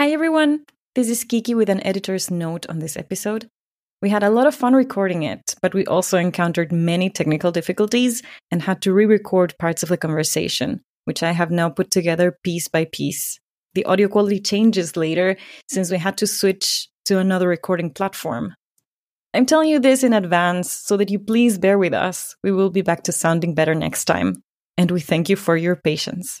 Hi, 0.00 0.12
everyone. 0.12 0.64
This 0.94 1.10
is 1.10 1.24
Kiki 1.24 1.54
with 1.54 1.68
an 1.68 1.86
editor's 1.86 2.30
note 2.30 2.64
on 2.70 2.78
this 2.78 2.96
episode. 2.96 3.50
We 4.00 4.08
had 4.08 4.22
a 4.22 4.30
lot 4.30 4.46
of 4.46 4.54
fun 4.54 4.72
recording 4.72 5.24
it, 5.24 5.54
but 5.60 5.74
we 5.74 5.84
also 5.84 6.16
encountered 6.16 6.72
many 6.72 7.10
technical 7.10 7.52
difficulties 7.52 8.22
and 8.50 8.62
had 8.62 8.80
to 8.80 8.94
re 8.94 9.04
record 9.04 9.52
parts 9.58 9.82
of 9.82 9.90
the 9.90 9.98
conversation, 9.98 10.80
which 11.04 11.22
I 11.22 11.32
have 11.32 11.50
now 11.50 11.68
put 11.68 11.90
together 11.90 12.38
piece 12.42 12.66
by 12.66 12.86
piece. 12.86 13.38
The 13.74 13.84
audio 13.84 14.08
quality 14.08 14.40
changes 14.40 14.96
later 14.96 15.36
since 15.68 15.90
we 15.90 15.98
had 15.98 16.16
to 16.16 16.26
switch 16.26 16.88
to 17.04 17.18
another 17.18 17.48
recording 17.48 17.92
platform. 17.92 18.54
I'm 19.34 19.44
telling 19.44 19.68
you 19.68 19.80
this 19.80 20.02
in 20.02 20.14
advance 20.14 20.72
so 20.72 20.96
that 20.96 21.10
you 21.10 21.18
please 21.18 21.58
bear 21.58 21.76
with 21.76 21.92
us. 21.92 22.34
We 22.42 22.52
will 22.52 22.70
be 22.70 22.80
back 22.80 23.02
to 23.02 23.12
sounding 23.12 23.54
better 23.54 23.74
next 23.74 24.06
time, 24.06 24.42
and 24.78 24.90
we 24.90 25.00
thank 25.00 25.28
you 25.28 25.36
for 25.36 25.58
your 25.58 25.76
patience. 25.76 26.40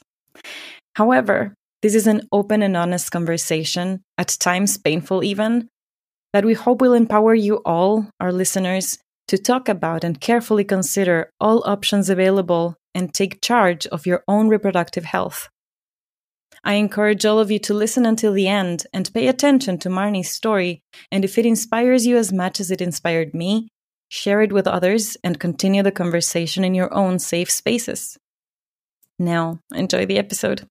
However, 0.94 1.54
this 1.82 1.94
is 1.94 2.06
an 2.06 2.28
open 2.30 2.62
and 2.62 2.76
honest 2.76 3.10
conversation, 3.10 4.02
at 4.18 4.36
times 4.40 4.76
painful 4.76 5.24
even, 5.24 5.68
that 6.32 6.44
we 6.44 6.54
hope 6.54 6.80
will 6.80 6.94
empower 6.94 7.34
you 7.34 7.56
all, 7.64 8.10
our 8.20 8.32
listeners, 8.32 8.98
to 9.28 9.38
talk 9.38 9.68
about 9.68 10.04
and 10.04 10.20
carefully 10.20 10.64
consider 10.64 11.30
all 11.40 11.62
options 11.66 12.10
available 12.10 12.76
and 12.94 13.14
take 13.14 13.40
charge 13.40 13.86
of 13.86 14.06
your 14.06 14.24
own 14.26 14.48
reproductive 14.48 15.04
health. 15.04 15.48
I 16.62 16.74
encourage 16.74 17.24
all 17.24 17.38
of 17.38 17.50
you 17.50 17.58
to 17.60 17.74
listen 17.74 18.04
until 18.04 18.32
the 18.32 18.48
end 18.48 18.86
and 18.92 19.12
pay 19.14 19.28
attention 19.28 19.78
to 19.78 19.88
Marnie's 19.88 20.30
story. 20.30 20.82
And 21.10 21.24
if 21.24 21.38
it 21.38 21.46
inspires 21.46 22.06
you 22.06 22.16
as 22.16 22.32
much 22.32 22.60
as 22.60 22.70
it 22.70 22.82
inspired 22.82 23.32
me, 23.32 23.68
share 24.08 24.42
it 24.42 24.52
with 24.52 24.66
others 24.66 25.16
and 25.24 25.40
continue 25.40 25.82
the 25.82 25.92
conversation 25.92 26.64
in 26.64 26.74
your 26.74 26.92
own 26.92 27.18
safe 27.18 27.50
spaces. 27.50 28.18
Now, 29.18 29.60
enjoy 29.72 30.06
the 30.06 30.18
episode. 30.18 30.66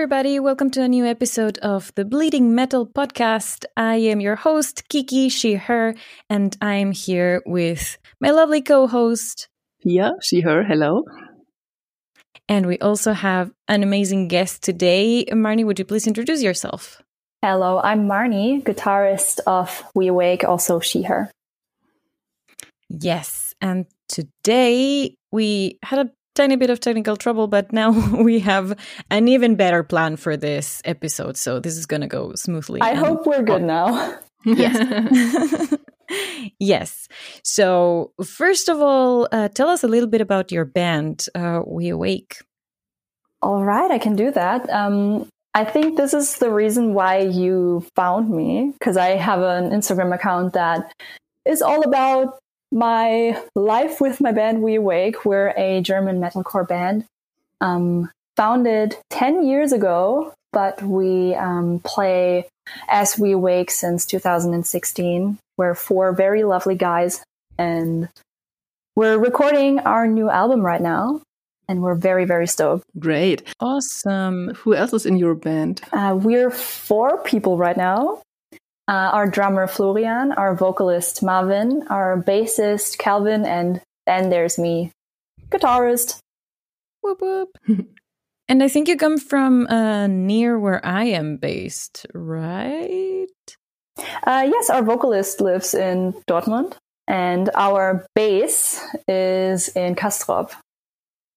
Everybody. 0.00 0.40
Welcome 0.40 0.70
to 0.70 0.82
a 0.82 0.88
new 0.88 1.04
episode 1.04 1.58
of 1.58 1.94
the 1.94 2.06
Bleeding 2.06 2.54
Metal 2.54 2.86
podcast. 2.86 3.66
I 3.76 3.96
am 3.96 4.18
your 4.18 4.34
host, 4.34 4.88
Kiki, 4.88 5.28
she, 5.28 5.56
her, 5.56 5.94
and 6.30 6.56
I'm 6.62 6.92
here 6.92 7.42
with 7.44 7.98
my 8.18 8.30
lovely 8.30 8.62
co 8.62 8.86
host, 8.86 9.48
Pia, 9.82 10.12
she, 10.22 10.40
her. 10.40 10.64
Hello. 10.64 11.04
And 12.48 12.64
we 12.64 12.78
also 12.78 13.12
have 13.12 13.50
an 13.68 13.82
amazing 13.82 14.28
guest 14.28 14.62
today. 14.62 15.26
Marnie, 15.32 15.66
would 15.66 15.78
you 15.78 15.84
please 15.84 16.06
introduce 16.06 16.42
yourself? 16.42 17.02
Hello, 17.42 17.78
I'm 17.84 18.08
Marnie, 18.08 18.62
guitarist 18.62 19.40
of 19.46 19.84
We 19.94 20.06
Awake, 20.06 20.44
also 20.44 20.80
she, 20.80 21.02
her. 21.02 21.30
Yes, 22.88 23.54
and 23.60 23.84
today 24.08 25.14
we 25.30 25.78
had 25.82 26.06
a 26.06 26.10
tiny 26.40 26.56
bit 26.56 26.70
of 26.70 26.80
technical 26.80 27.16
trouble, 27.16 27.46
but 27.48 27.70
now 27.72 27.90
we 28.22 28.40
have 28.40 28.78
an 29.10 29.28
even 29.28 29.56
better 29.56 29.82
plan 29.82 30.16
for 30.16 30.36
this 30.36 30.80
episode. 30.84 31.36
So 31.36 31.60
this 31.60 31.76
is 31.76 31.84
going 31.84 32.00
to 32.00 32.06
go 32.06 32.34
smoothly. 32.34 32.80
I 32.80 32.94
hope 32.94 33.26
we're 33.26 33.42
good 33.42 33.62
now. 33.62 34.18
Yes. 34.42 35.74
yes. 36.58 37.08
So, 37.44 38.12
first 38.24 38.70
of 38.70 38.80
all, 38.80 39.28
uh, 39.30 39.48
tell 39.48 39.68
us 39.68 39.84
a 39.84 39.86
little 39.86 40.08
bit 40.08 40.22
about 40.22 40.50
your 40.50 40.64
band, 40.64 41.26
uh, 41.34 41.60
We 41.66 41.90
Awake. 41.90 42.38
All 43.42 43.62
right, 43.62 43.90
I 43.90 43.98
can 43.98 44.16
do 44.16 44.30
that. 44.30 44.64
Um, 44.70 45.28
I 45.52 45.64
think 45.64 45.98
this 45.98 46.14
is 46.14 46.38
the 46.38 46.50
reason 46.50 46.94
why 46.94 47.18
you 47.18 47.84
found 47.94 48.30
me 48.30 48.72
because 48.78 48.96
I 48.96 49.08
have 49.16 49.42
an 49.42 49.72
Instagram 49.72 50.14
account 50.14 50.54
that 50.54 50.90
is 51.44 51.60
all 51.60 51.82
about 51.82 52.38
my 52.72 53.40
life 53.54 54.00
with 54.00 54.20
my 54.20 54.32
band 54.32 54.62
We 54.62 54.76
Awake. 54.76 55.24
We're 55.24 55.52
a 55.56 55.80
German 55.80 56.20
metalcore 56.20 56.66
band, 56.66 57.04
um, 57.60 58.10
founded 58.36 58.96
10 59.10 59.44
years 59.46 59.72
ago, 59.72 60.32
but 60.52 60.82
we 60.82 61.34
um, 61.34 61.80
play 61.84 62.48
as 62.88 63.18
We 63.18 63.32
Awake 63.32 63.70
since 63.70 64.06
2016. 64.06 65.38
We're 65.56 65.74
four 65.74 66.12
very 66.12 66.44
lovely 66.44 66.74
guys, 66.76 67.22
and 67.58 68.08
we're 68.96 69.18
recording 69.18 69.80
our 69.80 70.06
new 70.06 70.30
album 70.30 70.64
right 70.64 70.80
now. 70.80 71.22
And 71.68 71.82
we're 71.82 71.94
very, 71.94 72.24
very 72.24 72.48
stoked. 72.48 72.84
Great. 72.98 73.44
Awesome. 73.60 74.54
Who 74.56 74.74
else 74.74 74.92
is 74.92 75.06
in 75.06 75.18
your 75.18 75.36
band? 75.36 75.80
Uh, 75.92 76.18
we're 76.20 76.50
four 76.50 77.22
people 77.22 77.58
right 77.58 77.76
now 77.76 78.22
uh, 78.90 79.10
our 79.12 79.28
drummer 79.28 79.68
Florian, 79.68 80.32
our 80.32 80.52
vocalist 80.56 81.22
Marvin, 81.22 81.86
our 81.90 82.20
bassist 82.20 82.98
Calvin, 82.98 83.46
and 83.46 83.80
then 84.06 84.30
there's 84.30 84.58
me, 84.58 84.90
guitarist. 85.48 86.18
Whoop 87.00 87.20
whoop. 87.20 87.56
and 88.48 88.62
I 88.62 88.66
think 88.66 88.88
you 88.88 88.96
come 88.96 89.16
from 89.16 89.68
uh, 89.68 90.08
near 90.08 90.58
where 90.58 90.84
I 90.84 91.04
am 91.04 91.36
based, 91.36 92.04
right? 92.14 93.28
Uh, 94.24 94.48
yes, 94.50 94.70
our 94.70 94.82
vocalist 94.82 95.40
lives 95.40 95.72
in 95.72 96.12
Dortmund, 96.28 96.74
and 97.06 97.48
our 97.54 98.04
bass 98.16 98.84
is 99.06 99.68
in 99.68 99.94
Castrop. 99.94 100.52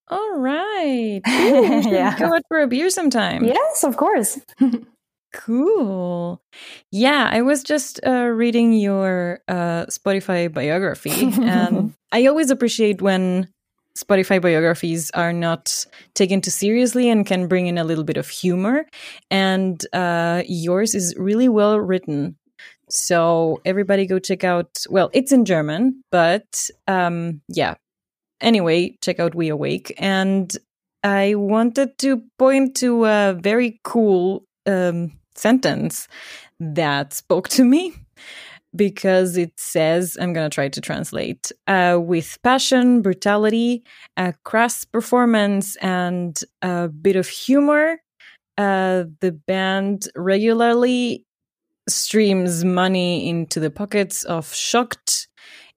All 0.07 0.37
right. 0.37 1.21
yeah. 1.27 2.17
Go 2.17 2.33
out 2.33 2.41
for 2.47 2.61
a 2.61 2.67
beer 2.67 2.89
sometime. 2.89 3.45
Yes, 3.45 3.83
of 3.83 3.95
course. 3.95 4.39
Cool. 5.33 6.41
Yeah, 6.91 7.27
I 7.31 7.41
was 7.41 7.63
just 7.63 7.99
uh, 8.05 8.27
reading 8.27 8.71
your 8.73 9.41
uh, 9.47 9.85
Spotify 9.87 10.51
biography, 10.51 11.31
and 11.41 11.93
I 12.11 12.27
always 12.27 12.51
appreciate 12.51 13.01
when 13.01 13.49
Spotify 13.97 14.41
biographies 14.41 15.11
are 15.11 15.33
not 15.33 15.85
taken 16.13 16.39
too 16.39 16.51
seriously 16.51 17.09
and 17.09 17.25
can 17.25 17.47
bring 17.47 17.67
in 17.67 17.77
a 17.77 17.83
little 17.83 18.03
bit 18.03 18.17
of 18.17 18.29
humor. 18.29 18.85
And 19.29 19.83
uh, 19.93 20.43
yours 20.47 20.95
is 20.95 21.15
really 21.17 21.49
well 21.49 21.79
written. 21.79 22.37
So 22.89 23.59
everybody 23.65 24.05
go 24.05 24.19
check 24.19 24.43
out. 24.43 24.85
Well, 24.89 25.09
it's 25.13 25.31
in 25.31 25.45
German, 25.45 26.03
but 26.11 26.69
um, 26.87 27.41
yeah. 27.47 27.75
Anyway, 28.41 28.97
check 29.01 29.19
out 29.19 29.35
We 29.35 29.49
Awake. 29.49 29.93
And 29.97 30.55
I 31.03 31.35
wanted 31.35 31.97
to 31.99 32.23
point 32.37 32.75
to 32.77 33.05
a 33.05 33.33
very 33.33 33.79
cool 33.83 34.45
um, 34.65 35.11
sentence 35.37 36.07
that 36.59 37.13
spoke 37.13 37.49
to 37.49 37.63
me 37.63 37.93
because 38.75 39.37
it 39.37 39.51
says, 39.57 40.17
I'm 40.19 40.33
going 40.33 40.49
to 40.49 40.53
try 40.53 40.67
to 40.67 40.81
translate, 40.81 41.51
uh, 41.67 41.99
with 42.01 42.39
passion, 42.43 43.01
brutality, 43.01 43.83
a 44.17 44.33
crass 44.43 44.83
performance, 44.83 45.75
and 45.77 46.39
a 46.61 46.87
bit 46.87 47.15
of 47.15 47.27
humor. 47.27 48.01
Uh, 48.57 49.05
the 49.19 49.31
band 49.31 50.07
regularly 50.15 51.25
streams 51.87 52.63
money 52.63 53.27
into 53.27 53.59
the 53.59 53.69
pockets 53.69 54.23
of 54.23 54.53
shocked 54.53 55.27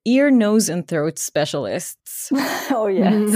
ear, 0.06 0.30
nose, 0.30 0.68
and 0.68 0.86
throat 0.86 1.18
specialists. 1.18 2.30
oh, 2.70 2.86
yes. 2.86 3.30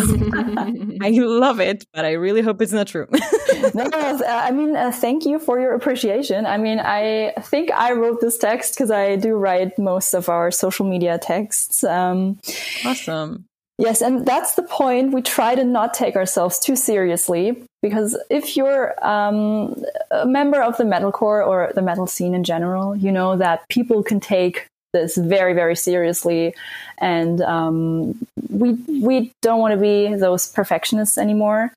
I 1.03 1.11
love 1.11 1.61
it, 1.61 1.85
but 1.93 2.05
I 2.05 2.12
really 2.12 2.41
hope 2.41 2.62
it's 2.62 2.73
not 2.73 2.87
true. 2.87 3.06
no, 3.75 3.85
no, 3.85 3.99
uh, 3.99 4.23
I 4.27 4.51
mean, 4.51 4.77
uh, 4.77 4.93
thank 4.93 5.25
you 5.25 5.39
for 5.39 5.61
your 5.61 5.75
appreciation. 5.75 6.47
I 6.47 6.57
mean, 6.57 6.79
I 6.79 7.33
think 7.41 7.71
I 7.71 7.93
wrote 7.93 8.21
this 8.21 8.39
text 8.39 8.75
because 8.75 8.91
I 8.91 9.17
do 9.17 9.35
write 9.35 9.79
most 9.79 10.15
of 10.15 10.29
our 10.29 10.51
social 10.51 10.87
media 10.87 11.19
texts. 11.19 11.85
Um, 11.85 12.39
awesome. 12.85 13.45
Yes, 13.79 14.03
and 14.03 14.27
that's 14.27 14.57
the 14.57 14.62
point. 14.62 15.12
We 15.12 15.23
try 15.23 15.55
to 15.55 15.65
not 15.65 15.95
take 15.95 16.15
ourselves 16.15 16.59
too 16.59 16.77
seriously 16.77 17.62
because 17.81 18.19
if 18.29 18.55
you're 18.55 18.95
um, 19.03 19.75
a 20.11 20.27
member 20.27 20.63
of 20.63 20.77
the 20.77 20.85
metalcore 20.85 21.47
or 21.47 21.73
the 21.75 21.81
metal 21.81 22.06
scene 22.06 22.35
in 22.35 22.45
general, 22.45 22.95
you 22.95 23.11
know 23.11 23.37
that 23.39 23.67
people 23.71 24.03
can 24.03 24.21
take 24.21 24.67
this 24.93 25.17
very 25.17 25.53
very 25.53 25.77
seriously 25.77 26.55
and 26.99 27.41
um, 27.41 28.19
we 28.49 28.73
we 29.01 29.33
don't 29.41 29.61
want 29.61 29.73
to 29.73 29.81
be 29.81 30.15
those 30.15 30.49
perfectionists 30.49 31.17
anymore 31.17 31.73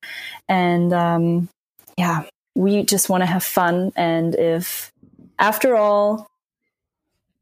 and 0.49 0.93
um, 0.93 1.47
yeah 1.97 2.23
we 2.55 2.83
just 2.83 3.09
want 3.09 3.21
to 3.21 3.27
have 3.27 3.43
fun 3.43 3.91
and 3.95 4.35
if 4.35 4.91
after 5.39 5.75
all 5.75 6.27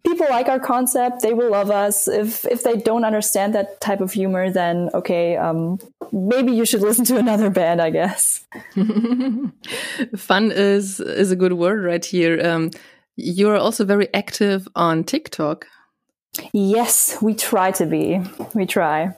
people 0.06 0.28
like 0.30 0.48
our 0.48 0.60
concept, 0.60 1.22
they 1.22 1.34
will 1.34 1.52
love 1.52 1.72
us. 1.72 2.08
If 2.08 2.46
if 2.46 2.64
they 2.64 2.78
don't 2.78 3.06
understand 3.06 3.56
that 3.56 3.82
type 3.82 4.02
of 4.02 4.12
humor, 4.12 4.50
then 4.50 4.90
okay, 4.94 5.38
um, 5.38 5.80
maybe 6.12 6.52
you 6.52 6.66
should 6.66 6.82
listen 6.82 7.06
to 7.06 7.18
another 7.18 7.50
band, 7.60 7.82
I 7.82 7.90
guess. 7.90 8.46
Fun 10.16 10.52
is 10.52 11.00
is 11.00 11.32
a 11.32 11.36
good 11.36 11.54
word 11.54 11.84
right 11.84 12.04
here. 12.04 12.40
Um, 12.44 12.72
you 13.16 13.50
are 13.50 13.58
also 13.58 13.86
very 13.86 14.14
active 14.14 14.68
on 14.76 15.04
TikTok. 15.04 15.68
Yes, 16.54 17.18
we 17.22 17.34
try 17.34 17.72
to 17.72 17.86
be. 17.86 18.22
We 18.54 18.66
try. 18.66 19.16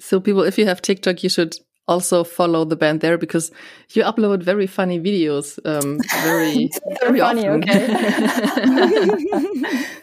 So, 0.00 0.20
people, 0.20 0.42
if 0.42 0.58
you 0.58 0.66
have 0.66 0.82
TikTok, 0.82 1.22
you 1.22 1.30
should 1.30 1.56
also 1.90 2.24
follow 2.24 2.64
the 2.64 2.76
band 2.76 3.00
there 3.00 3.18
because 3.18 3.50
you 3.90 4.02
upload 4.04 4.42
very 4.42 4.66
funny 4.66 4.98
videos. 5.00 5.58
Um, 5.66 5.98
very, 6.22 6.70
very 7.00 7.18
funny. 7.18 7.48
Often. 7.48 7.68
Okay. 7.68 9.84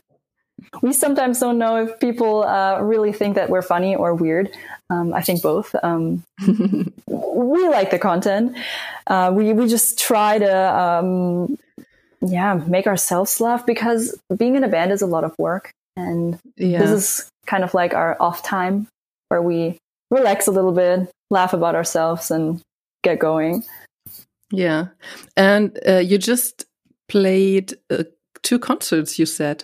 we 0.82 0.94
sometimes 0.94 1.40
don't 1.40 1.58
know 1.58 1.84
if 1.84 2.00
people 2.00 2.44
uh, 2.44 2.80
really 2.82 3.14
think 3.14 3.36
that 3.36 3.50
we're 3.50 3.62
funny 3.62 3.96
or 3.96 4.14
weird. 4.14 4.50
Um, 4.90 5.14
I 5.14 5.22
think 5.22 5.42
both. 5.42 5.76
Um, 5.82 6.24
we 7.08 7.68
like 7.70 7.92
the 7.92 8.00
content. 8.00 8.58
Uh, 9.08 9.32
we 9.34 9.54
we 9.54 9.68
just 9.68 10.00
try 10.00 10.40
to 10.40 10.78
um, 10.78 11.58
yeah 12.22 12.56
make 12.68 12.88
ourselves 12.88 13.40
laugh 13.40 13.66
because 13.66 14.20
being 14.36 14.56
in 14.56 14.64
a 14.64 14.68
band 14.68 14.92
is 14.92 15.02
a 15.02 15.08
lot 15.08 15.24
of 15.24 15.34
work, 15.40 15.72
and 15.96 16.38
yeah. 16.58 16.80
this 16.80 16.92
is 16.92 17.32
kind 17.46 17.64
of 17.64 17.74
like 17.74 17.94
our 17.94 18.22
off 18.22 18.44
time 18.44 18.88
where 19.30 19.42
we 19.42 19.78
relax 20.12 20.48
a 20.48 20.52
little 20.52 20.72
bit, 20.72 21.10
laugh 21.30 21.54
about 21.54 21.76
ourselves, 21.76 22.32
and 22.32 22.62
get 23.04 23.20
going. 23.20 23.64
Yeah, 24.52 24.88
and 25.36 25.78
uh, 25.88 25.98
you 25.98 26.18
just 26.18 26.66
played 27.08 27.74
uh, 27.90 28.04
two 28.44 28.60
concerts. 28.60 29.20
You 29.20 29.26
said. 29.26 29.64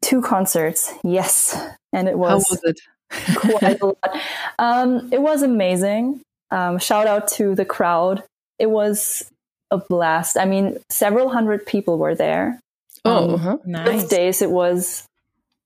Two 0.00 0.22
concerts, 0.22 0.92
yes, 1.02 1.56
and 1.92 2.08
it 2.08 2.16
was. 2.16 2.30
How 2.30 2.54
was 2.54 2.64
it? 2.64 2.80
quite 3.36 3.80
a 3.80 3.86
lot. 3.86 4.20
Um, 4.58 5.08
it 5.12 5.20
was 5.20 5.42
amazing. 5.42 6.20
Um, 6.50 6.78
shout 6.78 7.06
out 7.06 7.28
to 7.28 7.54
the 7.54 7.64
crowd. 7.64 8.22
It 8.58 8.70
was 8.70 9.30
a 9.70 9.78
blast. 9.78 10.36
I 10.36 10.44
mean, 10.44 10.78
several 10.90 11.28
hundred 11.28 11.66
people 11.66 11.98
were 11.98 12.14
there. 12.14 12.60
Oh, 13.04 13.28
um, 13.28 13.34
uh-huh. 13.34 13.58
nice. 13.64 14.02
Both 14.02 14.10
days 14.10 14.42
it 14.42 14.50
was 14.50 15.04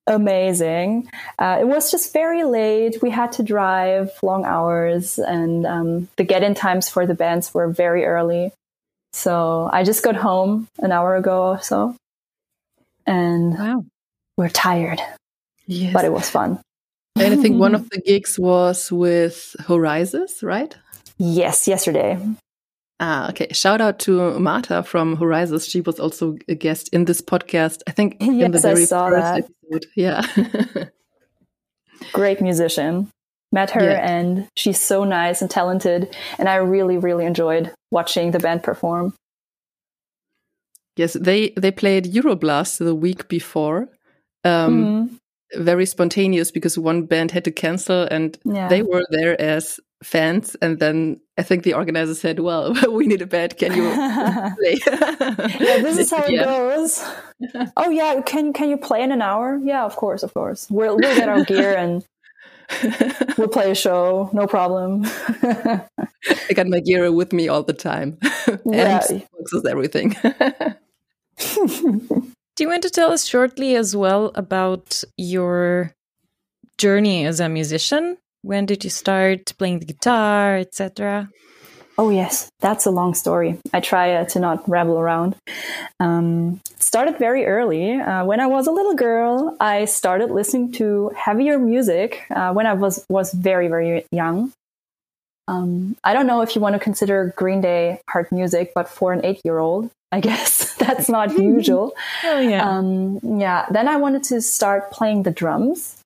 amazing. 0.07 1.09
Uh, 1.39 1.59
it 1.61 1.65
was 1.67 1.91
just 1.91 2.13
very 2.13 2.45
late. 2.45 3.03
We 3.03 3.11
had 3.11 3.33
to 3.33 3.43
drive 3.43 4.11
long 4.23 4.45
hours, 4.45 5.19
and 5.19 5.67
um, 5.67 6.09
the 6.17 6.25
get 6.25 6.43
in 6.43 6.55
times 6.55 6.89
for 6.89 7.07
the 7.07 7.15
bands 7.15 7.53
were 7.55 7.69
very 7.69 8.05
early. 8.05 8.53
So 9.13 9.69
I 9.73 9.85
just 9.85 10.03
got 10.03 10.17
home 10.17 10.69
an 10.79 10.91
hour 10.91 11.17
ago 11.17 11.49
or 11.49 11.63
so 11.63 11.95
and 13.07 13.59
wow. 13.59 13.85
we're 14.37 14.49
tired. 14.49 15.01
Yes. 15.67 15.93
But 15.93 16.05
it 16.05 16.13
was 16.13 16.29
fun. 16.29 16.61
And 17.17 17.35
I 17.35 17.37
think 17.37 17.59
one 17.59 17.75
of 17.75 17.89
the 17.91 18.01
gigs 18.01 18.39
was 18.39 18.91
with 18.91 19.55
Horizons, 19.67 20.43
right? 20.43 20.75
Yes, 21.19 21.69
yesterday. 21.69 22.19
Ah, 23.05 23.29
okay. 23.31 23.49
Shout 23.51 23.81
out 23.81 23.99
to 24.01 24.39
Marta 24.39 24.85
from 24.85 25.17
Horizons. 25.17 25.67
She 25.67 25.81
was 25.81 25.99
also 25.99 26.37
a 26.47 26.55
guest 26.55 26.89
in 26.93 27.07
this 27.07 27.21
podcast. 27.21 27.83
I 27.89 27.91
think 27.91 28.19
yes, 28.21 28.45
in 28.45 28.53
the 28.53 28.61
very 28.61 28.87
first 28.87 28.91
that. 28.91 29.39
episode. 29.39 29.87
Yeah. 29.97 30.23
Great 32.13 32.41
musician. 32.41 33.11
Met 33.51 33.73
her 33.73 33.83
yeah. 33.83 34.09
and 34.09 34.49
she's 34.57 34.81
so 34.81 35.03
nice 35.03 35.43
and 35.43 35.51
talented. 35.51 36.17
And 36.39 36.49
I 36.49 36.55
really, 36.57 36.97
really 36.97 37.25
enjoyed 37.25 37.73
watching 37.91 38.31
the 38.31 38.39
band 38.39 38.63
perform. 38.63 39.15
Yes, 40.97 41.15
they 41.15 41.51
they 41.57 41.73
played 41.73 42.05
Euroblast 42.05 42.79
the 42.79 42.95
week 42.95 43.27
before. 43.27 43.89
Um, 44.45 45.09
mm. 45.11 45.19
Very 45.65 45.87
spontaneous 45.87 46.53
because 46.53 46.79
one 46.79 47.07
band 47.07 47.33
had 47.33 47.45
to 47.45 47.51
cancel, 47.51 48.05
and 48.05 48.39
yeah. 48.45 48.69
they 48.69 48.83
were 48.83 49.03
there 49.11 49.39
as 49.41 49.81
fans. 50.03 50.57
And 50.61 50.79
then 50.79 51.21
I 51.39 51.43
think 51.43 51.65
the 51.65 51.75
organizer 51.75 52.15
said, 52.15 52.41
"Well, 52.41 52.75
we 52.91 53.07
need 53.07 53.23
a 53.23 53.27
bed 53.27 53.57
Can 53.59 53.75
you 53.75 53.91
play?" 54.57 54.81
yeah, 55.61 55.79
this 55.81 55.99
is 55.99 56.11
how 56.11 56.25
it 56.25 56.45
goes. 56.45 57.05
oh 57.77 57.91
yeah, 57.91 58.21
can 58.23 58.53
can 58.53 58.69
you 58.69 58.77
play 58.77 59.03
in 59.03 59.13
an 59.13 59.23
hour? 59.23 59.61
Yeah, 59.63 59.85
of 59.85 59.97
course, 59.97 60.23
of 60.23 60.35
course. 60.35 60.69
We'll 60.71 60.97
we'll 60.97 61.17
get 61.17 61.29
our 61.29 61.45
gear 61.45 61.77
and 61.77 62.05
we'll 63.37 63.49
play 63.49 63.71
a 63.71 63.75
show, 63.75 64.31
no 64.33 64.47
problem. 64.47 65.05
I 65.43 66.55
got 66.55 66.69
my 66.69 66.81
gear 66.81 67.11
with 67.13 67.33
me 67.33 67.49
all 67.49 67.63
the 67.63 67.73
time. 67.73 68.19
Yeah. 68.65 69.03
and 69.11 69.67
everything. 69.67 70.17
Do 72.55 72.65
you 72.65 72.69
want 72.69 72.83
to 72.83 72.91
tell 72.91 73.11
us 73.11 73.25
shortly 73.25 73.77
as 73.77 73.97
well 73.97 74.31
about 74.35 75.03
your 75.17 75.95
journey 76.79 77.27
as 77.27 77.41
a 77.41 77.49
musician? 77.49 78.19
When 78.43 78.67
did 78.67 78.85
you 78.85 78.91
start 78.91 79.53
playing 79.59 79.79
the 79.79 79.87
guitar, 79.87 80.57
etc.? 80.57 81.31
Oh 81.99 82.11
yes, 82.11 82.51
that's 82.61 82.87
a 82.87 82.91
long 82.91 83.15
story. 83.15 83.59
I 83.73 83.81
try 83.81 84.15
uh, 84.15 84.25
to 84.31 84.41
not 84.41 84.69
ramble 84.69 84.99
around. 84.99 85.37
Um, 86.01 86.61
started 86.79 87.19
very 87.19 87.47
early. 87.47 87.95
Uh, 87.95 88.25
when 88.25 88.41
I 88.41 88.47
was 88.47 88.67
a 88.67 88.73
little 88.73 88.95
girl, 88.95 89.57
I 89.61 89.85
started 89.85 90.31
listening 90.31 90.73
to 90.73 91.13
heavier 91.17 91.59
music 91.59 92.23
uh, 92.31 92.53
when 92.53 92.67
I 92.67 92.73
was 92.73 93.05
was 93.09 93.33
very 93.33 93.69
very 93.69 94.05
young. 94.11 94.53
Um, 95.49 95.97
I 96.03 96.15
don't 96.15 96.27
know 96.27 96.41
if 96.41 96.55
you 96.55 96.63
want 96.63 96.75
to 96.75 96.79
consider 96.79 97.35
Green 97.37 97.61
Day 97.61 98.01
hard 98.09 98.33
music, 98.33 98.73
but 98.75 98.89
for 98.89 99.13
an 99.13 99.25
eight 99.25 99.41
year 99.45 99.59
old, 99.59 99.91
I 100.11 100.21
guess 100.29 100.75
that's 100.75 101.09
not 101.09 101.37
usual. 101.39 101.95
oh 102.25 102.41
yeah. 102.41 102.69
Um, 102.69 103.21
yeah. 103.23 103.67
Then 103.71 103.87
I 103.87 103.97
wanted 103.97 104.25
to 104.25 104.41
start 104.41 104.91
playing 104.91 105.25
the 105.25 105.31
drums, 105.31 106.02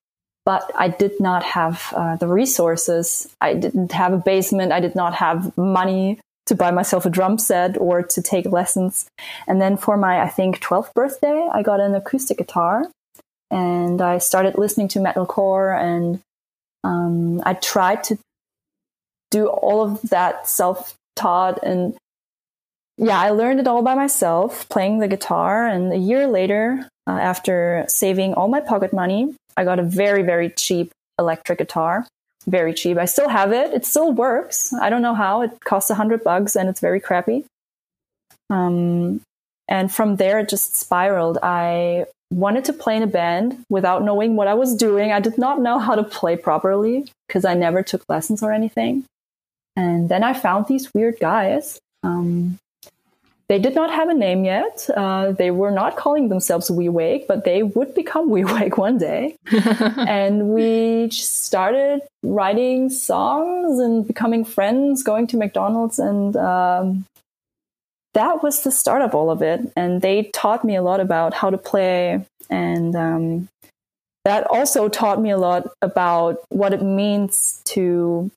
but 0.46 0.70
I 0.76 0.88
did 0.88 1.20
not 1.20 1.42
have 1.42 1.92
uh, 1.94 2.16
the 2.16 2.28
resources. 2.28 3.28
I 3.40 3.52
didn't 3.54 3.90
have 3.92 4.12
a 4.12 4.18
basement. 4.18 4.72
I 4.72 4.78
did 4.78 4.94
not 4.94 5.16
have 5.16 5.58
money 5.58 6.20
to 6.46 6.54
buy 6.54 6.70
myself 6.70 7.04
a 7.04 7.10
drum 7.10 7.36
set 7.36 7.76
or 7.76 8.02
to 8.04 8.22
take 8.22 8.46
lessons. 8.46 9.08
And 9.48 9.60
then 9.60 9.76
for 9.76 9.96
my, 9.96 10.22
I 10.22 10.28
think, 10.28 10.60
12th 10.60 10.94
birthday, 10.94 11.48
I 11.52 11.62
got 11.62 11.80
an 11.80 11.96
acoustic 11.96 12.38
guitar 12.38 12.88
and 13.50 14.00
I 14.00 14.18
started 14.18 14.56
listening 14.56 14.86
to 14.88 15.00
metalcore 15.00 15.76
and 15.76 16.20
um, 16.84 17.42
I 17.44 17.54
tried 17.54 18.04
to 18.04 18.18
do 19.32 19.48
all 19.48 19.82
of 19.82 20.00
that 20.10 20.48
self 20.48 20.94
taught 21.16 21.58
and 21.64 21.96
yeah, 22.98 23.20
I 23.20 23.30
learned 23.30 23.58
it 23.58 23.66
all 23.66 23.82
by 23.82 23.94
myself 23.94 24.68
playing 24.68 25.00
the 25.00 25.08
guitar. 25.08 25.66
And 25.66 25.92
a 25.92 25.98
year 25.98 26.28
later, 26.28 26.88
uh, 27.06 27.10
after 27.10 27.84
saving 27.88 28.34
all 28.34 28.48
my 28.48 28.60
pocket 28.60 28.92
money, 28.92 29.34
I 29.56 29.64
got 29.64 29.78
a 29.78 29.82
very, 29.82 30.22
very 30.22 30.50
cheap 30.50 30.92
electric 31.18 31.58
guitar. 31.58 32.06
Very 32.46 32.74
cheap. 32.74 32.96
I 32.98 33.06
still 33.06 33.28
have 33.28 33.52
it. 33.52 33.72
It 33.72 33.84
still 33.84 34.12
works. 34.12 34.72
I 34.72 34.90
don't 34.90 35.02
know 35.02 35.14
how. 35.14 35.42
It 35.42 35.58
costs 35.64 35.90
a 35.90 35.94
hundred 35.94 36.22
bucks 36.22 36.54
and 36.54 36.68
it's 36.68 36.80
very 36.80 37.00
crappy. 37.00 37.44
Um, 38.50 39.20
and 39.68 39.92
from 39.92 40.16
there, 40.16 40.38
it 40.38 40.48
just 40.48 40.76
spiraled. 40.76 41.38
I 41.42 42.06
wanted 42.32 42.64
to 42.66 42.72
play 42.72 42.96
in 42.96 43.02
a 43.02 43.08
band 43.08 43.64
without 43.68 44.02
knowing 44.02 44.36
what 44.36 44.46
I 44.46 44.54
was 44.54 44.76
doing. 44.76 45.10
I 45.12 45.20
did 45.20 45.38
not 45.38 45.60
know 45.60 45.78
how 45.78 45.94
to 45.94 46.04
play 46.04 46.36
properly 46.36 47.08
because 47.26 47.44
I 47.44 47.54
never 47.54 47.82
took 47.82 48.04
lessons 48.08 48.42
or 48.42 48.52
anything. 48.52 49.04
And 49.74 50.08
then 50.08 50.22
I 50.22 50.32
found 50.32 50.66
these 50.66 50.92
weird 50.94 51.18
guys. 51.20 51.78
Um, 52.02 52.58
they 53.48 53.60
did 53.60 53.76
not 53.76 53.92
have 53.92 54.08
a 54.08 54.14
name 54.14 54.44
yet. 54.44 54.88
Uh, 54.96 55.30
they 55.30 55.52
were 55.52 55.70
not 55.70 55.96
calling 55.96 56.28
themselves 56.28 56.68
We 56.70 56.86
Awake, 56.86 57.26
but 57.28 57.44
they 57.44 57.62
would 57.62 57.94
become 57.94 58.28
We 58.36 58.42
Awake 58.42 58.76
one 58.76 58.98
day. 58.98 59.36
and 59.50 60.48
we 60.48 61.10
started 61.10 62.00
writing 62.24 62.90
songs 62.90 63.78
and 63.78 64.06
becoming 64.06 64.44
friends, 64.44 65.02
going 65.02 65.28
to 65.28 65.36
McDonald's, 65.36 65.98
and 65.98 66.36
um, 66.36 67.04
that 68.14 68.42
was 68.42 68.62
the 68.62 68.72
start 68.72 69.02
of 69.02 69.14
all 69.14 69.30
of 69.30 69.42
it. 69.42 69.60
And 69.76 70.02
they 70.02 70.24
taught 70.34 70.64
me 70.64 70.74
a 70.74 70.82
lot 70.82 71.00
about 71.00 71.34
how 71.34 71.50
to 71.50 71.58
play, 71.58 72.24
and 72.50 72.96
um, 72.96 73.48
that 74.24 74.44
also 74.50 74.88
taught 74.88 75.20
me 75.20 75.30
a 75.30 75.38
lot 75.38 75.68
about 75.82 76.42
what 76.48 76.72
it 76.72 76.82
means 76.82 77.62
to 77.66 78.28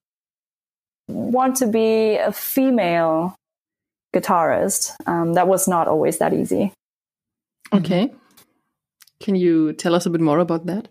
want 1.07 1.55
to 1.57 1.65
be 1.65 2.17
a 2.17 2.31
female 2.31 3.35
guitarist. 4.13 4.91
Um, 5.07 5.33
that 5.33 5.47
was 5.47 5.67
not 5.67 5.87
always 5.87 6.17
that 6.19 6.33
easy. 6.33 6.73
Okay. 7.73 8.11
Can 9.19 9.35
you 9.35 9.73
tell 9.73 9.95
us 9.95 10.05
a 10.05 10.09
bit 10.09 10.21
more 10.21 10.39
about 10.39 10.65
that? 10.65 10.87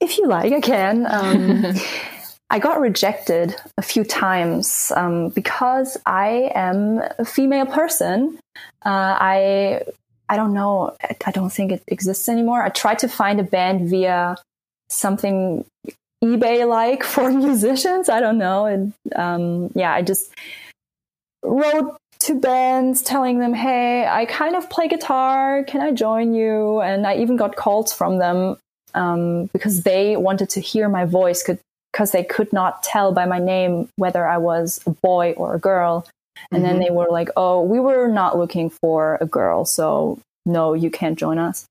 If 0.00 0.18
you 0.18 0.26
like, 0.26 0.52
I 0.52 0.60
can. 0.60 1.06
Um, 1.06 1.74
I 2.50 2.58
got 2.58 2.80
rejected 2.80 3.54
a 3.76 3.82
few 3.82 4.04
times 4.04 4.90
um, 4.96 5.28
because 5.28 5.98
I 6.06 6.50
am 6.54 7.02
a 7.18 7.24
female 7.24 7.66
person. 7.66 8.38
Uh, 8.84 9.16
I 9.20 9.82
I 10.30 10.36
don't 10.36 10.54
know. 10.54 10.96
I, 11.02 11.16
I 11.26 11.30
don't 11.30 11.50
think 11.50 11.72
it 11.72 11.82
exists 11.86 12.28
anymore. 12.28 12.62
I 12.62 12.70
tried 12.70 13.00
to 13.00 13.08
find 13.08 13.40
a 13.40 13.42
band 13.42 13.90
via 13.90 14.36
something 14.88 15.64
eBay 16.24 16.66
like 16.66 17.04
for 17.14 17.30
musicians. 17.30 18.08
I 18.08 18.20
don't 18.20 18.38
know. 18.38 18.66
And 18.66 18.92
um, 19.14 19.70
yeah, 19.74 19.92
I 19.92 20.02
just 20.02 20.32
wrote 21.42 21.98
to 22.28 22.34
bands 22.34 23.02
telling 23.02 23.38
them, 23.38 23.54
hey, 23.54 24.06
I 24.06 24.24
kind 24.26 24.54
of 24.54 24.70
play 24.70 24.86
guitar. 24.86 25.64
Can 25.64 25.80
I 25.80 25.92
join 25.92 26.34
you? 26.34 26.80
And 26.80 27.06
I 27.06 27.16
even 27.16 27.36
got 27.36 27.56
calls 27.56 27.92
from 27.92 28.18
them 28.18 28.56
um, 28.94 29.46
because 29.46 29.82
they 29.82 30.16
wanted 30.16 30.50
to 30.50 30.60
hear 30.60 30.88
my 30.88 31.04
voice 31.04 31.42
because 31.42 32.12
they 32.12 32.22
could 32.22 32.52
not 32.52 32.82
tell 32.82 33.12
by 33.12 33.24
my 33.24 33.38
name 33.38 33.88
whether 33.96 34.26
I 34.26 34.38
was 34.38 34.80
a 34.86 34.90
boy 34.90 35.32
or 35.36 35.54
a 35.54 35.58
girl. 35.58 36.06
And 36.52 36.62
mm-hmm. 36.62 36.72
then 36.72 36.80
they 36.80 36.90
were 36.90 37.08
like, 37.10 37.30
oh, 37.36 37.62
we 37.62 37.80
were 37.80 38.08
not 38.08 38.38
looking 38.38 38.70
for 38.70 39.18
a 39.20 39.26
girl. 39.26 39.64
So 39.64 40.20
no, 40.44 40.74
you 40.74 40.90
can't 40.90 41.18
join 41.18 41.38
us. 41.38 41.66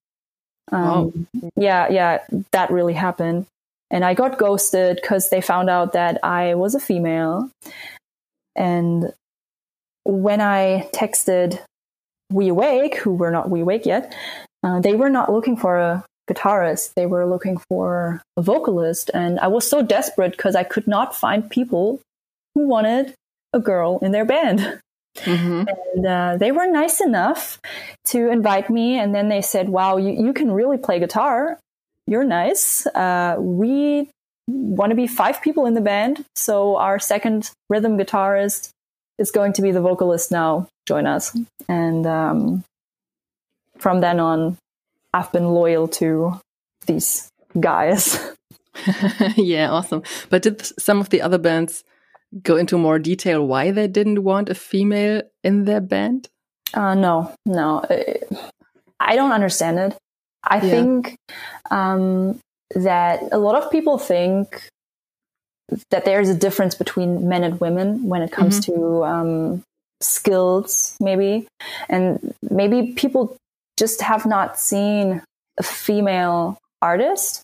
Um, 0.72 1.28
Yeah, 1.56 1.88
yeah, 1.90 2.20
that 2.52 2.72
really 2.72 2.94
happened. 2.94 3.46
And 3.90 4.04
I 4.04 4.16
got 4.16 4.38
ghosted 4.38 5.00
because 5.02 5.30
they 5.30 5.40
found 5.40 5.70
out 5.70 5.94
that 5.94 6.20
I 6.24 6.56
was 6.56 6.76
a 6.76 6.80
female. 6.80 7.50
And 8.56 9.14
when 10.08 10.40
I 10.40 10.90
texted 10.94 11.60
We 12.32 12.48
Awake, 12.48 12.96
who 12.98 13.14
were 13.14 13.32
not 13.32 13.50
We 13.50 13.62
Awake 13.62 13.86
yet, 13.86 14.16
uh, 14.64 14.80
they 14.80 14.96
were 14.96 15.10
not 15.10 15.32
looking 15.32 15.58
for 15.58 15.78
a 15.78 16.04
guitarist. 16.30 16.94
They 16.96 17.06
were 17.06 17.26
looking 17.26 17.58
for 17.70 18.22
a 18.36 18.42
vocalist. 18.42 19.12
And 19.14 19.40
I 19.40 19.48
was 19.48 19.70
so 19.70 19.82
desperate 19.82 20.32
because 20.32 20.56
I 20.56 20.64
could 20.64 20.88
not 20.88 21.16
find 21.16 21.50
people 21.50 22.00
who 22.56 22.68
wanted 22.68 23.14
a 23.54 23.60
girl 23.60 24.00
in 24.02 24.12
their 24.12 24.26
band. 24.26 24.80
Mm-hmm. 25.18 25.64
And 25.96 26.06
uh, 26.06 26.38
they 26.38 26.52
were 26.52 26.68
nice 26.68 27.02
enough 27.02 27.60
to 28.06 28.30
invite 28.30 28.70
me. 28.70 28.98
And 28.98 29.16
then 29.16 29.30
they 29.30 29.42
said, 29.42 29.70
Wow, 29.70 29.98
you, 29.98 30.12
you 30.12 30.34
can 30.34 30.52
really 30.52 30.78
play 30.78 31.00
guitar. 31.00 31.60
You're 32.06 32.24
nice. 32.24 32.86
Uh, 32.88 33.36
we 33.40 34.10
want 34.48 34.92
to 34.92 34.96
be 34.96 35.08
five 35.08 35.42
people 35.42 35.66
in 35.66 35.74
the 35.74 35.82
band. 35.82 36.24
So 36.36 36.78
our 36.78 37.00
second 37.00 37.52
rhythm 37.70 37.98
guitarist 37.98 38.70
is 39.18 39.32
going 39.32 39.54
to 39.54 39.62
be 39.62 39.72
the 39.72 39.82
vocalist 39.82 40.32
now. 40.32 40.68
Join 40.86 41.06
us. 41.06 41.38
And 41.68 42.06
um, 42.06 42.64
from 43.78 44.02
then 44.02 44.20
on, 44.20 44.58
I've 45.14 45.32
been 45.32 45.48
loyal 45.48 45.88
to 46.00 46.40
these 46.86 47.30
guys. 47.60 48.20
yeah, 49.36 49.72
awesome. 49.72 50.04
But 50.30 50.44
did 50.44 50.62
some 50.80 51.00
of 51.00 51.10
the 51.10 51.22
other 51.22 51.38
bands 51.38 51.84
go 52.44 52.58
into 52.58 52.78
more 52.78 53.00
detail 53.00 53.46
why 53.46 53.72
they 53.72 53.88
didn't 53.88 54.24
want 54.24 54.50
a 54.50 54.56
female 54.56 55.24
in 55.44 55.66
their 55.66 55.82
band? 55.82 56.30
Uh, 56.74 56.94
no, 56.94 57.34
no. 57.46 57.84
I 59.00 59.16
don't 59.16 59.32
understand 59.32 59.80
it. 59.80 59.98
I 60.44 60.56
yeah. 60.56 60.70
think 60.70 61.16
um, 61.72 62.40
that 62.76 63.22
a 63.32 63.38
lot 63.38 63.62
of 63.62 63.72
people 63.72 63.98
think 63.98 64.70
that 65.90 66.06
there's 66.06 66.30
a 66.30 66.36
difference 66.36 66.76
between 66.76 67.28
men 67.28 67.44
and 67.44 67.60
women 67.60 68.04
when 68.04 68.22
it 68.22 68.32
comes 68.32 68.60
mm-hmm. 68.60 68.82
to 68.82 69.04
um, 69.04 69.64
skills, 70.02 70.96
maybe. 71.00 71.48
And 71.90 72.34
maybe 72.50 72.94
people 72.94 73.36
just 73.78 74.02
have 74.02 74.26
not 74.26 74.60
seen 74.60 75.22
a 75.58 75.64
female 75.64 76.58
artist 76.82 77.44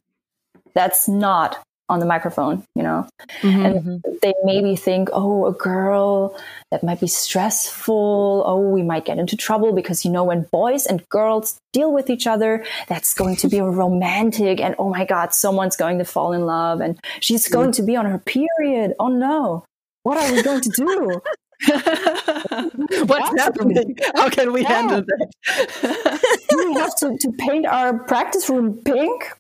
that's 0.74 1.08
not 1.08 1.62
on 1.90 2.00
the 2.00 2.06
microphone, 2.06 2.64
you 2.76 2.84
know? 2.84 3.08
Mm-hmm. 3.42 3.66
And 3.66 3.76
mm-hmm. 3.76 4.12
they 4.22 4.34
maybe 4.44 4.76
think, 4.76 5.10
oh, 5.12 5.46
a 5.48 5.52
girl, 5.52 6.40
that 6.72 6.84
might 6.84 7.00
be 7.00 7.08
stressful. 7.08 8.44
Oh, 8.46 8.70
we 8.70 8.84
might 8.84 9.06
get 9.06 9.20
into 9.20 9.36
trouble 9.36 9.74
because, 9.74 10.06
you 10.06 10.12
know, 10.12 10.24
when 10.24 10.44
boys 10.52 10.86
and 10.86 11.08
girls 11.10 11.58
deal 11.74 11.94
with 11.94 12.10
each 12.10 12.26
other, 12.26 12.66
that's 12.88 13.14
going 13.14 13.36
to 13.38 13.48
be 13.48 13.60
romantic. 13.62 14.60
And 14.60 14.76
oh 14.80 14.90
my 14.90 15.06
God, 15.06 15.34
someone's 15.34 15.76
going 15.76 16.00
to 16.00 16.06
fall 16.06 16.34
in 16.34 16.46
love 16.46 16.82
and 16.82 17.00
she's 17.20 17.48
going 17.48 17.74
to 17.74 17.84
be 17.84 17.96
on 17.96 18.06
her 18.06 18.20
period. 18.20 18.94
Oh 19.00 19.10
no. 19.10 19.66
What 20.04 20.18
are 20.18 20.34
we 20.34 20.42
going 20.42 20.62
to 20.62 20.70
do? 20.70 21.22
What's 23.06 23.42
happening? 23.42 23.96
How 24.16 24.30
can 24.30 24.52
we 24.52 24.64
yeah. 24.64 24.82
handle 24.82 25.02
that? 25.02 26.48
we 26.56 26.74
have 26.74 26.96
to, 26.98 27.18
to 27.18 27.32
paint 27.38 27.66
our 27.66 28.00
practice 28.00 28.50
room 28.50 28.82
pink 28.84 29.32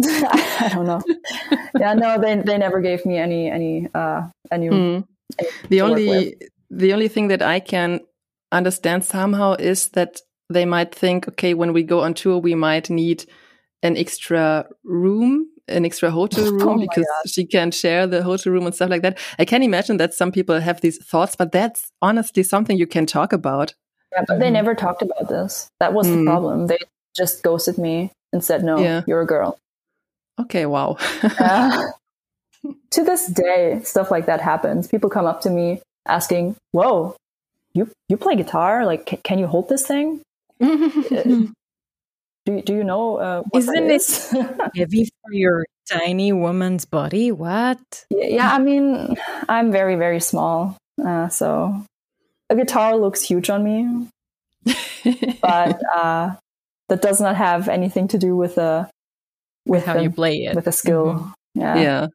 I 0.04 0.70
don't 0.72 0.86
know. 0.86 1.02
yeah, 1.78 1.94
no, 1.94 2.20
they 2.20 2.36
they 2.36 2.58
never 2.58 2.80
gave 2.80 3.04
me 3.06 3.18
any 3.18 3.50
any 3.50 3.88
uh 3.94 4.22
any. 4.50 4.68
Mm. 4.68 5.06
the 5.68 5.80
only 5.80 6.36
the 6.70 6.92
only 6.92 7.08
thing 7.08 7.28
that 7.28 7.42
I 7.42 7.60
can 7.60 8.00
understand 8.50 9.04
somehow 9.04 9.54
is 9.54 9.88
that 9.90 10.20
they 10.50 10.64
might 10.64 10.94
think, 10.94 11.28
okay, 11.28 11.54
when 11.54 11.72
we 11.72 11.82
go 11.82 12.00
on 12.00 12.14
tour, 12.14 12.38
we 12.38 12.54
might 12.54 12.90
need 12.90 13.24
an 13.82 13.96
extra 13.96 14.66
room, 14.84 15.48
an 15.68 15.84
extra 15.84 16.10
hotel 16.10 16.44
oh 16.48 16.52
room 16.52 16.68
oh 16.68 16.80
because 16.80 17.06
God. 17.06 17.30
she 17.30 17.46
can 17.46 17.70
share 17.70 18.06
the 18.06 18.22
hotel 18.22 18.52
room 18.52 18.66
and 18.66 18.74
stuff 18.74 18.90
like 18.90 19.02
that. 19.02 19.18
I 19.38 19.44
can 19.44 19.62
imagine 19.62 19.96
that 19.98 20.14
some 20.14 20.32
people 20.32 20.60
have 20.60 20.80
these 20.80 20.98
thoughts, 21.04 21.36
but 21.36 21.52
that's 21.52 21.90
honestly 22.00 22.42
something 22.42 22.76
you 22.76 22.86
can 22.86 23.06
talk 23.06 23.32
about. 23.32 23.74
Yeah, 24.12 24.24
but 24.28 24.40
they 24.40 24.50
never 24.50 24.74
talked 24.74 25.02
about 25.02 25.28
this. 25.28 25.70
That 25.80 25.94
was 25.94 26.06
mm. 26.06 26.18
the 26.18 26.24
problem. 26.24 26.66
They 26.66 26.78
just 27.16 27.42
ghosted 27.42 27.78
me 27.78 28.12
and 28.32 28.44
said, 28.44 28.62
"No, 28.62 28.78
yeah. 28.78 29.02
you're 29.06 29.22
a 29.22 29.26
girl." 29.26 29.58
Okay, 30.40 30.66
wow. 30.66 30.96
uh, 31.22 31.82
to 32.90 33.04
this 33.04 33.26
day, 33.26 33.80
stuff 33.84 34.10
like 34.10 34.26
that 34.26 34.40
happens. 34.40 34.88
People 34.88 35.10
come 35.10 35.26
up 35.26 35.40
to 35.42 35.50
me 35.50 35.80
asking, 36.06 36.56
"Whoa, 36.72 37.16
you 37.74 37.90
you 38.08 38.16
play 38.16 38.36
guitar? 38.36 38.84
Like, 38.84 39.08
c- 39.08 39.20
can 39.22 39.38
you 39.38 39.46
hold 39.46 39.68
this 39.68 39.86
thing?" 39.86 40.20
Uh, 40.60 40.76
do 42.46 42.62
do 42.62 42.74
you 42.74 42.84
know? 42.84 43.16
Uh, 43.16 43.42
Isn't 43.54 43.90
it 43.90 44.02
heavy 44.76 45.04
for 45.04 45.32
your 45.32 45.64
tiny 45.90 46.32
woman's 46.32 46.84
body? 46.84 47.32
What? 47.32 47.78
Yeah, 48.10 48.26
yeah 48.26 48.52
I 48.52 48.58
mean, 48.58 49.16
I'm 49.48 49.72
very 49.72 49.96
very 49.96 50.20
small, 50.20 50.76
uh, 51.04 51.28
so 51.28 51.84
a 52.50 52.56
guitar 52.56 52.96
looks 52.96 53.22
huge 53.22 53.50
on 53.50 53.64
me, 53.64 54.08
but 55.42 55.80
uh, 55.94 56.34
that 56.88 57.02
does 57.02 57.20
not 57.20 57.36
have 57.36 57.68
anything 57.68 58.08
to 58.08 58.18
do 58.18 58.36
with 58.36 58.56
the 58.56 58.88
with 59.66 59.84
how 59.84 60.00
you 60.00 60.10
play 60.10 60.44
it 60.44 60.54
with 60.54 60.66
a 60.66 60.72
skill. 60.72 61.14
Mm-hmm. 61.14 61.60
Yeah. 61.60 61.76
Yeah. 61.76 62.06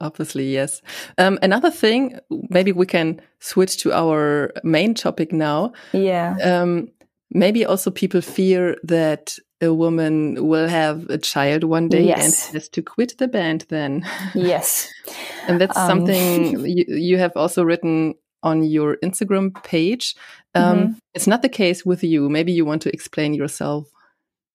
Obviously, 0.00 0.52
yes. 0.52 0.82
Um, 1.16 1.38
another 1.40 1.70
thing, 1.70 2.18
maybe 2.50 2.72
we 2.72 2.84
can 2.84 3.20
switch 3.40 3.78
to 3.78 3.92
our 3.94 4.52
main 4.62 4.92
topic 4.94 5.32
now. 5.32 5.72
Yeah. 5.92 6.36
Um, 6.42 6.88
maybe 7.30 7.64
also 7.64 7.90
people 7.90 8.20
fear 8.20 8.76
that 8.82 9.38
a 9.62 9.72
woman 9.72 10.46
will 10.46 10.68
have 10.68 11.08
a 11.08 11.16
child 11.16 11.64
one 11.64 11.88
day 11.88 12.02
yes. 12.02 12.46
and 12.46 12.54
has 12.54 12.68
to 12.68 12.82
quit 12.82 13.16
the 13.16 13.26
band 13.26 13.64
then. 13.70 14.06
Yes. 14.34 14.92
and 15.48 15.58
that's 15.60 15.78
um. 15.78 15.88
something 15.88 16.60
you, 16.66 16.84
you, 16.88 17.18
have 17.18 17.32
also 17.34 17.64
written 17.64 18.14
on 18.42 18.64
your 18.64 18.96
Instagram 19.02 19.62
page. 19.64 20.14
Um, 20.54 20.78
mm-hmm. 20.78 20.92
It's 21.14 21.26
not 21.26 21.40
the 21.40 21.48
case 21.48 21.86
with 21.86 22.04
you. 22.04 22.28
Maybe 22.28 22.52
you 22.52 22.66
want 22.66 22.82
to 22.82 22.92
explain 22.92 23.32
yourself. 23.32 23.88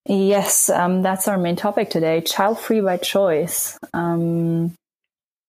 Yes, 0.08 0.70
um, 0.70 1.04
that's 1.04 1.28
our 1.28 1.38
main 1.38 1.56
topic 1.56 1.90
today 1.90 2.22
child 2.22 2.60
free 2.60 2.82
by 2.82 2.98
choice. 2.98 3.78
Um, 3.94 4.74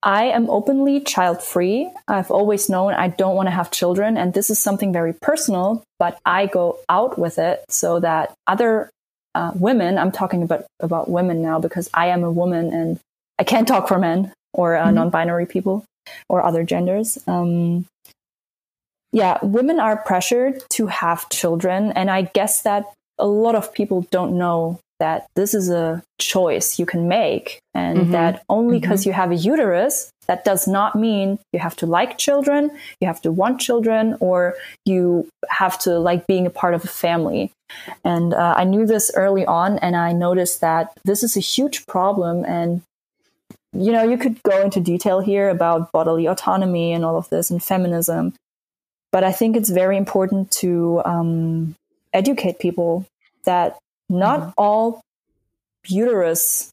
I 0.02 0.24
am 0.24 0.50
openly 0.50 1.00
child 1.00 1.42
free. 1.42 1.90
I've 2.08 2.30
always 2.30 2.68
known 2.68 2.92
I 2.92 3.08
don't 3.08 3.36
want 3.36 3.46
to 3.46 3.52
have 3.52 3.70
children, 3.70 4.16
and 4.16 4.34
this 4.34 4.50
is 4.50 4.58
something 4.58 4.92
very 4.92 5.14
personal, 5.14 5.84
but 5.98 6.18
I 6.26 6.46
go 6.46 6.78
out 6.88 7.18
with 7.18 7.38
it 7.38 7.64
so 7.68 8.00
that 8.00 8.34
other 8.46 8.90
uh, 9.34 9.52
women, 9.54 9.96
I'm 9.96 10.12
talking 10.12 10.42
about, 10.42 10.66
about 10.80 11.08
women 11.08 11.40
now 11.40 11.58
because 11.58 11.88
I 11.94 12.08
am 12.08 12.22
a 12.24 12.30
woman 12.30 12.72
and 12.72 13.00
I 13.38 13.44
can't 13.44 13.66
talk 13.66 13.88
for 13.88 13.98
men 13.98 14.32
or 14.52 14.76
uh, 14.76 14.86
mm-hmm. 14.86 14.94
non 14.96 15.10
binary 15.10 15.46
people 15.46 15.84
or 16.28 16.44
other 16.44 16.64
genders. 16.64 17.18
Um, 17.26 17.86
yeah, 19.12 19.38
women 19.42 19.78
are 19.78 19.96
pressured 19.96 20.62
to 20.70 20.86
have 20.88 21.28
children, 21.28 21.92
and 21.92 22.10
I 22.10 22.22
guess 22.22 22.62
that 22.62 22.84
a 23.22 23.26
lot 23.26 23.54
of 23.54 23.72
people 23.72 24.02
don't 24.10 24.36
know 24.36 24.80
that 24.98 25.26
this 25.34 25.52
is 25.52 25.68
a 25.68 26.02
choice 26.20 26.78
you 26.78 26.86
can 26.86 27.08
make 27.08 27.58
and 27.74 27.98
mm-hmm. 27.98 28.12
that 28.12 28.42
only 28.48 28.78
because 28.78 29.00
mm-hmm. 29.00 29.08
you 29.08 29.12
have 29.14 29.32
a 29.32 29.34
uterus 29.34 30.10
that 30.28 30.44
does 30.44 30.68
not 30.68 30.94
mean 30.94 31.38
you 31.52 31.58
have 31.58 31.74
to 31.74 31.86
like 31.86 32.18
children 32.18 32.70
you 33.00 33.06
have 33.06 33.20
to 33.20 33.32
want 33.32 33.60
children 33.60 34.16
or 34.20 34.54
you 34.84 35.28
have 35.48 35.76
to 35.76 35.98
like 35.98 36.26
being 36.28 36.46
a 36.46 36.50
part 36.50 36.74
of 36.74 36.84
a 36.84 36.94
family 37.04 37.50
and 38.04 38.32
uh, 38.32 38.54
i 38.56 38.62
knew 38.62 38.86
this 38.86 39.10
early 39.16 39.44
on 39.46 39.78
and 39.78 39.96
i 39.96 40.12
noticed 40.12 40.60
that 40.60 40.92
this 41.04 41.24
is 41.24 41.36
a 41.36 41.40
huge 41.40 41.84
problem 41.86 42.44
and 42.44 42.82
you 43.72 43.90
know 43.90 44.04
you 44.04 44.16
could 44.16 44.40
go 44.44 44.60
into 44.62 44.78
detail 44.78 45.18
here 45.18 45.48
about 45.48 45.90
bodily 45.90 46.26
autonomy 46.26 46.92
and 46.92 47.04
all 47.04 47.16
of 47.16 47.28
this 47.30 47.50
and 47.50 47.60
feminism 47.62 48.32
but 49.10 49.24
i 49.24 49.32
think 49.32 49.56
it's 49.56 49.70
very 49.70 49.96
important 49.96 50.48
to 50.50 51.02
um, 51.04 51.74
educate 52.12 52.60
people 52.60 53.04
that 53.44 53.78
not 54.08 54.40
mm-hmm. 54.40 54.50
all 54.58 55.00
uterus 55.86 56.70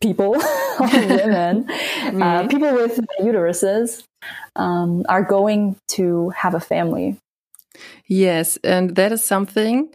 people 0.00 0.32
women, 0.80 1.64
mm-hmm. 1.64 2.22
uh, 2.22 2.48
people 2.48 2.74
with 2.74 2.98
uteruses, 3.20 4.02
um, 4.56 5.04
are 5.08 5.22
going 5.22 5.76
to 5.88 6.30
have 6.30 6.54
a 6.54 6.60
family. 6.60 7.16
Yes, 8.06 8.58
and 8.64 8.96
that 8.96 9.12
is 9.12 9.24
something 9.24 9.88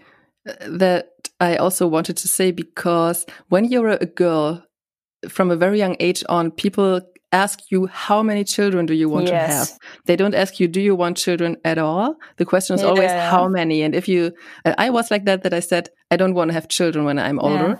uh, 0.47 0.53
that 0.67 1.11
I 1.39 1.57
also 1.57 1.87
wanted 1.87 2.17
to 2.17 2.27
say 2.27 2.51
because 2.51 3.25
when 3.49 3.65
you're 3.65 3.89
a 3.89 4.05
girl, 4.05 4.63
from 5.29 5.51
a 5.51 5.55
very 5.55 5.77
young 5.77 5.95
age 5.99 6.23
on, 6.29 6.51
people 6.51 7.01
ask 7.31 7.59
you 7.69 7.87
how 7.87 8.23
many 8.23 8.43
children 8.43 8.85
do 8.85 8.93
you 8.93 9.09
want 9.09 9.27
yes. 9.27 9.49
to 9.49 9.73
have. 9.73 9.79
They 10.05 10.15
don't 10.15 10.35
ask 10.35 10.59
you 10.59 10.67
do 10.67 10.81
you 10.81 10.95
want 10.95 11.17
children 11.17 11.57
at 11.65 11.77
all. 11.77 12.15
The 12.37 12.45
question 12.45 12.75
is 12.75 12.81
yeah. 12.81 12.87
always 12.87 13.11
how 13.11 13.47
many. 13.47 13.81
And 13.81 13.95
if 13.95 14.07
you, 14.07 14.31
I 14.65 14.89
was 14.89 15.11
like 15.11 15.25
that 15.25 15.43
that 15.43 15.53
I 15.53 15.59
said 15.59 15.89
I 16.09 16.17
don't 16.17 16.33
want 16.33 16.49
to 16.49 16.53
have 16.53 16.67
children 16.67 17.05
when 17.05 17.19
I'm 17.19 17.39
older. 17.39 17.69
Yeah. 17.69 17.75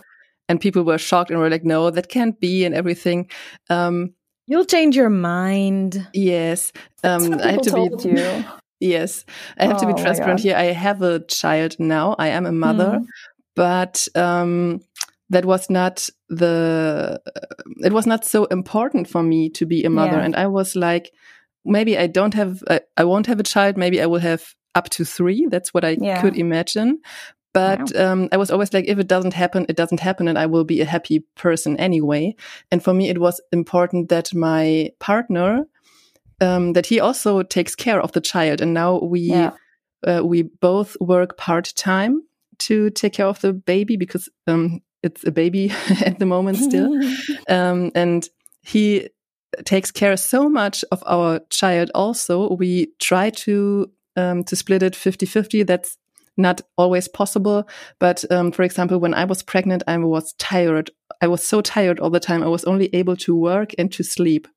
And 0.50 0.62
people 0.62 0.84
were 0.84 0.98
shocked 0.98 1.30
and 1.30 1.39
were 1.39 1.50
like, 1.50 1.66
no, 1.66 1.89
that 1.89 2.10
can't 2.10 2.39
be 2.39 2.63
and 2.63 2.74
everything. 2.74 3.30
Um, 3.70 4.13
You'll 4.50 4.66
change 4.66 4.96
your 4.96 5.10
mind. 5.10 6.08
Yes. 6.13 6.72
Um, 7.04 7.34
I 7.44 7.51
have 7.51 7.62
to 7.63 7.74
be. 7.74 8.10
You. 8.10 8.46
Yes, 8.80 9.25
I 9.58 9.66
have 9.66 9.77
oh, 9.77 9.80
to 9.80 9.94
be 9.94 10.01
transparent 10.01 10.39
here. 10.39 10.56
I 10.56 10.66
have 10.66 11.01
a 11.01 11.20
child 11.20 11.80
now. 11.80 12.16
I 12.20 12.27
am 12.27 12.46
a 12.46 12.51
mother, 12.51 13.00
mm. 13.00 13.08
but 13.56 14.08
um, 14.13 14.82
that 15.29 15.46
was 15.46 15.69
not 15.69 16.10
the. 16.29 17.22
It 17.84 17.93
was 17.93 18.07
not 18.07 18.25
so 18.25 18.46
important 18.46 19.07
for 19.07 19.24
me 19.24 19.50
to 19.51 19.65
be 19.65 19.84
a 19.84 19.89
mother, 19.89 20.17
yeah. 20.17 20.24
and 20.24 20.36
I 20.36 20.48
was 20.48 20.75
like, 20.75 21.12
maybe 21.65 21.98
I 21.98 22.07
don't 22.07 22.34
have. 22.34 22.63
I, 22.69 22.81
I, 22.96 23.03
won't 23.03 23.27
have 23.27 23.39
a 23.39 23.43
child. 23.43 23.77
Maybe 23.77 24.01
I 24.01 24.05
will 24.05 24.19
have 24.19 24.53
up 24.75 24.89
to 24.89 25.05
three. 25.05 25.48
That's 25.50 25.74
what 25.74 25.84
I 25.84 25.98
yeah. 26.00 26.22
could 26.22 26.38
imagine. 26.38 27.00
But 27.53 27.91
wow. 27.93 28.12
um, 28.12 28.29
I 28.31 28.38
was 28.38 28.51
always 28.51 28.72
like, 28.74 28.86
if 28.88 29.00
it 29.00 29.07
doesn't 29.07 29.34
happen, 29.34 29.65
it 29.67 29.75
doesn't 29.75 30.00
happen, 30.00 30.27
and 30.27 30.38
I 30.38 30.46
will 30.46 30.63
be 30.63 30.81
a 30.81 30.86
happy 30.86 31.25
person 31.36 31.77
anyway. 31.77 32.36
And 32.72 32.84
for 32.84 32.93
me, 32.93 33.10
it 33.10 33.19
was 33.19 33.41
important 33.51 34.10
that 34.10 34.34
my 34.34 34.91
partner 35.00 35.65
um, 36.39 36.74
that 36.74 36.86
he 36.86 37.00
also 37.00 37.43
takes 37.43 37.75
care 37.75 38.01
of 38.01 38.12
the 38.12 38.22
child. 38.22 38.62
And 38.62 38.74
now 38.74 39.00
we 39.00 39.22
yeah. 39.22 39.51
uh, 40.05 40.22
we 40.24 40.43
both 40.43 40.96
work 41.00 41.38
part 41.38 41.74
time 41.75 42.22
to 42.60 42.89
take 42.91 43.13
care 43.13 43.27
of 43.27 43.39
the 43.41 43.53
baby 43.53 43.98
because 43.98 44.29
um, 44.48 44.81
it's 45.04 45.25
a 45.25 45.32
baby 45.32 45.72
at 46.06 46.20
the 46.20 46.25
moment 46.25 46.58
still. 46.58 47.00
um, 47.50 47.92
and 47.96 48.27
he 48.62 49.10
takes 49.66 49.92
care 49.92 50.18
so 50.18 50.50
much 50.50 50.84
of 50.92 51.04
our 51.06 51.39
child 51.50 51.92
also. 51.96 52.54
We 52.54 52.88
try 53.00 53.30
to 53.32 53.92
um, 54.16 54.44
to 54.46 54.56
split 54.56 54.82
it 54.82 54.94
50-50. 54.94 55.66
That's 55.66 55.98
not 56.38 56.62
always 56.77 57.08
possible. 57.08 57.68
But 58.00 58.24
um, 58.32 58.51
for 58.51 58.63
example, 58.63 59.00
when 59.00 59.13
I 59.13 59.25
was 59.25 59.44
pregnant, 59.44 59.84
I 59.88 59.98
was 59.98 60.34
tired. 60.34 60.92
I 61.22 61.27
was 61.27 61.46
so 61.46 61.62
tired 61.62 62.00
all 62.00 62.10
the 62.10 62.20
time. 62.20 62.44
I 62.44 62.48
was 62.48 62.63
only 62.66 62.94
able 62.94 63.16
to 63.18 63.36
work 63.36 63.72
and 63.77 63.92
to 63.94 64.04
sleep. 64.04 64.48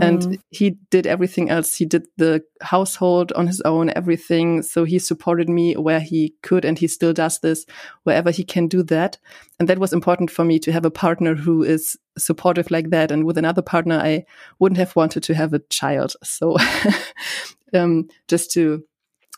And 0.00 0.22
mm. 0.22 0.40
he 0.50 0.76
did 0.90 1.06
everything 1.06 1.50
else. 1.50 1.76
He 1.76 1.84
did 1.84 2.06
the 2.16 2.42
household 2.60 3.32
on 3.32 3.46
his 3.46 3.60
own, 3.60 3.92
everything. 3.94 4.62
So 4.62 4.84
he 4.84 4.98
supported 4.98 5.48
me 5.48 5.74
where 5.74 6.00
he 6.00 6.34
could, 6.42 6.64
and 6.64 6.78
he 6.78 6.88
still 6.88 7.12
does 7.12 7.38
this 7.38 7.64
wherever 8.02 8.32
he 8.32 8.42
can 8.42 8.66
do 8.66 8.82
that. 8.84 9.18
And 9.60 9.68
that 9.68 9.78
was 9.78 9.92
important 9.92 10.30
for 10.32 10.44
me 10.44 10.58
to 10.60 10.72
have 10.72 10.84
a 10.84 10.90
partner 10.90 11.36
who 11.36 11.62
is 11.62 11.96
supportive 12.18 12.70
like 12.72 12.90
that. 12.90 13.12
And 13.12 13.24
with 13.24 13.38
another 13.38 13.62
partner, 13.62 13.98
I 13.98 14.24
wouldn't 14.58 14.78
have 14.78 14.96
wanted 14.96 15.22
to 15.24 15.34
have 15.34 15.54
a 15.54 15.60
child. 15.70 16.14
So 16.24 16.56
um, 17.74 18.08
just 18.26 18.50
to 18.52 18.82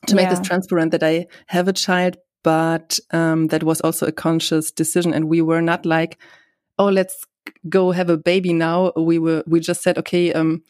to 0.06 0.14
make 0.14 0.24
yeah. 0.24 0.34
this 0.34 0.46
transparent 0.46 0.92
that 0.92 1.02
I 1.02 1.26
have 1.46 1.68
a 1.68 1.72
child, 1.72 2.16
but 2.42 2.98
um, 3.10 3.48
that 3.48 3.62
was 3.62 3.80
also 3.80 4.06
a 4.06 4.12
conscious 4.12 4.70
decision. 4.70 5.12
And 5.12 5.28
we 5.28 5.42
were 5.42 5.62
not 5.62 5.84
like, 5.84 6.18
oh, 6.78 6.86
let's 6.86 7.26
go 7.68 7.92
have 7.92 8.10
a 8.10 8.16
baby 8.16 8.52
now. 8.52 8.92
We 8.96 9.18
were 9.18 9.42
we 9.46 9.60
just 9.60 9.82
said, 9.82 9.98
okay, 9.98 10.32
um, 10.32 10.62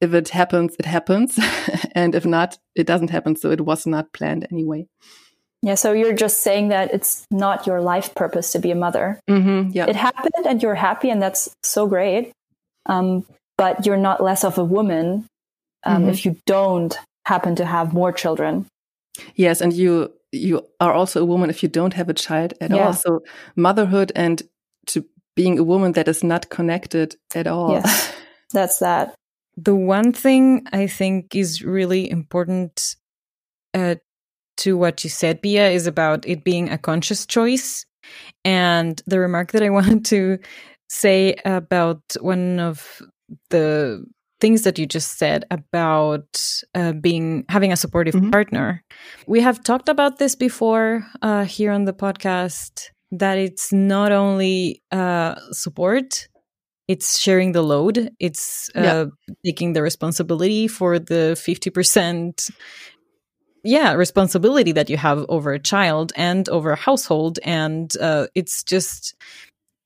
if 0.00 0.12
it 0.14 0.28
happens, 0.30 0.76
it 0.78 0.86
happens, 0.86 1.38
and 1.92 2.14
if 2.14 2.24
not, 2.24 2.58
it 2.74 2.86
doesn't 2.86 3.10
happen. 3.10 3.36
So 3.36 3.50
it 3.50 3.62
was 3.62 3.86
not 3.86 4.12
planned 4.12 4.46
anyway. 4.50 4.86
Yeah, 5.62 5.74
so 5.74 5.92
you're 5.92 6.12
just 6.12 6.42
saying 6.42 6.68
that 6.68 6.92
it's 6.92 7.24
not 7.30 7.66
your 7.66 7.80
life 7.80 8.14
purpose 8.14 8.52
to 8.52 8.58
be 8.58 8.70
a 8.70 8.76
mother. 8.76 9.18
Mm-hmm, 9.28 9.70
yeah, 9.72 9.86
it 9.86 9.96
happened, 9.96 10.46
and 10.46 10.62
you're 10.62 10.74
happy, 10.74 11.10
and 11.10 11.20
that's 11.20 11.48
so 11.62 11.86
great. 11.86 12.32
Um, 12.86 13.26
but 13.58 13.86
you're 13.86 13.96
not 13.96 14.22
less 14.22 14.44
of 14.44 14.58
a 14.58 14.64
woman 14.64 15.26
um, 15.84 16.02
mm-hmm. 16.02 16.10
if 16.10 16.24
you 16.24 16.36
don't 16.46 16.98
happen 17.24 17.56
to 17.56 17.64
have 17.64 17.92
more 17.92 18.12
children. 18.12 18.66
Yes, 19.34 19.60
and 19.60 19.72
you 19.72 20.12
you 20.32 20.66
are 20.80 20.92
also 20.92 21.22
a 21.22 21.24
woman 21.24 21.50
if 21.50 21.62
you 21.62 21.68
don't 21.68 21.94
have 21.94 22.08
a 22.08 22.14
child 22.14 22.54
at 22.60 22.70
yeah. 22.70 22.86
all. 22.86 22.92
So 22.92 23.22
motherhood 23.56 24.12
and 24.14 24.42
being 25.36 25.58
a 25.58 25.64
woman 25.64 25.92
that 25.92 26.08
is 26.08 26.24
not 26.24 26.50
connected 26.50 27.14
at 27.34 27.46
all. 27.46 27.72
Yes, 27.72 28.12
that's 28.52 28.78
that. 28.78 29.14
The 29.56 29.74
one 29.74 30.12
thing 30.12 30.66
I 30.72 30.86
think 30.86 31.36
is 31.36 31.62
really 31.62 32.10
important 32.10 32.96
uh, 33.72 33.96
to 34.58 34.76
what 34.76 35.04
you 35.04 35.10
said, 35.10 35.42
Pia, 35.42 35.70
is 35.70 35.86
about 35.86 36.26
it 36.26 36.42
being 36.42 36.70
a 36.70 36.78
conscious 36.78 37.26
choice. 37.26 37.86
And 38.44 39.00
the 39.06 39.20
remark 39.20 39.52
that 39.52 39.62
I 39.62 39.70
wanted 39.78 40.04
to 40.06 40.38
say 40.88 41.36
about 41.44 42.02
one 42.20 42.58
of 42.60 43.02
the 43.50 44.04
things 44.40 44.62
that 44.62 44.78
you 44.78 44.86
just 44.86 45.18
said 45.18 45.44
about 45.50 46.62
uh, 46.74 46.92
being 46.92 47.44
having 47.48 47.72
a 47.72 47.76
supportive 47.76 48.14
mm-hmm. 48.14 48.30
partner. 48.30 48.84
We 49.26 49.40
have 49.40 49.62
talked 49.62 49.88
about 49.88 50.18
this 50.18 50.34
before 50.34 51.06
uh, 51.22 51.44
here 51.44 51.72
on 51.72 51.84
the 51.84 51.94
podcast 51.94 52.90
that 53.18 53.38
it's 53.38 53.72
not 53.72 54.12
only 54.12 54.82
uh, 54.92 55.34
support 55.52 56.28
it's 56.88 57.18
sharing 57.18 57.52
the 57.52 57.62
load 57.62 58.10
it's 58.20 58.70
uh, 58.76 58.80
yeah. 58.82 59.04
taking 59.44 59.72
the 59.72 59.82
responsibility 59.82 60.68
for 60.68 60.98
the 60.98 61.34
50% 61.36 62.50
yeah 63.64 63.92
responsibility 63.92 64.72
that 64.72 64.88
you 64.88 64.96
have 64.96 65.24
over 65.28 65.52
a 65.52 65.58
child 65.58 66.12
and 66.16 66.48
over 66.48 66.70
a 66.72 66.76
household 66.76 67.38
and 67.42 67.96
uh, 67.98 68.26
it's 68.34 68.62
just 68.62 69.14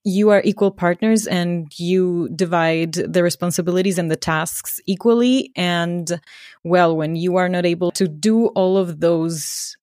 you 0.03 0.29
are 0.29 0.41
equal 0.43 0.71
partners 0.71 1.27
and 1.27 1.67
you 1.77 2.27
divide 2.35 2.93
the 2.93 3.21
responsibilities 3.21 3.97
and 3.99 4.09
the 4.09 4.15
tasks 4.15 4.79
equally 4.85 5.51
and 5.55 6.19
well 6.63 6.95
when 6.95 7.15
you 7.15 7.35
are 7.37 7.49
not 7.49 7.65
able 7.65 7.91
to 7.91 8.07
do 8.07 8.47
all 8.47 8.77
of 8.77 8.99
those 8.99 9.77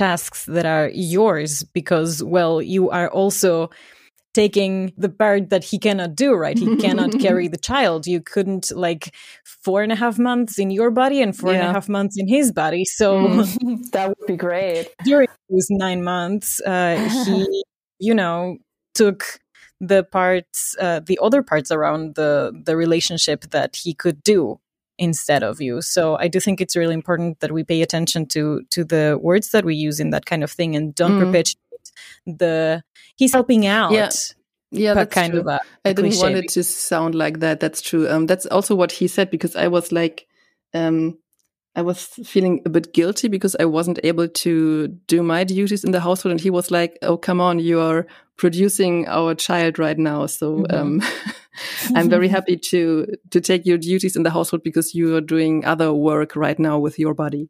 tasks 0.00 0.46
that 0.46 0.64
are 0.64 0.90
yours 0.94 1.62
because, 1.74 2.24
well, 2.24 2.62
you 2.62 2.88
are 2.88 3.10
also 3.10 3.68
taking 4.32 4.94
the 4.96 5.10
part 5.10 5.50
that 5.50 5.62
he 5.62 5.78
cannot 5.78 6.14
do, 6.14 6.32
right? 6.32 6.58
He 6.58 6.76
cannot 6.76 7.12
carry 7.26 7.48
the 7.48 7.58
child. 7.58 8.06
You 8.06 8.22
couldn't 8.22 8.72
like 8.74 9.14
four 9.44 9.82
and 9.82 9.92
a 9.92 9.96
half 9.96 10.18
months 10.18 10.58
in 10.58 10.70
your 10.70 10.90
body 10.90 11.20
and 11.20 11.36
four 11.36 11.52
yeah. 11.52 11.58
and 11.58 11.68
a 11.68 11.72
half 11.74 11.86
months 11.88 12.16
in 12.18 12.26
his 12.28 12.50
body. 12.50 12.84
So 12.86 13.06
mm. 13.26 13.90
that 13.92 14.08
would 14.08 14.26
be 14.26 14.36
great. 14.36 14.88
During 15.04 15.28
those 15.50 15.66
nine 15.68 16.02
months, 16.02 16.62
uh, 16.62 16.96
he, 17.26 17.64
you 17.98 18.14
know, 18.14 18.56
took 18.94 19.38
the 19.82 20.02
parts, 20.02 20.76
uh, 20.80 21.00
the 21.04 21.18
other 21.20 21.42
parts 21.42 21.70
around 21.70 22.14
the 22.14 22.52
the 22.64 22.76
relationship 22.76 23.40
that 23.50 23.76
he 23.76 23.92
could 23.92 24.22
do 24.22 24.60
instead 25.00 25.42
of 25.42 25.60
you. 25.60 25.80
So 25.80 26.16
I 26.16 26.28
do 26.28 26.38
think 26.38 26.60
it's 26.60 26.76
really 26.76 26.94
important 26.94 27.40
that 27.40 27.50
we 27.50 27.64
pay 27.64 27.82
attention 27.82 28.26
to 28.26 28.62
to 28.70 28.84
the 28.84 29.18
words 29.20 29.50
that 29.50 29.64
we 29.64 29.74
use 29.74 29.98
in 29.98 30.10
that 30.10 30.26
kind 30.26 30.44
of 30.44 30.50
thing 30.52 30.76
and 30.76 30.94
don't 30.94 31.18
mm. 31.18 31.24
perpetuate 31.24 31.56
the 32.26 32.84
he's 33.16 33.32
helping 33.32 33.66
out. 33.66 33.92
Yeah. 33.92 34.10
Yeah, 34.72 34.94
that's 34.94 35.12
kind 35.12 35.32
true. 35.32 35.40
of 35.40 35.48
a, 35.48 35.58
I 35.84 35.92
didn't 35.92 36.16
want 36.18 36.36
it 36.36 36.48
to 36.50 36.62
sound 36.62 37.16
like 37.16 37.40
that. 37.40 37.58
That's 37.58 37.82
true. 37.82 38.08
Um, 38.08 38.26
that's 38.26 38.46
also 38.46 38.76
what 38.76 38.92
he 38.92 39.08
said 39.08 39.28
because 39.28 39.56
I 39.56 39.66
was 39.66 39.90
like, 39.90 40.28
um, 40.72 41.18
I 41.74 41.82
was 41.82 42.04
feeling 42.04 42.62
a 42.64 42.68
bit 42.68 42.94
guilty 42.94 43.26
because 43.26 43.56
I 43.58 43.64
wasn't 43.64 43.98
able 44.04 44.28
to 44.28 44.86
do 45.08 45.24
my 45.24 45.42
duties 45.42 45.82
in 45.82 45.90
the 45.90 45.98
household, 45.98 46.30
and 46.30 46.40
he 46.40 46.50
was 46.50 46.70
like, 46.70 46.98
"Oh, 47.02 47.16
come 47.16 47.40
on, 47.40 47.58
you 47.58 47.80
are 47.80 48.06
producing 48.40 49.06
our 49.06 49.34
child 49.34 49.78
right 49.78 49.98
now, 49.98 50.26
so 50.26 50.46
mm 50.46 50.64
-hmm. 50.64 50.80
um, 50.80 51.00
I'm 51.96 52.08
very 52.08 52.28
happy 52.28 52.56
to 52.70 52.80
to 53.30 53.40
take 53.40 53.60
your 53.64 53.78
duties 53.78 54.16
in 54.16 54.22
the 54.22 54.30
household 54.30 54.62
because 54.62 54.98
you 54.98 55.14
are 55.14 55.24
doing 55.24 55.66
other 55.66 55.92
work 55.92 56.34
right 56.34 56.58
now 56.58 56.82
with 56.84 56.98
your 56.98 57.14
body. 57.14 57.48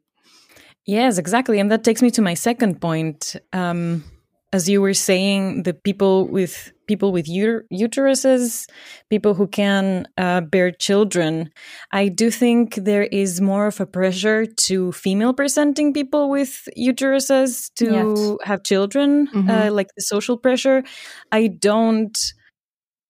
Yes, 0.85 1.17
exactly, 1.17 1.59
and 1.61 1.71
that 1.71 1.83
takes 1.83 2.01
me 2.01 2.09
to 2.11 2.21
my 2.21 2.35
second 2.35 2.79
point. 2.79 3.35
Um, 3.53 4.03
as 4.53 4.67
you 4.67 4.81
were 4.81 4.93
saying, 4.93 5.63
the 5.63 5.73
people 5.73 6.27
with 6.27 6.73
people 6.87 7.13
with 7.13 7.25
uter- 7.27 7.63
uteruses, 7.71 8.69
people 9.09 9.33
who 9.33 9.47
can 9.47 10.05
uh, 10.17 10.41
bear 10.41 10.71
children, 10.71 11.49
I 11.91 12.09
do 12.09 12.29
think 12.29 12.75
there 12.75 13.03
is 13.03 13.39
more 13.39 13.67
of 13.67 13.79
a 13.79 13.85
pressure 13.85 14.45
to 14.45 14.91
female 14.91 15.33
presenting 15.33 15.93
people 15.93 16.29
with 16.29 16.67
uteruses 16.77 17.71
to 17.75 17.85
yes. 17.85 18.37
have 18.43 18.63
children, 18.63 19.27
mm-hmm. 19.27 19.49
uh, 19.49 19.71
like 19.71 19.87
the 19.95 20.01
social 20.01 20.37
pressure. 20.37 20.83
I 21.31 21.47
don't. 21.47 22.17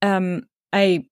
Um, 0.03 0.43
I 0.73 1.05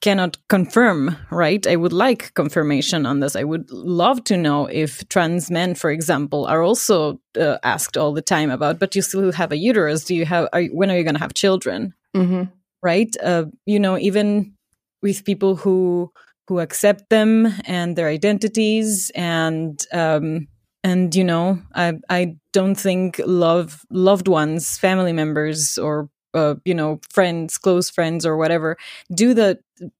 cannot 0.00 0.36
confirm, 0.48 1.16
right? 1.30 1.66
I 1.66 1.76
would 1.76 1.92
like 1.92 2.34
confirmation 2.34 3.06
on 3.06 3.20
this. 3.20 3.36
I 3.36 3.44
would 3.44 3.70
love 3.70 4.22
to 4.24 4.36
know 4.36 4.66
if 4.66 5.08
trans 5.08 5.50
men, 5.50 5.74
for 5.74 5.90
example, 5.90 6.46
are 6.46 6.62
also 6.62 7.20
uh, 7.38 7.58
asked 7.62 7.96
all 7.96 8.12
the 8.12 8.22
time 8.22 8.50
about, 8.50 8.78
but 8.78 8.94
you 8.94 9.02
still 9.02 9.32
have 9.32 9.52
a 9.52 9.56
uterus. 9.56 10.04
Do 10.04 10.14
you 10.14 10.26
have, 10.26 10.48
are, 10.52 10.64
when 10.64 10.90
are 10.90 10.96
you 10.96 11.02
going 11.02 11.14
to 11.14 11.20
have 11.20 11.34
children? 11.34 11.94
Mm-hmm. 12.14 12.44
Right? 12.82 13.14
Uh, 13.22 13.46
you 13.64 13.80
know, 13.80 13.98
even 13.98 14.54
with 15.02 15.24
people 15.24 15.56
who, 15.56 16.12
who 16.46 16.60
accept 16.60 17.10
them 17.10 17.52
and 17.64 17.96
their 17.96 18.08
identities 18.08 19.10
and, 19.14 19.84
um, 19.92 20.46
and 20.84 21.14
you 21.14 21.24
know, 21.24 21.60
I, 21.74 21.94
I 22.08 22.36
don't 22.52 22.76
think 22.76 23.20
love, 23.26 23.84
loved 23.90 24.28
ones, 24.28 24.78
family 24.78 25.12
members 25.12 25.78
or 25.78 26.08
uh, 26.36 26.54
you 26.64 26.74
know 26.74 27.00
friends 27.10 27.58
close 27.58 27.90
friends 27.90 28.24
or 28.26 28.36
whatever 28.36 28.76
do 29.14 29.34
the 29.34 29.58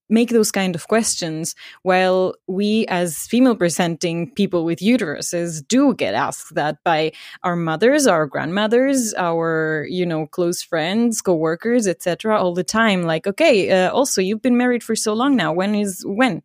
make 0.09 0.31
those 0.31 0.51
kind 0.51 0.75
of 0.75 0.88
questions 0.88 1.55
while 1.83 2.35
we 2.46 2.87
as 2.87 3.27
female 3.27 3.57
presenting 3.57 4.31
people 4.31 4.64
with 4.64 4.79
uteruses 4.79 5.66
do 5.66 5.94
get 5.94 6.14
asked 6.14 6.55
that 6.55 6.79
by 6.85 7.12
our 7.42 7.57
mothers 7.57 8.07
our 8.07 8.27
grandmothers 8.27 9.12
our 9.14 9.87
you 9.90 10.07
know 10.07 10.27
close 10.27 10.62
friends 10.62 11.20
co-workers 11.20 11.87
etc 11.87 12.38
all 12.38 12.55
the 12.55 12.64
time. 12.64 13.03
Like 13.03 13.27
okay 13.27 13.70
uh, 13.70 13.90
also 13.90 14.20
you've 14.20 14.42
been 14.42 14.57
married 14.57 14.83
for 14.83 14.96
so 14.96 15.12
long 15.12 15.37
now. 15.37 15.53
When 15.53 15.75
is 15.75 16.05
when? 16.07 16.42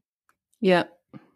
Yeah 0.60 0.84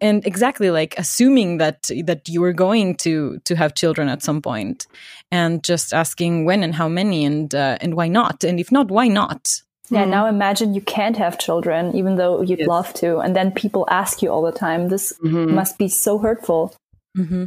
and 0.01 0.25
exactly 0.25 0.71
like 0.71 0.95
assuming 0.97 1.57
that 1.57 1.89
that 2.03 2.27
you 2.27 2.41
were 2.41 2.53
going 2.53 2.95
to 2.95 3.39
to 3.45 3.55
have 3.55 3.75
children 3.75 4.09
at 4.09 4.23
some 4.23 4.41
point 4.41 4.87
and 5.31 5.63
just 5.63 5.93
asking 5.93 6.45
when 6.45 6.63
and 6.63 6.75
how 6.75 6.87
many 6.87 7.25
and 7.25 7.55
uh, 7.55 7.77
and 7.81 7.95
why 7.95 8.07
not 8.07 8.43
and 8.43 8.59
if 8.59 8.71
not 8.71 8.89
why 8.89 9.07
not 9.07 9.61
yeah 9.89 10.05
mm. 10.05 10.09
now 10.09 10.25
imagine 10.25 10.73
you 10.73 10.81
can't 10.81 11.17
have 11.17 11.37
children 11.37 11.95
even 11.95 12.15
though 12.15 12.41
you'd 12.41 12.59
yes. 12.59 12.67
love 12.67 12.93
to 12.93 13.19
and 13.19 13.35
then 13.35 13.51
people 13.51 13.85
ask 13.89 14.21
you 14.21 14.29
all 14.29 14.41
the 14.41 14.51
time 14.51 14.89
this 14.89 15.13
mm-hmm. 15.23 15.53
must 15.53 15.77
be 15.77 15.87
so 15.87 16.17
hurtful 16.17 16.75
mm-hmm. 17.17 17.45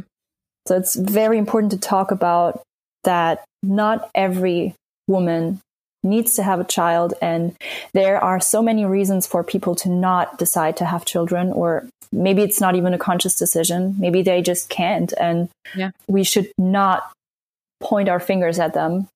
so 0.67 0.75
it's 0.75 0.95
very 0.95 1.37
important 1.37 1.71
to 1.71 1.79
talk 1.79 2.11
about 2.11 2.61
that 3.03 3.43
not 3.61 4.09
every 4.15 4.73
woman 5.07 5.59
needs 6.01 6.35
to 6.35 6.43
have 6.43 6.61
a 6.61 6.63
child 6.63 7.13
and 7.21 7.55
there 7.93 8.23
are 8.23 8.39
so 8.39 8.61
many 8.61 8.85
reasons 8.85 9.27
for 9.27 9.43
people 9.43 9.75
to 9.75 9.89
not 9.89 10.37
decide 10.37 10.77
to 10.77 10.85
have 10.85 11.03
children 11.03 11.51
or 11.51 11.89
maybe 12.11 12.41
it's 12.41 12.59
not 12.59 12.75
even 12.75 12.93
a 12.93 12.97
conscious 12.97 13.35
decision 13.35 13.95
maybe 13.99 14.21
they 14.21 14.41
just 14.41 14.69
can't 14.69 15.13
and 15.19 15.49
yeah. 15.75 15.91
we 16.07 16.23
should 16.23 16.51
not 16.57 17.11
point 17.79 18.09
our 18.09 18.19
fingers 18.19 18.59
at 18.59 18.73
them 18.73 19.07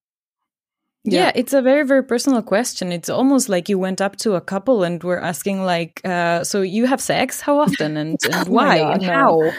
yeah. 1.04 1.24
yeah. 1.24 1.32
it's 1.34 1.52
a 1.52 1.60
very 1.60 1.84
very 1.84 2.02
personal 2.02 2.42
question 2.42 2.92
it's 2.92 3.10
almost 3.10 3.48
like 3.48 3.68
you 3.68 3.78
went 3.78 4.00
up 4.00 4.16
to 4.16 4.34
a 4.34 4.40
couple 4.40 4.84
and 4.84 5.02
were 5.02 5.20
asking 5.20 5.64
like 5.64 6.00
uh, 6.04 6.42
so 6.44 6.62
you 6.62 6.86
have 6.86 7.00
sex 7.00 7.40
how 7.40 7.58
often 7.58 7.96
and, 8.02 8.18
and 8.24 8.48
oh 8.48 8.50
why 8.50 8.78
God, 8.78 8.92
and 8.94 9.02
no. 9.02 9.12
how 9.12 9.52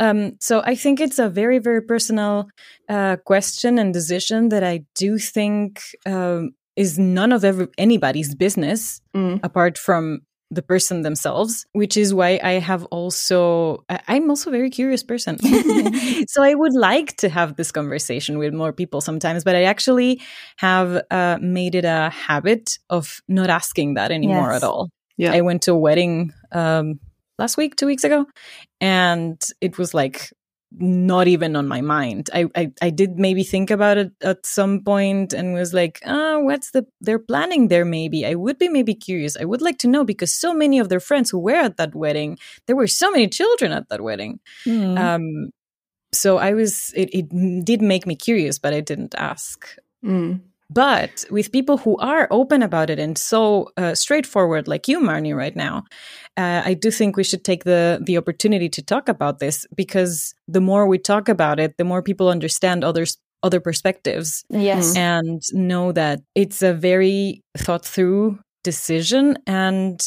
um, 0.00 0.36
so 0.40 0.62
I 0.64 0.74
think 0.74 0.98
it's 0.98 1.18
a 1.18 1.28
very, 1.28 1.58
very 1.58 1.82
personal 1.82 2.48
uh, 2.88 3.16
question 3.16 3.78
and 3.78 3.92
decision 3.92 4.48
that 4.48 4.64
I 4.64 4.84
do 4.94 5.18
think 5.18 5.82
um, 6.06 6.52
is 6.74 6.98
none 6.98 7.32
of 7.32 7.44
every, 7.44 7.68
anybody's 7.76 8.34
business 8.34 9.02
mm. 9.14 9.38
apart 9.42 9.76
from 9.76 10.22
the 10.50 10.62
person 10.62 11.02
themselves 11.02 11.64
which 11.72 11.96
is 11.96 12.12
why 12.12 12.40
i 12.42 12.52
have 12.52 12.84
also 12.86 13.84
i'm 14.08 14.28
also 14.30 14.50
a 14.50 14.52
very 14.52 14.70
curious 14.70 15.02
person. 15.02 15.38
So 16.28 16.42
i 16.42 16.54
would 16.54 16.74
like 16.74 17.16
to 17.18 17.28
have 17.28 17.56
this 17.56 17.72
conversation 17.72 18.38
with 18.38 18.52
more 18.52 18.72
people 18.72 19.00
sometimes 19.00 19.44
but 19.44 19.56
i 19.56 19.64
actually 19.64 20.20
have 20.56 21.02
uh, 21.10 21.38
made 21.40 21.74
it 21.74 21.84
a 21.84 22.10
habit 22.10 22.78
of 22.88 23.22
not 23.28 23.50
asking 23.50 23.94
that 23.94 24.10
anymore 24.10 24.52
yes. 24.52 24.62
at 24.62 24.66
all. 24.66 24.90
Yeah. 25.16 25.32
I 25.32 25.40
went 25.42 25.62
to 25.62 25.72
a 25.72 25.78
wedding 25.78 26.32
um, 26.52 27.00
last 27.38 27.56
week 27.56 27.76
two 27.76 27.86
weeks 27.86 28.04
ago 28.04 28.26
and 28.80 29.40
it 29.60 29.78
was 29.78 29.94
like 29.94 30.32
not 30.72 31.26
even 31.26 31.56
on 31.56 31.66
my 31.66 31.80
mind. 31.80 32.30
I, 32.32 32.46
I, 32.54 32.72
I 32.80 32.90
did 32.90 33.18
maybe 33.18 33.42
think 33.42 33.70
about 33.70 33.98
it 33.98 34.12
at 34.22 34.46
some 34.46 34.82
point 34.84 35.32
and 35.32 35.52
was 35.52 35.74
like, 35.74 36.00
oh, 36.06 36.40
what's 36.40 36.70
the 36.70 36.86
they're 37.00 37.18
planning 37.18 37.68
there? 37.68 37.84
Maybe 37.84 38.24
I 38.24 38.34
would 38.34 38.58
be 38.58 38.68
maybe 38.68 38.94
curious. 38.94 39.36
I 39.36 39.44
would 39.44 39.62
like 39.62 39.78
to 39.78 39.88
know 39.88 40.04
because 40.04 40.32
so 40.32 40.54
many 40.54 40.78
of 40.78 40.88
their 40.88 41.00
friends 41.00 41.30
who 41.30 41.38
were 41.38 41.56
at 41.56 41.76
that 41.78 41.94
wedding, 41.94 42.38
there 42.66 42.76
were 42.76 42.86
so 42.86 43.10
many 43.10 43.28
children 43.28 43.72
at 43.72 43.88
that 43.88 44.00
wedding. 44.00 44.38
Mm. 44.64 44.98
Um, 44.98 45.50
so 46.12 46.38
I 46.38 46.52
was 46.52 46.92
it, 46.94 47.10
it 47.12 47.64
did 47.64 47.82
make 47.82 48.06
me 48.06 48.14
curious, 48.14 48.58
but 48.58 48.72
I 48.72 48.80
didn't 48.80 49.14
ask. 49.16 49.76
Mm. 50.04 50.40
But 50.72 51.24
with 51.30 51.50
people 51.50 51.78
who 51.78 51.96
are 51.98 52.28
open 52.30 52.62
about 52.62 52.90
it 52.90 53.00
and 53.00 53.18
so 53.18 53.70
uh, 53.76 53.94
straightforward, 53.94 54.68
like 54.68 54.86
you, 54.86 55.00
Marnie, 55.00 55.36
right 55.36 55.56
now, 55.56 55.84
uh, 56.36 56.62
I 56.64 56.74
do 56.74 56.92
think 56.92 57.16
we 57.16 57.24
should 57.24 57.44
take 57.44 57.64
the 57.64 58.00
the 58.00 58.16
opportunity 58.16 58.68
to 58.68 58.82
talk 58.82 59.08
about 59.08 59.40
this 59.40 59.66
because 59.74 60.32
the 60.46 60.60
more 60.60 60.86
we 60.86 60.98
talk 60.98 61.28
about 61.28 61.58
it, 61.58 61.76
the 61.76 61.84
more 61.84 62.02
people 62.02 62.28
understand 62.28 62.84
others 62.84 63.18
other 63.42 63.58
perspectives. 63.58 64.44
Yes, 64.48 64.96
and 64.96 65.42
know 65.52 65.90
that 65.92 66.20
it's 66.36 66.62
a 66.62 66.72
very 66.72 67.42
thought 67.58 67.84
through 67.84 68.38
decision, 68.62 69.38
and 69.48 70.00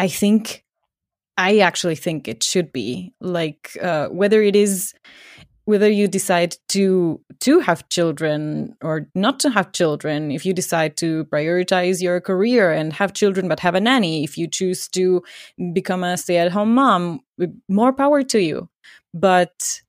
I 0.00 0.08
think 0.08 0.64
I 1.36 1.58
actually 1.58 1.96
think 1.96 2.28
it 2.28 2.42
should 2.42 2.72
be 2.72 3.14
like 3.20 3.76
uh, 3.80 4.08
whether 4.08 4.42
it 4.42 4.56
is 4.56 4.94
whether 5.64 5.88
you 5.88 6.08
decide 6.08 6.56
to 6.68 7.20
to 7.40 7.60
have 7.60 7.88
children 7.88 8.74
or 8.82 9.08
not 9.14 9.38
to 9.40 9.50
have 9.50 9.72
children 9.72 10.30
if 10.30 10.44
you 10.44 10.52
decide 10.52 10.96
to 10.96 11.24
prioritize 11.26 12.02
your 12.02 12.20
career 12.20 12.72
and 12.72 12.92
have 12.92 13.12
children 13.12 13.48
but 13.48 13.60
have 13.60 13.74
a 13.74 13.80
nanny 13.80 14.24
if 14.24 14.36
you 14.36 14.48
choose 14.48 14.88
to 14.88 15.22
become 15.72 16.02
a 16.02 16.16
stay-at-home 16.16 16.74
mom 16.74 17.20
more 17.68 17.92
power 17.92 18.22
to 18.22 18.40
you. 18.40 18.68
But 19.14 19.80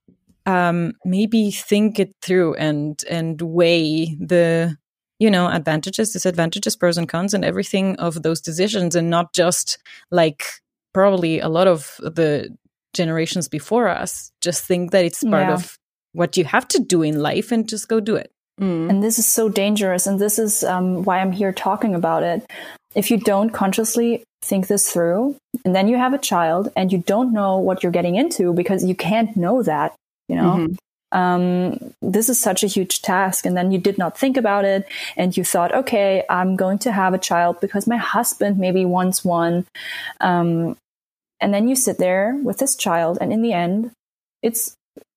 um, 0.46 0.92
maybe 1.04 1.50
think 1.50 1.98
it 1.98 2.14
through 2.22 2.54
and 2.54 3.02
and 3.08 3.40
weigh 3.40 4.14
the 4.20 4.76
you 5.18 5.30
know 5.30 5.48
advantages 5.48 6.12
disadvantages 6.12 6.76
pros 6.76 6.98
and 6.98 7.08
cons 7.08 7.34
and 7.34 7.44
everything 7.44 7.96
of 7.96 8.22
those 8.22 8.40
decisions 8.40 8.94
and 8.94 9.08
not 9.08 9.32
just 9.32 9.78
like 10.10 10.44
probably 10.92 11.40
a 11.40 11.48
lot 11.48 11.66
of 11.66 11.96
the 11.98 12.54
generations 12.94 13.48
before 13.48 13.88
us 13.88 14.30
just 14.40 14.64
think 14.64 14.90
that 14.92 15.04
it's 15.04 15.22
part 15.22 15.48
yeah. 15.48 15.54
of 15.54 15.76
what 16.12 16.36
you 16.36 16.44
have 16.44 16.66
to 16.68 16.78
do 16.78 17.02
in 17.02 17.20
life 17.20 17.52
and 17.52 17.68
just 17.68 17.88
go 17.88 18.00
do 18.00 18.16
it. 18.16 18.30
Mm. 18.60 18.88
And 18.88 19.02
this 19.02 19.18
is 19.18 19.26
so 19.26 19.48
dangerous. 19.48 20.06
And 20.06 20.18
this 20.18 20.38
is 20.38 20.62
um, 20.64 21.04
why 21.04 21.20
I'm 21.20 21.32
here 21.32 21.52
talking 21.52 21.94
about 21.94 22.22
it. 22.22 22.46
If 22.94 23.10
you 23.10 23.18
don't 23.18 23.50
consciously 23.50 24.22
think 24.42 24.68
this 24.68 24.92
through, 24.92 25.36
and 25.64 25.74
then 25.74 25.88
you 25.88 25.96
have 25.96 26.14
a 26.14 26.18
child 26.18 26.70
and 26.76 26.92
you 26.92 26.98
don't 26.98 27.32
know 27.32 27.58
what 27.58 27.82
you're 27.82 27.90
getting 27.90 28.14
into 28.14 28.52
because 28.52 28.84
you 28.84 28.94
can't 28.94 29.36
know 29.36 29.62
that, 29.62 29.94
you 30.28 30.36
know, 30.36 30.52
mm-hmm. 30.54 30.74
Um, 31.14 31.94
this 32.02 32.28
is 32.28 32.40
such 32.40 32.64
a 32.64 32.66
huge 32.66 33.00
task. 33.00 33.46
And 33.46 33.56
then 33.56 33.70
you 33.70 33.78
did 33.78 33.98
not 33.98 34.18
think 34.18 34.36
about 34.36 34.64
it 34.64 34.84
and 35.16 35.36
you 35.36 35.44
thought, 35.44 35.72
okay, 35.72 36.24
I'm 36.28 36.56
going 36.56 36.78
to 36.80 36.90
have 36.90 37.14
a 37.14 37.18
child 37.18 37.60
because 37.60 37.86
my 37.86 37.96
husband 37.96 38.58
maybe 38.58 38.84
wants 38.84 39.24
one. 39.24 39.64
Um, 40.20 40.76
and 41.44 41.52
then 41.52 41.68
you 41.68 41.76
sit 41.76 41.98
there 41.98 42.40
with 42.42 42.56
this 42.56 42.74
child 42.74 43.18
and 43.20 43.30
in 43.30 43.42
the 43.42 43.52
end 43.52 43.90
it's 44.42 44.74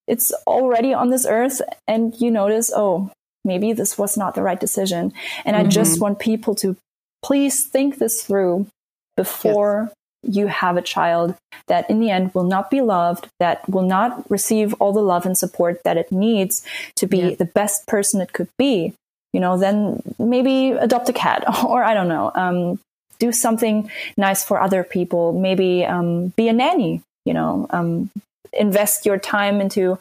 it's 0.07 0.33
already 0.45 0.93
on 0.93 1.09
this 1.09 1.25
earth 1.25 1.61
and 1.87 2.19
you 2.19 2.29
notice 2.29 2.69
oh 2.75 3.09
maybe 3.45 3.71
this 3.71 3.97
was 3.97 4.17
not 4.17 4.35
the 4.35 4.43
right 4.43 4.59
decision 4.59 5.13
and 5.45 5.55
mm-hmm. 5.55 5.65
i 5.65 5.69
just 5.69 5.93
mm-hmm. 5.93 6.03
want 6.03 6.19
people 6.19 6.53
to 6.53 6.75
please 7.23 7.65
think 7.65 7.97
this 7.97 8.23
through 8.23 8.67
before 9.15 9.89
yes. 10.21 10.35
you 10.35 10.47
have 10.47 10.75
a 10.75 10.81
child 10.81 11.33
that 11.67 11.89
in 11.89 12.01
the 12.01 12.09
end 12.09 12.33
will 12.35 12.43
not 12.43 12.69
be 12.69 12.81
loved 12.81 13.29
that 13.39 13.67
will 13.69 13.87
not 13.87 14.29
receive 14.29 14.73
all 14.81 14.91
the 14.91 15.07
love 15.13 15.25
and 15.25 15.37
support 15.37 15.81
that 15.85 15.95
it 15.95 16.11
needs 16.11 16.61
to 16.97 17.07
be 17.07 17.35
the 17.35 17.45
best 17.45 17.87
person 17.87 18.19
it 18.19 18.33
could 18.33 18.49
be 18.57 18.93
you 19.31 19.39
know 19.39 19.57
then 19.57 20.03
maybe 20.19 20.71
adopt 20.71 21.07
a 21.07 21.13
cat 21.13 21.45
or 21.63 21.85
i 21.85 21.93
don't 21.93 22.09
know 22.09 22.33
um, 22.35 22.77
do 23.19 23.31
something 23.31 23.89
nice 24.17 24.43
for 24.43 24.59
other 24.59 24.83
people. 24.83 25.33
Maybe 25.33 25.85
um, 25.85 26.29
be 26.35 26.47
a 26.47 26.53
nanny. 26.53 27.01
You 27.25 27.33
know, 27.33 27.67
um, 27.71 28.09
invest 28.53 29.05
your 29.05 29.17
time 29.17 29.61
into 29.61 29.99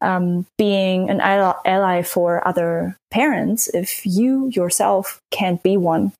um, 0.00 0.46
being 0.56 1.10
an 1.10 1.20
ally 1.20 2.02
for 2.02 2.46
other 2.46 2.96
parents 3.10 3.68
if 3.68 4.04
you 4.06 4.48
yourself 4.48 5.20
can't 5.30 5.62
be 5.62 5.76
one. 5.76 6.12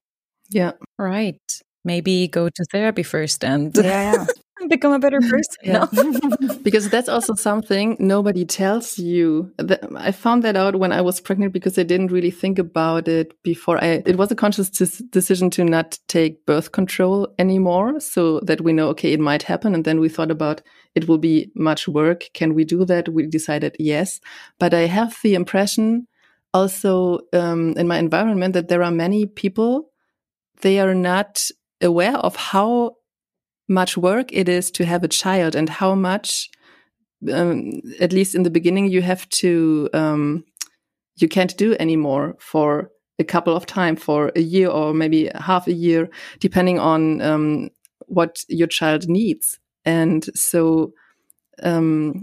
Yeah, 0.50 0.72
right. 0.98 1.40
Maybe 1.84 2.28
go 2.28 2.48
to 2.48 2.64
therapy 2.64 3.02
first 3.02 3.44
and 3.44 3.76
yeah, 3.76 4.26
become 4.68 4.92
a 4.92 4.98
better 4.98 5.20
person. 5.30 5.56
Yeah. 5.62 5.86
because 6.62 6.90
that's 6.90 7.08
also 7.08 7.34
something 7.34 7.96
nobody 7.98 8.44
tells 8.44 8.98
you. 8.98 9.52
I 9.96 10.12
found 10.12 10.42
that 10.44 10.56
out 10.56 10.76
when 10.76 10.92
I 10.92 11.00
was 11.00 11.20
pregnant 11.20 11.52
because 11.52 11.78
I 11.78 11.82
didn't 11.82 12.10
really 12.10 12.30
think 12.30 12.58
about 12.58 13.08
it 13.08 13.40
before. 13.42 13.82
I, 13.82 14.02
it 14.04 14.16
was 14.16 14.30
a 14.30 14.36
conscious 14.36 14.70
decision 14.70 15.50
to 15.50 15.64
not 15.64 15.98
take 16.08 16.44
birth 16.46 16.72
control 16.72 17.28
anymore 17.38 18.00
so 18.00 18.40
that 18.40 18.60
we 18.60 18.72
know, 18.72 18.88
okay, 18.88 19.12
it 19.12 19.20
might 19.20 19.42
happen. 19.44 19.74
And 19.74 19.84
then 19.84 20.00
we 20.00 20.08
thought 20.08 20.30
about 20.30 20.62
it 20.94 21.08
will 21.08 21.18
be 21.18 21.50
much 21.54 21.86
work. 21.86 22.24
Can 22.34 22.54
we 22.54 22.64
do 22.64 22.84
that? 22.86 23.08
We 23.08 23.26
decided 23.26 23.76
yes. 23.78 24.20
But 24.58 24.74
I 24.74 24.86
have 24.86 25.16
the 25.22 25.34
impression 25.34 26.08
also 26.54 27.20
um, 27.32 27.74
in 27.76 27.86
my 27.86 27.98
environment 27.98 28.54
that 28.54 28.68
there 28.68 28.82
are 28.82 28.90
many 28.90 29.26
people, 29.26 29.90
they 30.62 30.80
are 30.80 30.94
not 30.94 31.44
aware 31.80 32.16
of 32.16 32.34
how 32.36 32.96
much 33.68 33.96
work 33.96 34.32
it 34.32 34.48
is 34.48 34.70
to 34.72 34.84
have 34.84 35.04
a 35.04 35.08
child 35.08 35.54
and 35.54 35.68
how 35.68 35.94
much, 35.94 36.50
um, 37.32 37.72
at 38.00 38.12
least 38.12 38.34
in 38.34 38.42
the 38.42 38.50
beginning, 38.50 38.88
you 38.88 39.02
have 39.02 39.28
to, 39.28 39.88
um, 39.92 40.44
you 41.16 41.28
can't 41.28 41.56
do 41.56 41.76
anymore 41.78 42.36
for 42.38 42.90
a 43.18 43.24
couple 43.24 43.54
of 43.54 43.66
time, 43.66 43.96
for 43.96 44.32
a 44.36 44.40
year 44.40 44.68
or 44.68 44.94
maybe 44.94 45.30
half 45.34 45.66
a 45.66 45.72
year, 45.72 46.08
depending 46.40 46.78
on 46.78 47.20
um, 47.20 47.70
what 48.06 48.44
your 48.48 48.68
child 48.68 49.08
needs. 49.08 49.58
And 49.84 50.24
so, 50.34 50.92
um, 51.62 52.22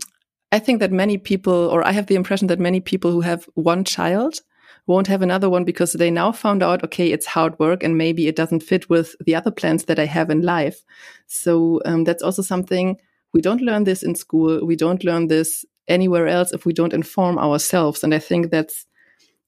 I 0.51 0.59
think 0.59 0.79
that 0.79 0.91
many 0.91 1.17
people, 1.17 1.53
or 1.53 1.85
I 1.85 1.91
have 1.91 2.07
the 2.07 2.15
impression 2.15 2.47
that 2.47 2.59
many 2.59 2.79
people 2.79 3.11
who 3.11 3.21
have 3.21 3.49
one 3.55 3.83
child 3.83 4.39
won't 4.87 5.07
have 5.07 5.21
another 5.21 5.49
one 5.49 5.63
because 5.63 5.93
they 5.93 6.11
now 6.11 6.31
found 6.31 6.61
out, 6.61 6.83
okay, 6.83 7.11
it's 7.11 7.25
hard 7.25 7.57
work 7.59 7.83
and 7.83 7.97
maybe 7.97 8.27
it 8.27 8.35
doesn't 8.35 8.63
fit 8.63 8.89
with 8.89 9.15
the 9.25 9.35
other 9.35 9.51
plans 9.51 9.85
that 9.85 9.99
I 9.99 10.05
have 10.05 10.29
in 10.29 10.41
life. 10.41 10.83
So 11.27 11.81
um, 11.85 12.03
that's 12.03 12.23
also 12.23 12.41
something 12.41 12.97
we 13.33 13.41
don't 13.41 13.61
learn 13.61 13.83
this 13.83 14.03
in 14.03 14.15
school. 14.15 14.65
We 14.65 14.75
don't 14.75 15.03
learn 15.03 15.27
this 15.27 15.65
anywhere 15.87 16.27
else 16.27 16.53
if 16.53 16.65
we 16.65 16.73
don't 16.73 16.93
inform 16.93 17.37
ourselves. 17.37 18.03
And 18.03 18.13
I 18.13 18.19
think 18.19 18.49
that's 18.49 18.85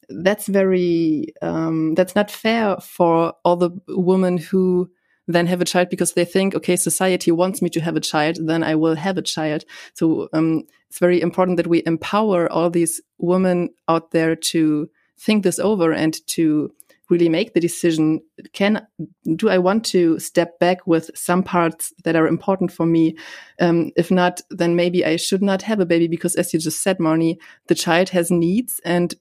that's 0.09 0.47
very 0.47 1.27
um, 1.41 1.95
that's 1.95 2.15
not 2.15 2.31
fair 2.31 2.77
for 2.77 3.33
all 3.43 3.55
the 3.55 3.71
women 3.87 4.37
who 4.37 4.89
then 5.27 5.47
have 5.47 5.61
a 5.61 5.65
child 5.65 5.89
because 5.89 6.13
they 6.13 6.25
think, 6.25 6.55
okay, 6.55 6.75
society 6.75 7.31
wants 7.31 7.61
me 7.61 7.69
to 7.69 7.81
have 7.81 7.95
a 7.95 8.01
child, 8.01 8.37
then 8.41 8.63
I 8.63 8.75
will 8.75 8.95
have 8.95 9.17
a 9.17 9.21
child. 9.21 9.65
So 9.93 10.29
um, 10.33 10.63
it's 10.89 10.99
very 10.99 11.21
important 11.21 11.57
that 11.57 11.67
we 11.67 11.83
empower 11.85 12.49
all 12.51 12.69
these 12.69 13.01
women 13.17 13.69
out 13.89 14.11
there 14.11 14.35
to 14.35 14.89
think 15.19 15.43
this 15.43 15.59
over 15.59 15.91
and 15.91 16.25
to 16.27 16.71
really 17.09 17.29
make 17.29 17.53
the 17.53 17.59
decision 17.59 18.19
can 18.53 18.85
do 19.35 19.49
i 19.49 19.57
want 19.57 19.85
to 19.85 20.19
step 20.19 20.59
back 20.59 20.85
with 20.85 21.09
some 21.15 21.41
parts 21.41 21.93
that 22.03 22.15
are 22.15 22.27
important 22.27 22.71
for 22.71 22.85
me 22.85 23.15
um, 23.61 23.91
if 23.95 24.11
not 24.11 24.41
then 24.49 24.75
maybe 24.75 25.05
i 25.05 25.15
should 25.15 25.41
not 25.41 25.61
have 25.61 25.79
a 25.79 25.85
baby 25.85 26.07
because 26.07 26.35
as 26.35 26.53
you 26.53 26.59
just 26.59 26.81
said 26.81 26.97
marnie 26.97 27.37
the 27.67 27.75
child 27.75 28.09
has 28.09 28.29
needs 28.29 28.81
and 28.83 29.15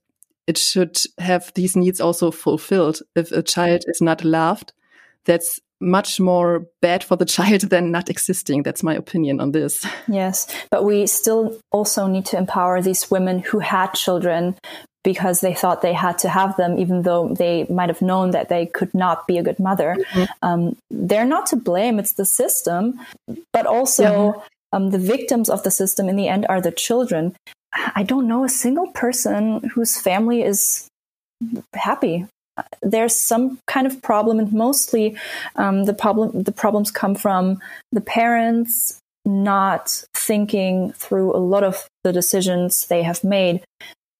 it 0.47 0.59
should 0.59 0.99
have 1.19 1.53
these 1.55 1.77
needs 1.77 2.01
also 2.01 2.31
fulfilled 2.31 3.01
if 3.15 3.31
a 3.33 3.43
child 3.43 3.85
is 3.87 4.01
not 4.01 4.25
loved 4.25 4.73
that's 5.25 5.61
much 5.81 6.19
more 6.19 6.67
bad 6.81 7.05
for 7.05 7.17
the 7.17 7.25
child 7.37 7.63
than 7.63 7.91
not 7.91 8.09
existing. 8.09 8.63
That's 8.63 8.83
my 8.83 8.95
opinion 8.95 9.41
on 9.41 9.53
this. 9.53 9.87
Yes, 10.09 10.47
but 10.71 10.85
we 10.85 11.07
still 11.07 11.59
also 11.71 12.07
need 12.07 12.27
to 12.27 12.39
empower 12.39 12.81
these 12.81 13.11
women 13.11 13.41
who 13.41 13.59
had 13.59 13.93
children 13.93 14.57
because 15.07 15.41
they 15.41 15.55
thought 15.55 15.83
they 15.83 15.93
had 15.93 16.19
to 16.19 16.29
have 16.29 16.57
them, 16.57 16.77
even 16.81 17.03
though 17.03 17.29
they 17.29 17.65
might 17.71 17.89
have 17.89 18.03
known 18.03 18.33
that 18.33 18.49
they 18.49 18.67
could 18.67 18.93
not 18.93 19.25
be 19.29 19.39
a 19.39 19.43
good 19.49 19.61
mother. 19.61 19.95
Mm-hmm. 19.95 20.25
Um, 20.43 20.77
they're 20.91 21.25
not 21.25 21.47
to 21.51 21.57
blame, 21.57 22.01
it's 22.01 22.15
the 22.15 22.25
system. 22.25 22.99
But 23.53 23.67
also, 23.67 24.35
yeah. 24.35 24.43
um, 24.73 24.91
the 24.91 24.99
victims 24.99 25.49
of 25.49 25.63
the 25.63 25.71
system 25.71 26.09
in 26.09 26.17
the 26.17 26.27
end 26.27 26.45
are 26.49 26.61
the 26.61 26.73
children. 26.73 27.37
I 27.95 28.03
don't 28.03 28.27
know 28.27 28.43
a 28.43 28.49
single 28.49 28.89
person 28.89 29.71
whose 29.75 29.97
family 30.01 30.43
is 30.43 30.89
happy 31.73 32.27
there's 32.81 33.15
some 33.15 33.59
kind 33.67 33.87
of 33.87 34.01
problem, 34.01 34.39
and 34.39 34.51
mostly 34.51 35.15
um, 35.57 35.85
the 35.85 35.93
problem 35.93 36.43
the 36.43 36.53
problems 36.53 36.91
come 36.91 37.15
from 37.15 37.61
the 37.93 38.01
parents 38.01 38.99
not 39.27 40.05
thinking 40.15 40.93
through 40.93 41.37
a 41.37 41.43
lot 41.53 41.65
of 41.65 41.87
the 42.03 42.15
decisions 42.15 42.87
they 42.87 43.03
have 43.03 43.23
made, 43.23 43.63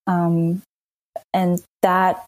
um, 0.05 0.61
and 1.33 1.61
that 1.81 2.25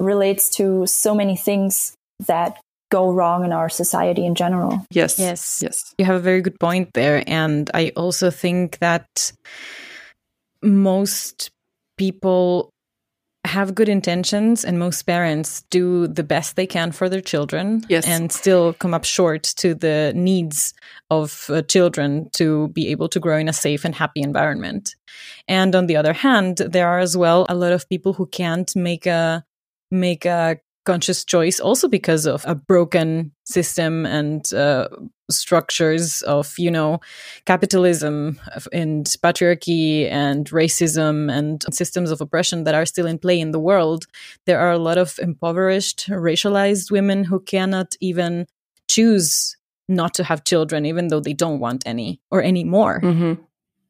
relates 0.00 0.50
to 0.56 0.86
so 0.86 1.14
many 1.14 1.36
things 1.36 1.94
that 2.26 2.58
go 2.90 3.10
wrong 3.10 3.44
in 3.44 3.52
our 3.52 3.68
society 3.68 4.26
in 4.26 4.34
general. 4.34 4.84
Yes, 4.90 5.18
yes, 5.18 5.60
yes. 5.62 5.94
You 5.96 6.04
have 6.04 6.16
a 6.16 6.20
very 6.20 6.42
good 6.42 6.58
point 6.60 6.90
there, 6.94 7.24
and 7.26 7.70
I 7.72 7.92
also 7.96 8.30
think 8.30 8.78
that 8.78 9.32
most 10.62 11.50
people 11.96 12.71
have 13.44 13.74
good 13.74 13.88
intentions 13.88 14.64
and 14.64 14.78
most 14.78 15.02
parents 15.02 15.62
do 15.70 16.06
the 16.06 16.22
best 16.22 16.54
they 16.54 16.66
can 16.66 16.92
for 16.92 17.08
their 17.08 17.20
children 17.20 17.84
yes. 17.88 18.06
and 18.06 18.30
still 18.30 18.72
come 18.74 18.94
up 18.94 19.04
short 19.04 19.42
to 19.42 19.74
the 19.74 20.12
needs 20.14 20.74
of 21.10 21.46
uh, 21.50 21.60
children 21.62 22.30
to 22.32 22.68
be 22.68 22.88
able 22.88 23.08
to 23.08 23.18
grow 23.18 23.36
in 23.36 23.48
a 23.48 23.52
safe 23.52 23.84
and 23.84 23.96
happy 23.96 24.22
environment 24.22 24.94
and 25.48 25.74
on 25.74 25.86
the 25.86 25.96
other 25.96 26.12
hand 26.12 26.58
there 26.58 26.86
are 26.86 27.00
as 27.00 27.16
well 27.16 27.44
a 27.48 27.54
lot 27.54 27.72
of 27.72 27.88
people 27.88 28.12
who 28.12 28.26
can't 28.26 28.76
make 28.76 29.06
a 29.06 29.44
make 29.90 30.24
a 30.24 30.58
conscious 30.84 31.24
choice 31.24 31.60
also 31.60 31.88
because 31.88 32.26
of 32.26 32.44
a 32.46 32.54
broken 32.54 33.32
system 33.44 34.04
and 34.06 34.52
uh, 34.52 34.88
structures 35.30 36.22
of 36.22 36.54
you 36.58 36.70
know 36.70 37.00
capitalism 37.44 38.38
and 38.72 39.06
patriarchy 39.22 40.10
and 40.10 40.50
racism 40.50 41.30
and 41.32 41.64
systems 41.72 42.10
of 42.10 42.20
oppression 42.20 42.64
that 42.64 42.74
are 42.74 42.86
still 42.86 43.06
in 43.06 43.18
play 43.18 43.38
in 43.40 43.52
the 43.52 43.60
world. 43.60 44.06
There 44.46 44.60
are 44.60 44.72
a 44.72 44.78
lot 44.78 44.98
of 44.98 45.18
impoverished 45.20 46.08
racialized 46.08 46.90
women 46.90 47.24
who 47.24 47.40
cannot 47.40 47.94
even 48.00 48.46
choose 48.88 49.56
not 49.88 50.14
to 50.14 50.24
have 50.24 50.44
children 50.44 50.86
even 50.86 51.08
though 51.08 51.20
they 51.20 51.32
don't 51.32 51.60
want 51.60 51.82
any 51.86 52.20
or 52.30 52.42
any 52.42 52.64
more 52.64 53.00
mm-hmm. 53.00 53.34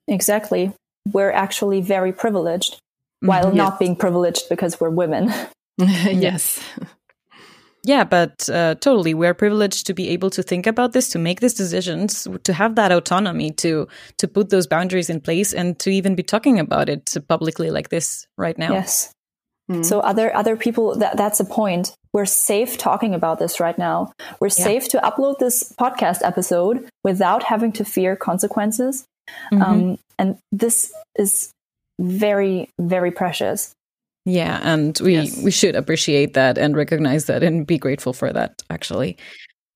exactly. 0.09 0.72
We're 1.12 1.33
actually 1.33 1.81
very 1.81 2.12
privileged 2.12 2.78
while 3.20 3.46
mm-hmm. 3.46 3.57
not 3.57 3.78
being 3.78 3.96
privileged 3.96 4.48
because 4.48 4.81
we're 4.81 4.90
women 4.90 5.33
yes. 5.78 6.61
Yeah, 7.85 8.04
but 8.04 8.48
uh, 8.48 8.76
totally, 8.76 9.12
we're 9.12 9.35
privileged 9.35 9.87
to 9.87 9.94
be 9.94 10.11
able 10.11 10.30
to 10.30 10.42
think 10.42 10.68
about 10.68 10.92
this, 10.92 11.08
to 11.11 11.18
make 11.18 11.40
these 11.40 11.54
decisions, 11.54 12.28
to 12.44 12.52
have 12.52 12.76
that 12.76 12.92
autonomy, 12.92 13.50
to 13.54 13.88
to 14.18 14.28
put 14.28 14.50
those 14.50 14.68
boundaries 14.68 15.11
in 15.11 15.20
place, 15.20 15.52
and 15.52 15.78
to 15.80 15.90
even 15.90 16.14
be 16.14 16.22
talking 16.22 16.61
about 16.61 16.88
it 16.88 17.16
publicly 17.28 17.70
like 17.70 17.88
this 17.88 18.26
right 18.38 18.56
now. 18.56 18.72
Yes. 18.72 19.12
Mm. 19.68 19.85
So 19.85 19.98
other 19.98 20.35
other 20.35 20.56
people, 20.56 20.96
that 20.98 21.16
that's 21.16 21.40
a 21.40 21.44
point. 21.44 21.96
We're 22.12 22.24
safe 22.24 22.78
talking 22.78 23.14
about 23.14 23.40
this 23.40 23.58
right 23.58 23.76
now. 23.76 24.12
We're 24.38 24.48
yeah. 24.48 24.64
safe 24.64 24.88
to 24.90 24.98
upload 24.98 25.38
this 25.38 25.72
podcast 25.80 26.22
episode 26.22 26.88
without 27.02 27.42
having 27.42 27.72
to 27.72 27.85
fear 27.85 28.14
consequences, 28.14 29.06
mm-hmm. 29.52 29.62
um, 29.62 29.98
and 30.20 30.38
this 30.52 30.92
is 31.16 31.50
very 31.98 32.68
very 32.78 33.11
precious. 33.11 33.74
Yeah, 34.24 34.61
and 34.62 34.98
we 35.02 35.14
yes. 35.14 35.42
we 35.42 35.50
should 35.50 35.74
appreciate 35.74 36.35
that 36.35 36.56
and 36.56 36.76
recognize 36.76 37.24
that 37.26 37.42
and 37.42 37.66
be 37.66 37.78
grateful 37.78 38.12
for 38.12 38.32
that 38.32 38.62
actually. 38.70 39.16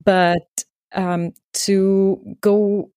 But 0.04 0.64
um, 0.94 1.32
to 1.66 2.36
go 2.40 2.90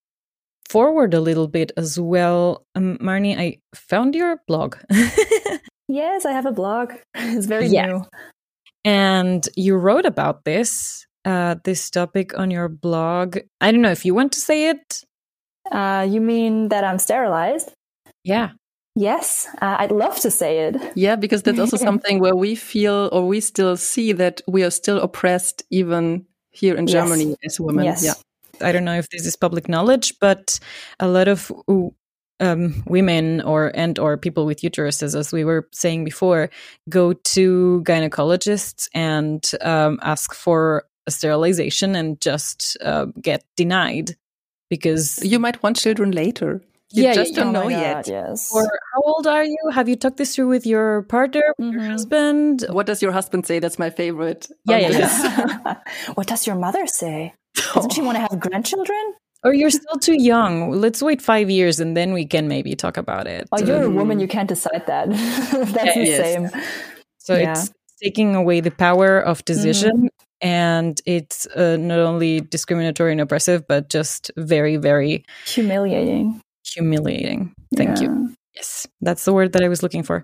forward 0.70 1.14
a 1.16 1.22
little 1.22 1.48
bit 1.48 1.72
as 1.76 2.00
well, 2.00 2.66
um, 2.76 2.98
Marnie, 3.00 3.38
I 3.38 3.58
found 3.74 4.14
your 4.14 4.40
blog. 4.48 4.78
yes, 5.88 6.26
I 6.26 6.32
have 6.32 6.46
a 6.46 6.52
blog. 6.52 6.94
It's 7.16 7.48
very 7.48 7.68
yes. 7.68 7.88
new. 7.88 8.06
And 8.86 9.48
you 9.56 9.76
wrote 9.76 10.06
about 10.06 10.46
this 10.46 11.06
uh, 11.26 11.56
this 11.64 11.90
topic 11.90 12.38
on 12.38 12.52
your 12.52 12.70
blog. 12.70 13.40
I 13.60 13.72
don't 13.72 13.82
know 13.82 13.92
if 13.92 14.06
you 14.06 14.14
want 14.14 14.32
to 14.34 14.40
say 14.40 14.70
it. 14.70 15.04
Uh, 15.72 16.08
you 16.10 16.22
mean 16.22 16.70
that 16.70 16.84
I'm 16.84 17.00
sterilized? 17.00 17.74
Yeah. 18.24 18.52
Yes, 19.00 19.48
uh, 19.62 19.78
I'd 19.80 19.94
love 19.94 20.20
to 20.20 20.30
say 20.30 20.60
it. 20.60 20.76
Yeah, 20.94 21.16
because 21.16 21.44
that's 21.44 21.58
also 21.58 21.78
something 21.90 22.20
where 22.20 22.36
we 22.36 22.54
feel 22.56 23.08
or 23.14 23.26
we 23.26 23.40
still 23.40 23.78
see 23.78 24.12
that 24.12 24.42
we 24.46 24.62
are 24.62 24.70
still 24.70 25.00
oppressed 25.00 25.64
even 25.70 26.26
here 26.52 26.76
in 26.76 26.86
Germany 26.86 27.30
yes. 27.30 27.38
as 27.46 27.60
women. 27.62 27.86
Yes. 27.86 28.04
Yeah. 28.04 28.14
I 28.62 28.74
don't 28.74 28.84
know 28.84 28.98
if 28.98 29.10
this 29.10 29.26
is 29.26 29.38
public 29.38 29.70
knowledge, 29.70 30.20
but 30.20 30.60
a 31.00 31.08
lot 31.08 31.30
of 31.30 31.50
um, 32.42 32.84
women 32.88 33.40
or 33.40 33.72
and 33.74 33.98
or 33.98 34.18
people 34.18 34.46
with 34.46 34.60
uteruses, 34.64 35.18
as 35.18 35.32
we 35.32 35.46
were 35.46 35.70
saying 35.72 36.04
before, 36.04 36.50
go 36.90 37.14
to 37.14 37.82
gynecologists 37.86 38.90
and 38.94 39.50
um, 39.62 39.98
ask 40.02 40.34
for 40.34 40.84
a 41.08 41.12
sterilization 41.12 41.96
and 41.96 42.20
just 42.20 42.76
uh, 42.84 43.06
get 43.22 43.46
denied 43.56 44.18
because 44.70 45.24
you 45.24 45.40
might 45.40 45.64
want 45.64 45.78
children 45.78 46.12
later. 46.12 46.62
You 46.92 47.04
yeah, 47.04 47.14
just 47.14 47.36
don't 47.36 47.56
oh 47.56 47.64
know 47.64 47.70
yet. 47.70 48.08
yes. 48.08 48.52
Or 48.54 48.64
how 48.64 49.02
old 49.04 49.28
are 49.28 49.44
you? 49.44 49.58
Have 49.72 49.88
you 49.88 49.96
talked 49.96 50.18
this 50.18 50.36
through 50.36 50.48
with 50.48 50.66
your 50.66 51.04
partner, 51.04 51.44
mm-hmm. 51.62 51.74
your 51.74 51.84
husband? 51.84 52.66
What 52.70 52.88
does 52.88 53.02
your 53.02 53.12
husband 53.12 53.46
say? 53.46 53.60
That's 53.60 53.78
my 53.78 53.92
favorite. 53.92 54.48
Yeah, 54.66 54.78
yeah, 54.78 54.90
yeah. 54.90 55.76
what 56.16 56.26
does 56.26 56.48
your 56.48 56.56
mother 56.56 56.88
say? 56.88 57.34
Doesn't 57.74 57.94
she 57.94 58.02
want 58.02 58.16
to 58.16 58.22
have 58.22 58.40
grandchildren? 58.40 59.14
Or 59.44 59.54
you're 59.54 59.70
still 59.70 60.00
too 60.00 60.20
young. 60.22 60.72
Let's 60.72 61.02
wait 61.02 61.22
five 61.22 61.50
years 61.50 61.80
and 61.80 61.96
then 61.96 62.12
we 62.12 62.26
can 62.26 62.48
maybe 62.48 62.76
talk 62.76 62.98
about 62.98 63.28
it. 63.28 63.48
Oh, 63.52 63.60
you're 63.60 63.86
um, 63.86 63.92
a 63.92 63.96
woman. 63.96 64.20
You 64.20 64.28
can't 64.28 64.50
decide 64.50 64.84
that. 64.88 65.10
That's 65.10 65.96
yeah, 65.96 66.04
the 66.04 66.06
same. 66.06 66.50
So 67.20 67.36
yeah. 67.36 67.52
it's 67.52 67.72
taking 68.04 68.36
away 68.36 68.62
the 68.62 68.72
power 68.72 69.20
of 69.20 69.46
decision. 69.46 69.92
Mm-hmm. 69.92 70.08
And 70.42 71.02
it's 71.06 71.48
uh, 71.48 71.78
not 71.78 72.00
only 72.00 72.42
discriminatory 72.42 73.12
and 73.12 73.22
oppressive, 73.22 73.68
but 73.68 73.90
just 73.90 74.32
very, 74.38 74.78
very 74.78 75.26
humiliating 75.46 76.42
humiliating. 76.74 77.54
Thank 77.76 77.98
yeah. 77.98 78.04
you. 78.04 78.36
Yes, 78.56 78.88
that's 79.02 79.26
the 79.26 79.34
word 79.34 79.54
that 79.54 79.64
I 79.64 79.68
was 79.68 79.84
looking 79.84 80.04
for. 80.04 80.24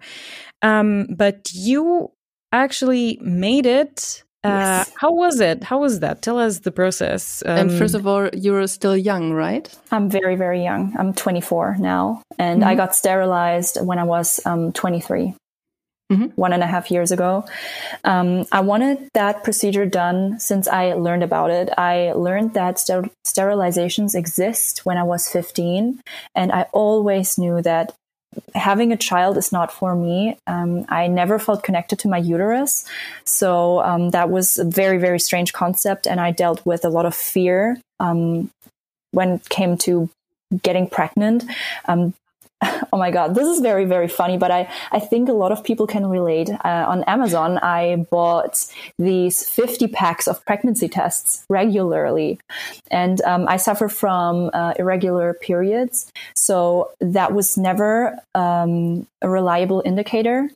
Um, 0.62 1.08
but 1.15 1.49
you 1.53 2.12
actually 2.51 3.19
made 3.21 3.65
it. 3.65 4.23
Uh, 4.43 4.84
yes. 4.86 4.91
How 4.99 5.12
was 5.12 5.39
it? 5.39 5.63
How 5.63 5.79
was 5.79 6.01
that? 6.01 6.21
Tell 6.21 6.38
us 6.38 6.60
the 6.60 6.71
process. 6.71 7.41
Um, 7.45 7.58
and 7.58 7.71
first 7.71 7.95
of 7.95 8.05
all, 8.05 8.29
you're 8.34 8.67
still 8.67 8.95
young, 8.95 9.31
right? 9.31 9.73
I'm 9.91 10.10
very, 10.10 10.36
very 10.36 10.63
young. 10.63 10.95
I'm 10.99 11.13
24 11.13 11.77
now, 11.79 12.21
and 12.38 12.62
mm-hmm. 12.62 12.69
I 12.69 12.75
got 12.75 12.95
sterilized 12.95 13.77
when 13.81 13.97
I 13.97 14.03
was 14.03 14.39
um, 14.45 14.71
23 14.71 15.36
mm-hmm. 16.11 16.25
one 16.35 16.53
and 16.53 16.63
a 16.63 16.67
half 16.67 16.91
years 16.91 17.11
ago. 17.11 17.45
Um, 18.03 18.45
I 18.51 18.61
wanted 18.61 19.09
that 19.13 19.43
procedure 19.43 19.85
done 19.85 20.39
since 20.39 20.67
I 20.67 20.93
learned 20.93 21.23
about 21.23 21.51
it. 21.51 21.69
I 21.77 22.13
learned 22.13 22.53
that 22.53 22.79
ster- 22.79 23.09
sterilizations 23.25 24.15
exist 24.15 24.85
when 24.85 24.97
I 24.97 25.03
was 25.03 25.29
15, 25.29 26.01
and 26.35 26.51
I 26.51 26.63
always 26.71 27.37
knew 27.37 27.61
that 27.61 27.93
having 28.53 28.91
a 28.91 28.97
child 28.97 29.37
is 29.37 29.51
not 29.51 29.71
for 29.71 29.95
me. 29.95 30.37
Um, 30.47 30.85
I 30.89 31.07
never 31.07 31.39
felt 31.39 31.63
connected 31.63 31.99
to 31.99 32.07
my 32.07 32.17
uterus. 32.17 32.85
So 33.23 33.81
um, 33.81 34.09
that 34.11 34.29
was 34.29 34.57
a 34.57 34.65
very, 34.65 34.97
very 34.97 35.19
strange 35.19 35.53
concept. 35.53 36.07
And 36.07 36.19
I 36.19 36.31
dealt 36.31 36.65
with 36.65 36.85
a 36.85 36.89
lot 36.89 37.05
of 37.05 37.15
fear 37.15 37.79
um, 37.99 38.49
when 39.11 39.29
it 39.29 39.49
came 39.49 39.77
to 39.79 40.09
getting 40.61 40.89
pregnant. 40.89 41.45
Oh 42.93 42.97
my 42.97 43.12
god 43.12 43.36
this 43.36 43.47
is 43.47 43.60
very 43.60 43.84
very 43.84 44.08
funny 44.08 44.38
but 44.38 44.51
i 44.51 44.71
i 44.91 44.99
think 44.99 45.28
a 45.28 45.34
lot 45.34 45.51
of 45.51 45.63
people 45.63 45.86
can 45.86 46.06
relate. 46.08 46.49
Uh, 46.49 46.86
on 46.88 47.04
amazon 47.04 47.58
i 47.58 47.97
bought 48.10 48.63
these 48.97 49.47
50 49.47 49.88
packs 49.88 50.28
of 50.28 50.43
pregnancy 50.45 50.88
tests 50.88 51.45
regularly. 51.49 52.39
And 52.89 53.21
um, 53.21 53.47
i 53.47 53.58
suffer 53.58 53.89
from 53.89 54.49
uh, 54.54 54.73
irregular 54.80 55.34
periods. 55.34 56.12
So 56.36 56.91
that 57.01 57.34
was 57.34 57.58
never 57.58 58.17
um, 58.34 59.08
a 59.21 59.30
reliable 59.30 59.82
indicator 59.86 60.49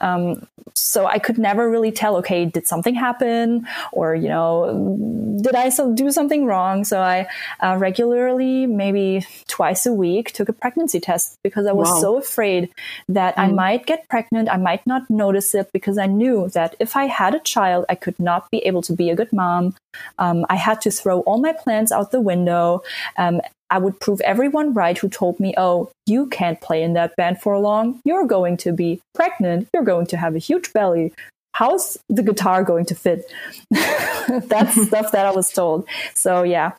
um, 0.00 0.46
so 0.74 1.06
I 1.06 1.18
could 1.18 1.38
never 1.38 1.70
really 1.70 1.92
tell, 1.92 2.16
okay, 2.16 2.44
did 2.44 2.66
something 2.66 2.94
happen? 2.94 3.66
Or, 3.92 4.14
you 4.14 4.28
know, 4.28 5.36
did 5.42 5.54
I 5.54 5.68
so 5.68 5.92
do 5.92 6.10
something 6.10 6.46
wrong? 6.46 6.84
So 6.84 7.00
I 7.00 7.26
uh, 7.60 7.76
regularly, 7.78 8.66
maybe 8.66 9.26
twice 9.48 9.86
a 9.86 9.92
week, 9.92 10.32
took 10.32 10.48
a 10.48 10.52
pregnancy 10.52 11.00
test 11.00 11.38
because 11.42 11.66
I 11.66 11.72
was 11.72 11.88
wow. 11.88 12.00
so 12.00 12.16
afraid 12.18 12.70
that 13.08 13.36
mm. 13.36 13.42
I 13.42 13.52
might 13.52 13.86
get 13.86 14.08
pregnant. 14.08 14.48
I 14.48 14.56
might 14.56 14.86
not 14.86 15.08
notice 15.10 15.54
it 15.54 15.70
because 15.72 15.98
I 15.98 16.06
knew 16.06 16.48
that 16.50 16.76
if 16.78 16.96
I 16.96 17.04
had 17.04 17.34
a 17.34 17.40
child, 17.40 17.84
I 17.88 17.94
could 17.94 18.18
not 18.18 18.50
be 18.50 18.58
able 18.58 18.82
to 18.82 18.92
be 18.92 19.10
a 19.10 19.16
good 19.16 19.32
mom. 19.32 19.74
Um, 20.18 20.46
I 20.48 20.56
had 20.56 20.80
to 20.82 20.90
throw 20.90 21.20
all 21.20 21.38
my 21.38 21.52
plans 21.52 21.92
out 21.92 22.10
the 22.10 22.20
window. 22.20 22.82
Um, 23.16 23.40
I 23.70 23.78
would 23.78 23.98
prove 24.00 24.20
everyone 24.22 24.74
right 24.74 24.98
who 24.98 25.08
told 25.08 25.38
me, 25.38 25.54
oh, 25.56 25.90
you 26.06 26.26
can't 26.26 26.60
play 26.60 26.82
in 26.82 26.94
that 26.94 27.14
band 27.16 27.40
for 27.40 27.58
long. 27.58 28.00
You're 28.04 28.26
going 28.26 28.56
to 28.58 28.72
be 28.72 29.00
pregnant. 29.14 29.68
You're 29.72 29.84
going 29.84 30.06
to 30.06 30.16
have 30.16 30.34
a 30.34 30.38
huge 30.38 30.72
belly. 30.72 31.12
How's 31.54 31.98
the 32.08 32.22
guitar 32.22 32.64
going 32.64 32.86
to 32.86 32.94
fit? 32.94 33.30
That's 33.70 34.86
stuff 34.86 35.12
that 35.12 35.26
I 35.26 35.30
was 35.30 35.50
told. 35.50 35.88
So, 36.14 36.42
yeah. 36.42 36.72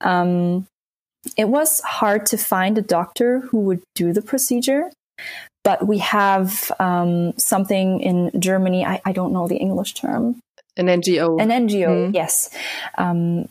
Um, 0.00 0.66
it 1.36 1.48
was 1.48 1.80
hard 1.80 2.26
to 2.26 2.36
find 2.36 2.78
a 2.78 2.82
doctor 2.82 3.40
who 3.40 3.60
would 3.60 3.82
do 3.94 4.12
the 4.12 4.22
procedure, 4.22 4.90
but 5.64 5.86
we 5.86 5.98
have 5.98 6.70
um, 6.78 7.36
something 7.36 8.00
in 8.00 8.30
Germany. 8.38 8.86
I, 8.86 9.00
I, 9.04 9.12
don't 9.12 9.32
know 9.32 9.48
the 9.48 9.56
English 9.56 9.94
term. 9.94 10.38
An 10.76 10.86
NGO. 10.86 11.40
An 11.40 11.48
NGO, 11.48 12.10
mm. 12.10 12.14
yes. 12.14 12.50
Um, 12.96 13.48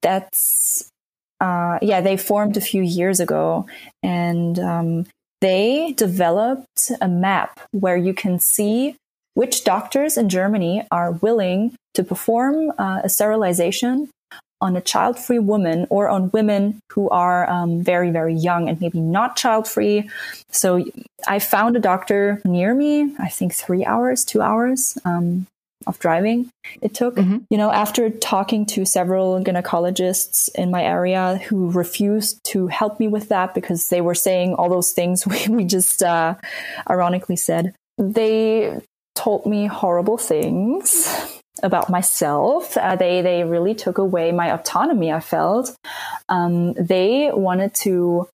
that's 0.00 0.88
uh, 1.40 1.78
yeah, 1.82 2.00
they 2.00 2.16
formed 2.16 2.56
a 2.56 2.60
few 2.60 2.82
years 2.82 3.20
ago, 3.20 3.66
and 4.02 4.58
um, 4.58 5.06
they 5.40 5.94
developed 5.96 6.90
a 7.00 7.08
map 7.08 7.60
where 7.70 7.96
you 7.96 8.12
can 8.12 8.38
see 8.38 8.96
which 9.34 9.62
doctors 9.62 10.16
in 10.16 10.28
Germany 10.28 10.84
are 10.90 11.12
willing 11.12 11.74
to 11.94 12.02
perform 12.02 12.72
uh, 12.78 13.02
a 13.04 13.08
sterilization 13.08 14.10
on 14.60 14.76
a 14.76 14.80
child-free 14.80 15.38
woman 15.38 15.86
or 15.88 16.08
on 16.08 16.30
women 16.32 16.80
who 16.92 17.08
are 17.10 17.48
um, 17.48 17.80
very 17.80 18.10
very 18.10 18.34
young 18.34 18.68
and 18.68 18.80
maybe 18.80 19.00
not 19.00 19.36
child-free. 19.36 20.10
So 20.50 20.84
i 21.26 21.38
found 21.38 21.76
a 21.76 21.80
doctor 21.80 22.40
near 22.44 22.74
me 22.74 23.14
i 23.18 23.28
think 23.28 23.52
three 23.52 23.84
hours 23.84 24.24
two 24.24 24.40
hours 24.40 24.96
um, 25.04 25.46
of 25.86 25.98
driving 25.98 26.50
it 26.82 26.94
took. 26.94 27.16
Mm-hmm. 27.16 27.38
You 27.50 27.58
know, 27.58 27.70
after 27.70 28.10
talking 28.10 28.66
to 28.66 28.84
several 28.84 29.42
gynecologists 29.42 30.48
in 30.54 30.70
my 30.70 30.82
area 30.82 31.36
who 31.48 31.70
refused 31.70 32.40
to 32.44 32.66
help 32.66 32.98
me 32.98 33.08
with 33.08 33.28
that 33.28 33.54
because 33.54 33.88
they 33.88 34.00
were 34.00 34.14
saying 34.14 34.54
all 34.54 34.68
those 34.68 34.92
things 34.92 35.26
we, 35.26 35.46
we 35.48 35.64
just 35.64 36.02
uh, 36.02 36.34
ironically 36.90 37.36
said, 37.36 37.74
they 37.96 38.80
told 39.14 39.46
me 39.46 39.66
horrible 39.66 40.18
things 40.18 41.42
about 41.62 41.90
myself. 41.90 42.76
Uh, 42.76 42.96
they 42.96 43.20
they 43.20 43.44
really 43.44 43.74
took 43.74 43.98
away 43.98 44.30
my 44.30 44.52
autonomy. 44.52 45.12
I 45.12 45.20
felt 45.20 45.74
um, 46.28 46.74
they 46.74 47.30
wanted 47.32 47.74
to 47.76 48.28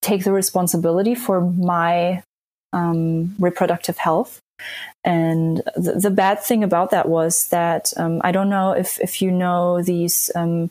take 0.00 0.24
the 0.24 0.32
responsibility 0.32 1.14
for 1.14 1.40
my 1.40 2.22
um, 2.72 3.34
reproductive 3.38 3.98
health 3.98 4.40
and 5.04 5.62
the, 5.74 5.98
the, 6.00 6.10
bad 6.10 6.40
thing 6.40 6.62
about 6.62 6.90
that 6.90 7.08
was 7.08 7.48
that 7.48 7.92
um, 7.96 8.20
I 8.22 8.32
don't 8.32 8.48
know 8.48 8.72
if, 8.72 9.00
if 9.00 9.20
you 9.20 9.30
know 9.30 9.82
these 9.82 10.30
um, 10.34 10.70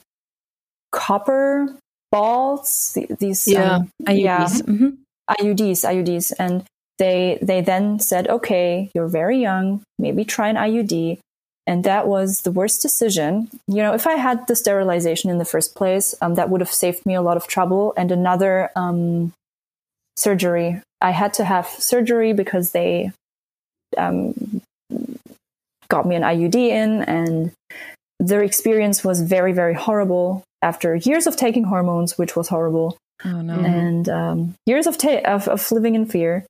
copper 0.91 1.75
balls, 2.11 2.97
these 3.19 3.47
yeah, 3.47 3.75
um, 3.75 3.91
IUDs. 4.03 4.19
Yeah, 4.19 4.47
mm-hmm. 4.47 4.89
IUDs, 5.29 5.85
IUDs, 5.85 6.33
and 6.39 6.63
they 6.97 7.39
they 7.41 7.61
then 7.61 7.99
said, 7.99 8.27
okay, 8.27 8.91
you're 8.93 9.07
very 9.07 9.39
young, 9.39 9.81
maybe 9.97 10.23
try 10.23 10.49
an 10.49 10.55
IUD. 10.55 11.19
And 11.67 11.83
that 11.83 12.07
was 12.07 12.41
the 12.41 12.51
worst 12.51 12.81
decision. 12.81 13.47
You 13.67 13.77
know, 13.77 13.93
if 13.93 14.07
I 14.07 14.15
had 14.15 14.47
the 14.47 14.55
sterilization 14.55 15.29
in 15.29 15.37
the 15.37 15.45
first 15.45 15.75
place, 15.75 16.15
um, 16.21 16.35
that 16.35 16.49
would 16.49 16.59
have 16.59 16.71
saved 16.71 17.05
me 17.05 17.13
a 17.13 17.21
lot 17.21 17.37
of 17.37 17.47
trouble 17.47 17.93
and 17.95 18.11
another 18.11 18.71
um, 18.75 19.31
surgery. 20.17 20.81
I 20.99 21.11
had 21.11 21.33
to 21.35 21.45
have 21.45 21.67
surgery 21.67 22.33
because 22.33 22.71
they 22.71 23.11
um, 23.97 24.61
got 25.89 26.05
me 26.05 26.15
an 26.15 26.23
IUD 26.23 26.55
in, 26.55 27.03
and 27.03 27.51
their 28.19 28.43
experience 28.43 29.03
was 29.03 29.21
very, 29.21 29.51
very 29.51 29.73
horrible 29.73 30.43
after 30.61 30.95
years 30.95 31.27
of 31.27 31.35
taking 31.35 31.65
hormones, 31.65 32.17
which 32.17 32.35
was 32.35 32.47
horrible, 32.47 32.97
oh, 33.25 33.41
no. 33.41 33.53
and 33.53 34.07
um, 34.09 34.55
years 34.65 34.87
of, 34.87 34.97
ta- 34.97 35.21
of, 35.25 35.47
of 35.47 35.71
living 35.71 35.95
in 35.95 36.05
fear. 36.05 36.45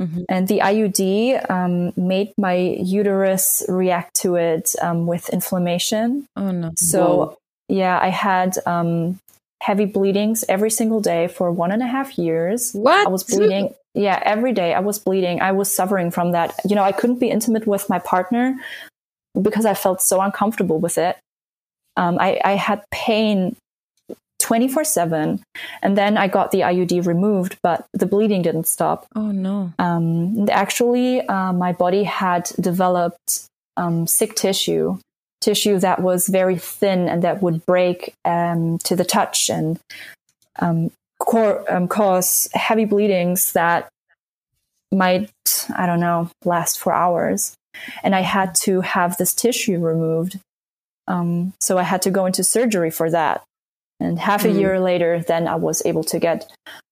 Mm-hmm. 0.00 0.22
And 0.28 0.48
the 0.48 0.58
IUD 0.58 1.50
um, 1.50 1.92
made 1.96 2.32
my 2.36 2.56
uterus 2.56 3.64
react 3.68 4.14
to 4.22 4.34
it 4.34 4.74
um, 4.82 5.06
with 5.06 5.28
inflammation. 5.28 6.26
Oh 6.34 6.50
no! 6.50 6.72
So 6.76 7.06
Whoa. 7.06 7.36
yeah, 7.68 8.00
I 8.02 8.08
had 8.08 8.58
um, 8.66 9.20
heavy 9.62 9.84
bleedings 9.84 10.44
every 10.48 10.70
single 10.70 11.00
day 11.00 11.28
for 11.28 11.52
one 11.52 11.70
and 11.70 11.80
a 11.80 11.86
half 11.86 12.18
years. 12.18 12.72
What? 12.72 13.06
I 13.06 13.10
was 13.10 13.22
bleeding 13.22 13.72
yeah, 13.94 14.20
every 14.24 14.52
day 14.52 14.74
I 14.74 14.80
was 14.80 14.98
bleeding. 14.98 15.40
I 15.40 15.52
was 15.52 15.74
suffering 15.74 16.10
from 16.10 16.32
that. 16.32 16.54
You 16.68 16.74
know, 16.74 16.82
I 16.82 16.92
couldn't 16.92 17.20
be 17.20 17.30
intimate 17.30 17.66
with 17.66 17.88
my 17.88 17.98
partner 17.98 18.56
because 19.40 19.64
I 19.64 19.74
felt 19.74 20.02
so 20.02 20.20
uncomfortable 20.20 20.78
with 20.78 20.98
it. 20.98 21.16
Um, 21.96 22.18
I, 22.18 22.40
I 22.44 22.52
had 22.52 22.84
pain 22.90 23.56
24 24.44 24.84
7. 24.84 25.42
And 25.82 25.96
then 25.96 26.18
I 26.18 26.28
got 26.28 26.50
the 26.50 26.60
IUD 26.60 27.06
removed, 27.06 27.56
but 27.62 27.86
the 27.92 28.04
bleeding 28.04 28.42
didn't 28.42 28.66
stop. 28.66 29.06
Oh, 29.16 29.30
no. 29.30 29.72
Um, 29.78 30.48
actually, 30.50 31.22
uh, 31.26 31.52
my 31.52 31.72
body 31.72 32.04
had 32.04 32.50
developed 32.60 33.46
um, 33.76 34.06
sick 34.06 34.34
tissue, 34.34 34.98
tissue 35.40 35.78
that 35.78 36.02
was 36.02 36.28
very 36.28 36.58
thin 36.58 37.08
and 37.08 37.22
that 37.22 37.42
would 37.42 37.64
break 37.64 38.12
um, 38.24 38.78
to 38.84 38.94
the 38.94 39.04
touch. 39.04 39.48
And 39.48 39.80
um, 40.58 40.90
um, 41.68 41.88
cause 41.88 42.48
heavy 42.54 42.84
bleedings 42.84 43.52
that 43.52 43.88
might, 44.92 45.30
I 45.76 45.86
don't 45.86 46.00
know, 46.00 46.30
last 46.44 46.78
for 46.78 46.92
hours. 46.92 47.54
And 48.02 48.14
I 48.14 48.20
had 48.20 48.54
to 48.56 48.80
have 48.82 49.16
this 49.16 49.34
tissue 49.34 49.80
removed. 49.80 50.38
Um, 51.08 51.52
so 51.60 51.76
I 51.76 51.82
had 51.82 52.02
to 52.02 52.10
go 52.10 52.26
into 52.26 52.44
surgery 52.44 52.90
for 52.90 53.10
that. 53.10 53.42
And 54.00 54.18
half 54.18 54.44
a 54.44 54.48
mm. 54.48 54.58
year 54.58 54.80
later, 54.80 55.20
then 55.20 55.48
I 55.48 55.56
was 55.56 55.82
able 55.84 56.04
to 56.04 56.18
get 56.18 56.50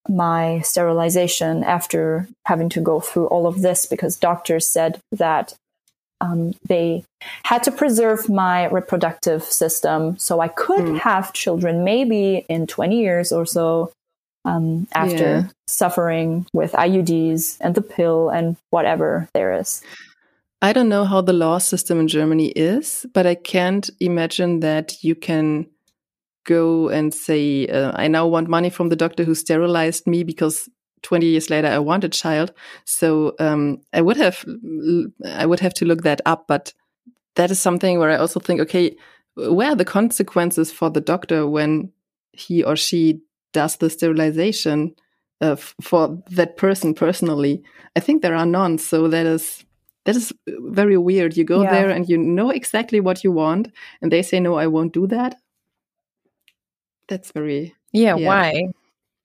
my 0.09 0.61
sterilization 0.61 1.63
after 1.65 2.29
having 2.47 2.69
to 2.71 2.81
go 2.81 3.01
through 3.01 3.27
all 3.27 3.47
of 3.47 3.63
this 3.63 3.87
because 3.87 4.17
doctors 4.17 4.67
said 4.67 5.01
that 5.13 5.55
um, 6.21 6.55
they 6.69 7.05
had 7.45 7.63
to 7.65 7.73
preserve 7.73 8.29
my 8.29 8.67
reproductive 8.67 9.43
system 9.43 10.17
so 10.19 10.41
I 10.41 10.49
could 10.49 10.85
mm. 10.85 10.99
have 10.99 11.33
children 11.33 11.85
maybe 11.85 12.47
in 12.49 12.67
20 12.67 13.01
years 13.01 13.33
or 13.33 13.45
so 13.45 13.93
um, 14.45 14.87
after 14.93 15.17
yeah. 15.17 15.49
suffering 15.67 16.47
with 16.53 16.73
IUDs 16.73 17.59
and 17.61 17.75
the 17.75 17.83
pill 17.83 18.29
and 18.29 18.57
whatever 18.71 19.29
there 19.35 19.53
is. 19.59 19.83
I 20.61 20.73
don't 20.73 20.89
know 20.89 21.05
how 21.05 21.21
the 21.21 21.33
law 21.33 21.59
system 21.59 21.99
in 21.99 22.09
Germany 22.09 22.49
is, 22.49 23.05
but 23.13 23.27
I 23.27 23.35
can't 23.35 23.91
imagine 23.99 24.61
that 24.61 25.03
you 25.03 25.15
can 25.15 25.67
go 26.45 26.89
and 26.89 27.13
say, 27.13 27.67
uh, 27.67 27.93
I 27.95 28.09
now 28.09 28.27
want 28.27 28.49
money 28.49 28.71
from 28.71 28.89
the 28.89 28.97
doctor 28.97 29.25
who 29.25 29.35
sterilized 29.35 30.07
me 30.07 30.23
because 30.23 30.69
20 31.03 31.27
years 31.27 31.51
later 31.51 31.69
I 31.69 31.79
want 31.79 32.05
a 32.05 32.09
child. 32.09 32.53
So 32.85 33.35
um, 33.39 33.81
I 33.93 34.03
would 34.03 34.17
have 34.17 34.45
I 35.27 35.47
would 35.47 35.61
have 35.61 35.75
to 35.75 35.85
look 35.85 36.03
that 36.03 36.21
up, 36.27 36.47
but 36.47 36.73
that 37.35 37.51
is 37.51 37.61
something 37.61 37.99
where 37.99 38.11
I 38.11 38.17
also 38.17 38.41
think, 38.41 38.61
okay, 38.61 38.97
where 39.35 39.71
are 39.71 39.77
the 39.77 39.85
consequences 39.85 40.71
for 40.71 40.91
the 40.91 41.01
doctor 41.01 41.47
when 41.47 41.93
he 42.33 42.63
or 42.63 42.77
she 42.77 43.21
does 43.53 43.77
the 43.77 43.91
sterilization 43.91 44.95
uh, 45.41 45.57
for 45.57 46.23
that 46.31 46.57
person 46.57 46.95
personally. 46.95 47.63
I 47.97 48.01
think 48.01 48.23
there 48.23 48.35
are 48.35 48.47
none. 48.47 48.79
So 48.79 49.09
that 49.09 49.27
is 49.27 49.65
that 50.05 50.17
is 50.17 50.33
very 50.47 50.97
weird. 50.97 51.37
You 51.37 51.45
go 51.45 51.63
yeah. 51.63 51.71
there 51.71 51.91
and 51.91 52.09
you 52.09 52.17
know 52.17 52.51
exactly 52.51 53.01
what 53.01 53.25
you 53.25 53.33
want, 53.33 53.69
and 54.01 54.11
they 54.11 54.23
say 54.23 54.41
no, 54.41 54.55
I 54.55 54.67
won't 54.69 54.93
do 54.93 55.07
that. 55.09 55.37
That's 57.09 57.33
very 57.33 57.75
yeah. 57.93 58.17
yeah. 58.17 58.27
Why? 58.27 58.73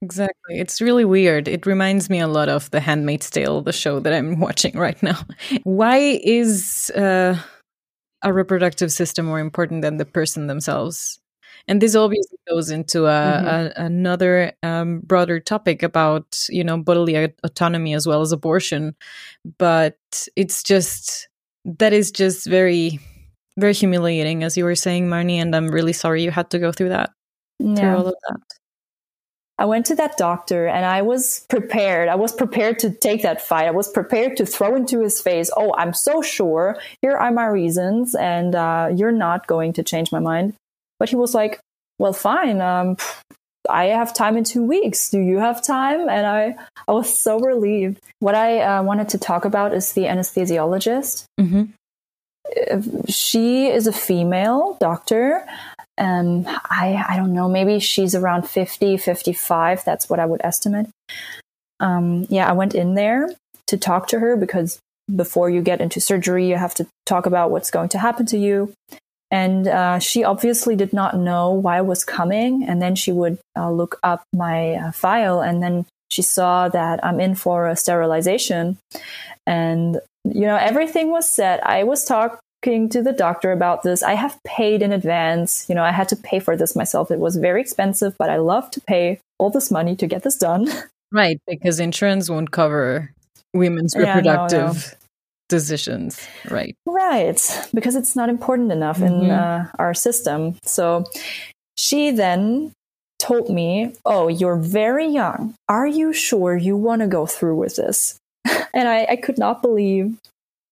Exactly. 0.02 0.60
It's 0.60 0.80
really 0.80 1.06
weird. 1.06 1.48
It 1.48 1.66
reminds 1.66 2.10
me 2.10 2.20
a 2.20 2.28
lot 2.28 2.50
of 2.50 2.70
The 2.70 2.80
Handmaid's 2.80 3.30
Tale, 3.32 3.62
the 3.62 3.74
show 3.74 4.00
that 4.00 4.14
I'm 4.14 4.40
watching 4.48 4.78
right 4.78 5.02
now. 5.02 5.20
Why 5.64 6.20
is 6.24 6.92
uh, 6.92 7.40
a 8.24 8.34
reproductive 8.34 8.92
system 8.92 9.26
more 9.26 9.40
important 9.40 9.82
than 9.82 9.98
the 9.98 10.06
person 10.06 10.48
themselves? 10.48 11.20
And 11.68 11.82
this 11.82 11.96
obviously 11.96 12.38
goes 12.50 12.70
into 12.70 13.06
a, 13.06 13.10
mm-hmm. 13.10 13.48
a, 13.48 13.86
another 13.86 14.54
um, 14.64 15.00
broader 15.00 15.40
topic 15.40 15.84
about 15.84 16.46
you 16.50 16.64
know 16.64 16.78
bodily 16.78 17.34
autonomy 17.44 17.94
as 17.94 18.08
well 18.08 18.22
as 18.22 18.32
abortion, 18.32 18.96
but 19.58 19.98
it's 20.36 20.64
just 20.64 21.30
that 21.66 21.94
is 21.94 22.12
just 22.12 22.48
very 22.48 23.00
very 23.58 23.74
humiliating, 23.74 24.44
as 24.44 24.56
you 24.56 24.64
were 24.64 24.76
saying, 24.76 25.08
Marnie. 25.08 25.38
And 25.38 25.56
I'm 25.56 25.68
really 25.68 25.94
sorry 25.94 26.24
you 26.24 26.32
had 26.32 26.52
to 26.52 26.60
go 26.60 26.72
through 26.72 26.90
that. 26.90 27.12
Yeah. 27.60 27.76
Through 27.76 27.90
all 27.90 28.08
of 28.08 28.16
that. 28.30 28.40
I 29.60 29.66
went 29.66 29.88
to 29.88 29.96
that 29.96 30.18
doctor 30.18 30.68
and 30.68 30.86
I 30.86 31.02
was 31.02 31.44
prepared. 31.50 32.10
I 32.10 32.16
was 32.16 32.32
prepared 32.32 32.78
to 32.80 32.92
take 32.92 33.24
that 33.24 33.42
fight. 33.42 33.66
I 33.66 33.72
was 33.72 33.90
prepared 33.90 34.38
to 34.38 34.46
throw 34.46 34.76
into 34.76 35.02
his 35.02 35.20
face, 35.20 35.50
Oh, 35.58 35.74
I'm 35.76 35.94
so 35.94 36.22
sure. 36.22 36.80
Here 37.02 37.18
are 37.18 37.32
my 37.32 37.48
reasons. 37.48 38.14
And 38.14 38.54
uh, 38.54 38.90
you're 38.96 39.12
not 39.12 39.48
going 39.48 39.74
to 39.74 39.84
change 39.84 40.12
my 40.12 40.20
mind. 40.20 40.54
But 41.00 41.10
he 41.10 41.16
was 41.16 41.34
like, 41.34 41.60
Well, 42.00 42.14
fine. 42.14 42.62
Um, 42.62 42.98
I 43.70 43.86
have 43.86 44.14
time 44.14 44.38
in 44.38 44.44
two 44.44 44.64
weeks. 44.64 45.10
Do 45.10 45.20
you 45.20 45.40
have 45.40 45.62
time? 45.62 46.08
And 46.08 46.26
I, 46.26 46.56
I 46.88 46.92
was 46.92 47.20
so 47.20 47.40
relieved. 47.40 48.00
What 48.20 48.34
I 48.34 48.62
uh, 48.62 48.84
wanted 48.84 49.10
to 49.10 49.18
talk 49.18 49.44
about 49.44 49.74
is 49.74 49.92
the 49.94 50.04
anesthesiologist. 50.04 51.26
Mm-hmm. 51.40 51.64
She 53.10 53.68
is 53.68 53.88
a 53.88 53.92
female 53.92 54.78
doctor 54.80 55.46
um, 55.98 56.46
I, 56.48 57.04
I 57.10 57.18
don't 57.18 57.34
know, 57.34 57.50
maybe 57.50 57.80
she's 57.80 58.14
around 58.14 58.48
50, 58.48 58.98
55. 58.98 59.84
That's 59.84 60.10
what 60.10 60.20
I 60.20 60.26
would 60.26 60.42
estimate. 60.44 60.88
Um, 61.80 62.28
yeah, 62.30 62.48
I 62.48 62.54
went 62.54 62.76
in 62.76 62.94
there 62.94 63.30
to 63.68 63.78
talk 63.78 64.08
to 64.10 64.20
her 64.20 64.36
because 64.36 64.80
before 65.14 65.50
you 65.50 65.62
get 65.62 65.82
into 65.82 66.00
surgery, 66.00 66.48
you 66.48 66.56
have 66.56 66.76
to 66.76 66.88
talk 67.06 67.26
about 67.26 67.52
what's 67.52 67.72
going 67.72 67.90
to 67.90 68.00
happen 68.00 68.26
to 68.28 68.38
you. 68.38 68.74
And 69.30 69.68
uh, 69.68 70.00
she 70.00 70.24
obviously 70.24 70.76
did 70.76 70.94
not 70.94 71.18
know 71.18 71.52
why 71.52 71.78
I 71.78 71.82
was 71.82 72.04
coming. 72.04 72.64
And 72.64 72.82
then 72.82 72.96
she 72.96 73.12
would 73.12 73.40
uh, 73.58 73.72
look 73.72 74.00
up 74.04 74.24
my 74.34 74.74
uh, 74.74 74.92
file 74.92 75.42
and 75.42 75.62
then 75.62 75.86
she 76.10 76.22
saw 76.22 76.70
that 76.70 77.04
I'm 77.04 77.20
in 77.20 77.36
for 77.36 77.68
a 77.68 77.76
sterilization. 77.76 78.78
And, 79.46 80.00
you 80.24 80.46
know, 80.46 80.56
everything 80.56 81.12
was 81.12 81.30
set. 81.30 81.66
I 81.68 81.84
was 81.84 82.06
talking 82.06 82.90
to 82.90 83.02
the 83.02 83.12
doctor 83.12 83.52
about 83.52 83.84
this. 83.84 84.04
I 84.04 84.14
have 84.14 84.40
paid 84.46 84.82
in 84.82 84.94
advance. 84.94 85.66
You 85.68 85.76
know, 85.76 85.84
I 85.84 85.92
had 85.92 86.08
to 86.10 86.16
pay 86.16 86.40
for 86.40 86.56
this 86.56 86.76
myself. 86.76 87.12
It 87.12 87.20
was 87.20 87.36
very 87.36 87.60
expensive, 87.60 88.16
but 88.18 88.30
I 88.30 88.38
love 88.38 88.72
to 88.72 88.82
pay 88.82 89.20
all 89.38 89.50
this 89.50 89.70
money 89.70 89.96
to 89.98 90.08
get 90.08 90.24
this 90.24 90.38
done. 90.38 90.70
Right, 91.10 91.40
because 91.48 91.80
insurance 91.80 92.30
won't 92.30 92.52
cover 92.52 93.14
women's 93.54 93.96
reproductive 93.96 94.60
yeah, 94.60 94.66
no, 94.66 94.74
no. 94.74 94.97
Decisions. 95.50 96.20
Right. 96.50 96.76
Right, 96.86 97.70
because 97.74 97.96
it's 97.96 98.16
not 98.16 98.30
important 98.30 98.72
enough 98.72 99.00
mm-hmm. 99.00 99.26
in 99.26 99.32
uh, 99.32 99.72
our 99.80 99.94
system. 99.94 100.56
So 100.64 101.06
she 101.78 102.12
then 102.12 102.74
told 103.20 103.50
me, 103.50 103.94
Oh, 104.06 104.28
you're 104.28 104.58
very 104.58 105.08
young. 105.08 105.56
Are 105.70 105.88
you 105.88 106.14
sure 106.14 106.56
you 106.56 106.76
want 106.76 107.02
to 107.02 107.08
go 107.08 107.26
through 107.26 107.56
with 107.56 107.76
this? 107.76 108.18
and 108.74 108.88
I, 108.88 109.06
I 109.10 109.16
could 109.16 109.38
not 109.38 109.62
believe 109.62 110.18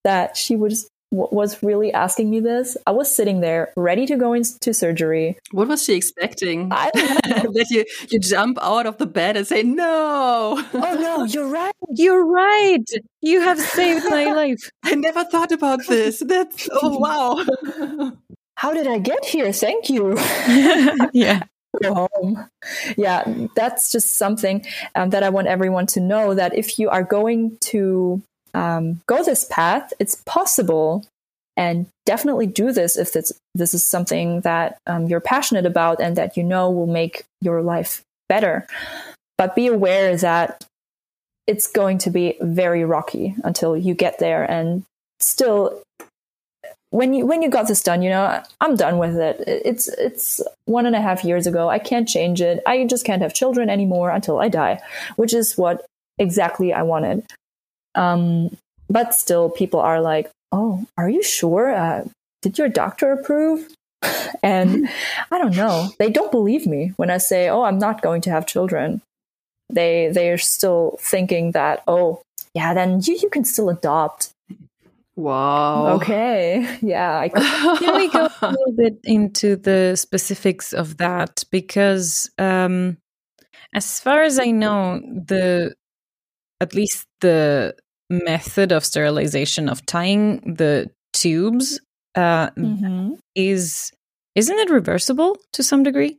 that 0.03 0.37
she 0.37 0.55
was 0.55 0.87
was 1.11 1.61
really 1.63 1.93
asking 1.93 2.29
me 2.29 2.39
this. 2.39 2.77
I 2.85 2.91
was 2.91 3.13
sitting 3.13 3.41
there 3.41 3.71
ready 3.75 4.05
to 4.07 4.15
go 4.15 4.33
into 4.33 4.73
surgery. 4.73 5.37
What 5.51 5.67
was 5.67 5.83
she 5.83 5.95
expecting? 5.95 6.71
I 6.71 6.89
that 6.93 7.67
you 7.69 7.85
you 8.09 8.19
jump 8.19 8.57
out 8.61 8.85
of 8.85 8.97
the 8.97 9.05
bed 9.05 9.37
and 9.37 9.47
say 9.47 9.63
no. 9.63 10.63
Oh 10.73 10.97
no, 10.99 11.23
you're 11.23 11.47
right. 11.47 11.73
You're 11.97 12.25
right. 12.25 12.83
You 13.21 13.41
have 13.41 13.59
saved 13.59 14.05
my 14.09 14.25
life. 14.33 14.69
I 14.83 14.95
never 14.95 15.23
thought 15.23 15.51
about 15.51 15.85
this. 15.87 16.19
That's 16.25 16.67
oh 16.71 16.97
wow. 16.97 18.11
How 18.55 18.73
did 18.73 18.87
I 18.87 18.97
get 18.99 19.23
here? 19.25 19.51
Thank 19.53 19.89
you. 19.89 20.17
yeah. 21.13 21.43
Go 21.83 22.07
home. 22.13 22.49
Yeah, 22.97 23.23
that's 23.55 23.91
just 23.91 24.17
something 24.17 24.65
um, 24.95 25.09
that 25.09 25.23
I 25.23 25.29
want 25.29 25.47
everyone 25.47 25.87
to 25.87 25.99
know 25.99 26.33
that 26.33 26.55
if 26.55 26.79
you 26.79 26.89
are 26.89 27.03
going 27.03 27.57
to 27.71 28.21
um, 28.55 29.01
go 29.05 29.23
this 29.23 29.45
path, 29.45 29.93
it's 29.99 30.15
possible. 30.25 31.05
And 31.57 31.87
definitely 32.05 32.47
do 32.47 32.73
this 32.73 32.97
if 32.97 33.13
this, 33.13 33.31
this 33.53 33.73
is 33.73 33.85
something 33.85 34.41
that 34.41 34.77
um, 34.87 35.07
you're 35.07 35.21
passionate 35.21 35.65
about 35.65 36.01
and 36.01 36.17
that 36.17 36.35
you 36.35 36.43
know 36.43 36.69
will 36.69 36.87
make 36.87 37.23
your 37.41 37.61
life 37.61 38.01
better. 38.27 38.67
But 39.37 39.55
be 39.55 39.67
aware 39.67 40.17
that 40.17 40.65
it's 41.47 41.67
going 41.67 41.99
to 41.99 42.09
be 42.09 42.37
very 42.41 42.83
rocky 42.83 43.35
until 43.43 43.77
you 43.77 43.93
get 43.93 44.19
there. 44.19 44.43
And 44.43 44.83
still, 45.19 45.81
when 46.89 47.13
you 47.13 47.25
when 47.25 47.41
you 47.41 47.49
got 47.49 47.67
this 47.67 47.83
done, 47.83 48.01
you 48.01 48.09
know, 48.09 48.41
I'm 48.61 48.75
done 48.75 48.97
with 48.97 49.17
it. 49.17 49.43
It's 49.47 49.87
it's 49.87 50.41
one 50.65 50.85
and 50.85 50.95
a 50.95 51.01
half 51.01 51.23
years 51.23 51.47
ago. 51.47 51.69
I 51.69 51.79
can't 51.79 52.07
change 52.07 52.41
it. 52.41 52.61
I 52.65 52.85
just 52.85 53.05
can't 53.05 53.21
have 53.21 53.33
children 53.33 53.69
anymore 53.69 54.09
until 54.09 54.39
I 54.39 54.49
die, 54.49 54.81
which 55.15 55.33
is 55.33 55.57
what 55.57 55.85
exactly 56.17 56.73
I 56.73 56.83
wanted. 56.83 57.25
Um, 57.95 58.55
but 58.89 59.15
still, 59.15 59.49
people 59.49 59.79
are 59.79 60.01
like, 60.01 60.29
"Oh, 60.51 60.85
are 60.97 61.09
you 61.09 61.23
sure? 61.23 61.73
Uh, 61.73 62.05
did 62.41 62.57
your 62.57 62.69
doctor 62.69 63.11
approve?" 63.11 63.67
and 64.43 64.89
I 65.31 65.37
don't 65.37 65.55
know. 65.55 65.89
They 65.99 66.09
don't 66.09 66.31
believe 66.31 66.67
me 66.67 66.93
when 66.97 67.09
I 67.09 67.17
say, 67.17 67.49
"Oh, 67.49 67.63
I'm 67.63 67.79
not 67.79 68.01
going 68.01 68.21
to 68.21 68.29
have 68.31 68.45
children." 68.45 69.01
They 69.69 70.09
they 70.13 70.29
are 70.29 70.37
still 70.37 70.97
thinking 71.01 71.51
that, 71.51 71.83
"Oh, 71.87 72.21
yeah, 72.53 72.73
then 72.73 73.01
you 73.03 73.17
you 73.21 73.29
can 73.29 73.45
still 73.45 73.69
adopt." 73.69 74.31
Wow. 75.15 75.95
Okay. 75.95 76.67
Yeah. 76.81 77.19
I 77.19 77.29
can 77.29 77.95
we 77.95 78.09
go 78.09 78.27
a 78.41 78.47
little 78.47 78.73
bit 78.75 78.99
into 79.05 79.55
the 79.55 79.95
specifics 79.95 80.73
of 80.73 80.97
that? 80.97 81.43
Because 81.51 82.29
um, 82.37 82.97
as 83.73 83.99
far 83.99 84.23
as 84.23 84.39
I 84.39 84.51
know, 84.51 84.99
the 84.99 85.73
at 86.59 86.73
least 86.73 87.07
the 87.21 87.75
method 88.09 88.71
of 88.71 88.85
sterilization 88.85 89.69
of 89.69 89.85
tying 89.85 90.39
the 90.55 90.89
tubes 91.13 91.79
uh, 92.15 92.49
mm-hmm. 92.51 93.13
is 93.35 93.91
isn't 94.35 94.57
it 94.57 94.69
reversible 94.69 95.37
to 95.53 95.63
some 95.63 95.83
degree? 95.83 96.17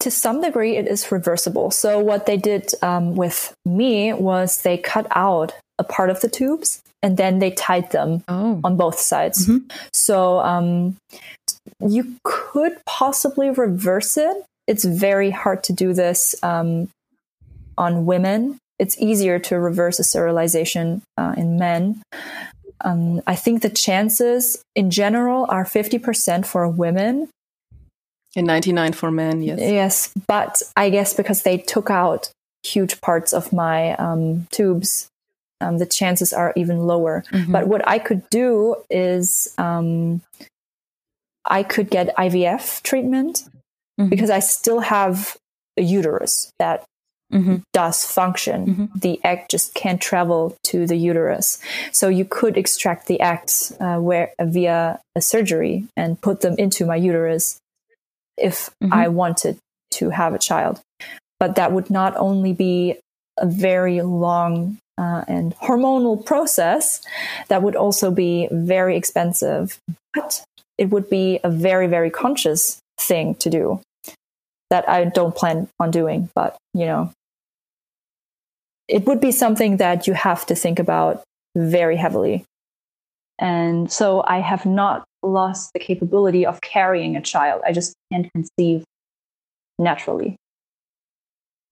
To 0.00 0.10
some 0.10 0.40
degree, 0.40 0.76
it 0.76 0.86
is 0.86 1.10
reversible. 1.10 1.70
So 1.70 1.98
what 1.98 2.26
they 2.26 2.36
did 2.36 2.70
um, 2.82 3.16
with 3.16 3.54
me 3.64 4.12
was 4.12 4.62
they 4.62 4.78
cut 4.78 5.06
out 5.10 5.52
a 5.78 5.84
part 5.84 6.10
of 6.10 6.20
the 6.20 6.28
tubes 6.28 6.82
and 7.02 7.16
then 7.16 7.38
they 7.38 7.50
tied 7.50 7.90
them 7.90 8.22
oh. 8.28 8.60
on 8.62 8.76
both 8.76 8.98
sides. 8.98 9.46
Mm-hmm. 9.46 9.66
So 9.92 10.38
um, 10.40 10.96
you 11.80 12.16
could 12.24 12.78
possibly 12.86 13.50
reverse 13.50 14.16
it. 14.16 14.36
It's 14.66 14.84
very 14.84 15.30
hard 15.30 15.64
to 15.64 15.72
do 15.72 15.92
this 15.92 16.34
um, 16.42 16.88
on 17.78 18.06
women 18.06 18.58
it's 18.78 18.98
easier 18.98 19.38
to 19.38 19.58
reverse 19.58 19.98
a 19.98 20.04
sterilization 20.04 21.02
uh, 21.16 21.34
in 21.36 21.58
men. 21.58 22.02
Um, 22.82 23.22
I 23.26 23.34
think 23.34 23.62
the 23.62 23.70
chances 23.70 24.62
in 24.74 24.90
general 24.90 25.46
are 25.48 25.64
50% 25.64 26.44
for 26.46 26.68
women. 26.68 27.28
And 28.34 28.46
99 28.46 28.92
for 28.92 29.10
men, 29.10 29.42
yes. 29.42 29.58
Yes, 29.58 30.12
but 30.26 30.62
I 30.76 30.90
guess 30.90 31.14
because 31.14 31.42
they 31.42 31.56
took 31.56 31.90
out 31.90 32.30
huge 32.62 33.00
parts 33.00 33.32
of 33.32 33.52
my 33.52 33.94
um, 33.94 34.46
tubes, 34.50 35.08
um, 35.62 35.78
the 35.78 35.86
chances 35.86 36.34
are 36.34 36.52
even 36.54 36.80
lower. 36.80 37.24
Mm-hmm. 37.32 37.52
But 37.52 37.66
what 37.66 37.86
I 37.88 37.98
could 37.98 38.28
do 38.28 38.76
is 38.90 39.48
um, 39.56 40.20
I 41.46 41.62
could 41.62 41.88
get 41.88 42.14
IVF 42.16 42.82
treatment 42.82 43.44
mm-hmm. 43.98 44.10
because 44.10 44.28
I 44.28 44.40
still 44.40 44.80
have 44.80 45.36
a 45.78 45.82
uterus 45.82 46.50
that 46.58 46.84
mm-hmm. 47.32 47.56
does 47.72 48.04
function. 48.04 48.66
Mm-hmm. 48.66 48.98
The 48.98 49.20
egg 49.24 49.46
just 49.50 49.74
can't 49.74 50.00
travel 50.00 50.56
to 50.64 50.86
the 50.86 50.96
uterus. 50.96 51.58
So 51.92 52.08
you 52.08 52.24
could 52.24 52.56
extract 52.56 53.06
the 53.06 53.20
eggs 53.20 53.72
uh, 53.80 53.98
where 53.98 54.32
via 54.40 55.00
a 55.14 55.20
surgery 55.20 55.86
and 55.96 56.20
put 56.20 56.40
them 56.40 56.54
into 56.58 56.86
my 56.86 56.96
uterus 56.96 57.58
if 58.36 58.70
mm-hmm. 58.82 58.92
I 58.92 59.08
wanted 59.08 59.58
to 59.92 60.10
have 60.10 60.34
a 60.34 60.38
child. 60.38 60.80
But 61.38 61.56
that 61.56 61.72
would 61.72 61.90
not 61.90 62.16
only 62.16 62.52
be 62.52 62.98
a 63.38 63.46
very 63.46 64.00
long 64.00 64.78
uh, 64.98 65.24
and 65.28 65.54
hormonal 65.56 66.24
process, 66.24 67.02
that 67.48 67.62
would 67.62 67.76
also 67.76 68.10
be 68.10 68.48
very 68.50 68.96
expensive. 68.96 69.78
But 70.14 70.42
it 70.78 70.90
would 70.90 71.10
be 71.10 71.40
a 71.44 71.50
very, 71.50 71.86
very 71.86 72.10
conscious 72.10 72.78
thing 72.98 73.34
to 73.36 73.50
do 73.50 73.80
that 74.70 74.88
I 74.88 75.04
don't 75.04 75.34
plan 75.34 75.68
on 75.78 75.90
doing, 75.90 76.28
but 76.34 76.56
you 76.74 76.86
know, 76.86 77.12
it 78.88 79.04
would 79.06 79.20
be 79.20 79.32
something 79.32 79.78
that 79.78 80.06
you 80.06 80.14
have 80.14 80.46
to 80.46 80.54
think 80.54 80.78
about 80.78 81.22
very 81.56 81.96
heavily. 81.96 82.44
And 83.38 83.90
so 83.90 84.24
I 84.26 84.40
have 84.40 84.64
not 84.64 85.04
lost 85.22 85.72
the 85.72 85.80
capability 85.80 86.46
of 86.46 86.60
carrying 86.60 87.16
a 87.16 87.20
child. 87.20 87.62
I 87.66 87.72
just 87.72 87.94
can't 88.12 88.30
conceive 88.32 88.84
naturally. 89.78 90.36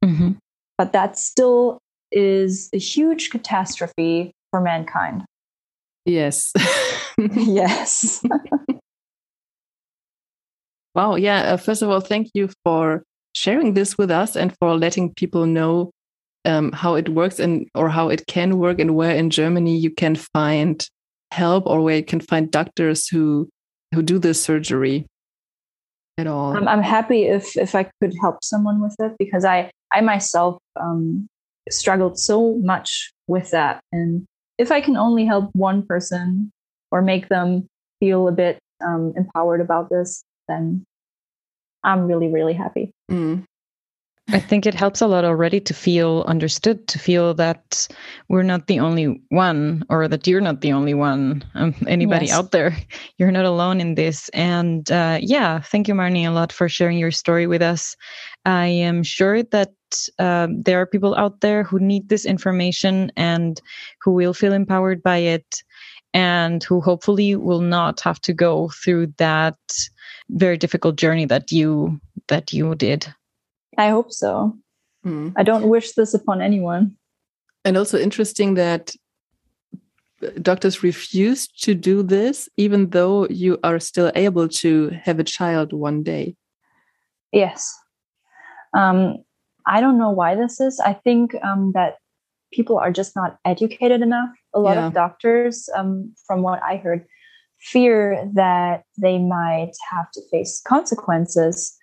Mm-hmm. 0.05 0.33
but 0.77 0.93
that 0.93 1.17
still 1.17 1.79
is 2.13 2.69
a 2.75 2.79
huge 2.79 3.31
catastrophe 3.31 4.33
for 4.51 4.61
mankind. 4.61 5.25
Yes. 6.05 6.53
yes. 7.19 8.23
wow. 10.95 11.15
Yeah. 11.15 11.55
Uh, 11.55 11.57
first 11.57 11.81
of 11.81 11.89
all, 11.89 12.01
thank 12.01 12.29
you 12.35 12.51
for 12.65 13.03
sharing 13.35 13.73
this 13.73 13.97
with 13.97 14.11
us 14.11 14.37
and 14.37 14.55
for 14.61 14.77
letting 14.77 15.15
people 15.15 15.47
know 15.47 15.91
um, 16.45 16.73
how 16.73 16.95
it 16.95 17.09
works 17.09 17.39
and 17.39 17.69
or 17.75 17.89
how 17.89 18.09
it 18.09 18.27
can 18.27 18.59
work 18.59 18.79
and 18.79 18.95
where 18.95 19.15
in 19.15 19.31
Germany 19.31 19.77
you 19.77 19.91
can 19.91 20.15
find 20.15 20.87
help 21.31 21.67
or 21.67 21.83
where 21.83 21.97
you 21.97 22.05
can 22.05 22.21
find 22.21 22.51
doctors 22.51 23.09
who 23.09 23.49
who 23.95 24.03
do 24.03 24.19
this 24.19 24.43
surgery 24.43 25.07
at 26.19 26.27
all. 26.27 26.57
I'm, 26.57 26.69
I'm 26.69 26.83
happy 26.83 27.25
if 27.25 27.57
if 27.57 27.75
I 27.75 27.91
could 28.01 28.15
help 28.21 28.43
someone 28.43 28.81
with 28.81 28.95
it 29.01 29.13
because 29.19 29.45
I 29.45 29.71
I 29.93 30.01
myself 30.01 30.59
um, 30.81 31.27
struggled 31.71 32.19
so 32.19 32.57
much 32.59 33.13
with 33.27 33.51
that, 33.51 33.81
and 33.93 34.27
if 34.59 34.71
I 34.71 34.81
can 34.81 34.97
only 34.97 35.25
help 35.25 35.51
one 35.55 35.85
person 35.87 36.53
or 36.91 37.03
make 37.03 37.29
them 37.29 37.67
feel 38.01 38.29
a 38.29 38.33
bit 38.33 38.59
um, 38.85 39.13
empowered 39.17 39.61
about 39.61 39.89
this, 39.91 40.23
then 40.49 40.85
I'm 41.83 42.07
really 42.07 42.29
really 42.29 42.55
happy. 42.55 42.93
Mm. 43.11 43.45
I 44.29 44.41
think 44.41 44.65
it 44.65 44.75
helps 44.75 45.03
a 45.03 45.07
lot 45.07 45.27
already 45.27 45.61
to 45.61 45.75
feel 45.75 46.25
understood, 46.27 46.89
to 46.89 46.99
feel 46.99 47.35
that 47.35 47.87
we're 48.29 48.43
not 48.43 48.69
the 48.69 48.81
only 48.81 49.23
one, 49.29 49.85
or 49.91 50.09
that 50.09 50.27
you're 50.27 50.41
not 50.41 50.63
the 50.63 50.73
only 50.73 50.95
one. 50.95 51.45
Um, 51.55 51.75
anybody 51.87 52.27
yes. 52.27 52.35
out 52.35 52.51
there, 52.51 52.75
you're 53.19 53.31
not 53.31 53.45
alone 53.45 53.83
in 53.83 53.97
this. 53.97 54.31
And 54.31 54.91
uh, 54.91 55.19
yeah, 55.21 55.61
thank 55.61 55.89
you, 55.89 55.95
Marnie, 55.95 56.27
a 56.27 56.31
lot 56.31 56.53
for 56.53 56.71
sharing 56.71 56.97
your 56.97 57.11
story 57.11 57.47
with 57.47 57.61
us. 57.61 57.97
I 58.47 58.67
am 58.67 59.03
sure 59.03 59.43
that 59.43 59.75
uh, 60.19 60.49
there 60.51 60.81
are 60.81 60.87
people 60.87 61.15
out 61.17 61.43
there 61.43 61.63
who 61.63 61.79
need 61.79 62.09
this 62.09 62.25
information 62.25 63.13
and 63.19 63.61
who 64.01 64.13
will 64.13 64.33
feel 64.33 64.55
empowered 64.55 65.03
by 65.03 65.19
it, 65.19 65.63
and 66.15 66.65
who 66.65 66.81
hopefully 66.81 67.37
will 67.37 67.61
not 67.61 68.01
have 68.01 68.21
to 68.23 68.33
go 68.33 68.71
through 68.71 69.09
that 69.19 69.59
very 70.31 70.57
difficult 70.57 70.97
journey 70.97 71.27
that 71.27 71.53
you 71.53 72.01
that 72.29 72.55
you 72.55 72.75
did. 72.75 73.15
I 73.79 73.89
hope 73.89 74.13
so. 74.13 74.57
Mm. 75.05 75.33
I 75.37 75.43
don't 75.43 75.69
wish 75.69 75.93
this 75.93 76.15
upon 76.15 76.41
anyone. 76.41 76.97
And 77.65 77.77
also 77.77 77.99
interesting 77.99 78.55
that 78.55 78.95
doctors 80.41 80.83
refuse 80.83 81.49
to 81.49 81.75
do 81.75 82.03
this, 82.03 82.49
even 82.57 82.91
though 82.91 83.27
you 83.29 83.59
are 83.63 83.79
still 83.79 84.11
able 84.15 84.49
to 84.49 84.91
have 85.03 85.19
a 85.19 85.25
child 85.25 85.73
one 85.73 86.03
day. 86.03 86.37
Yes. 87.33 87.75
Um, 88.77 89.19
I 89.67 89.81
don't 89.81 89.99
know 89.99 90.11
why 90.11 90.35
this 90.35 90.61
is. 90.61 90.81
I 90.81 90.95
think 90.95 91.35
um, 91.43 91.73
that 91.75 91.97
people 92.53 92.79
are 92.79 92.93
just 92.93 93.17
not 93.17 93.39
educated 93.45 94.03
enough. 94.03 94.31
A 94.55 94.61
lot 94.61 94.77
yeah. 94.77 94.87
of 94.87 94.95
doctors, 94.95 95.69
um, 95.75 96.15
from 96.27 96.43
what 96.43 96.63
I 96.63 96.77
heard, 96.77 97.07
fear 97.61 98.31
that 98.35 98.85
they 98.99 99.19
might 99.19 99.73
have 99.91 100.11
to 100.13 100.21
face 100.31 100.63
consequences 100.67 101.77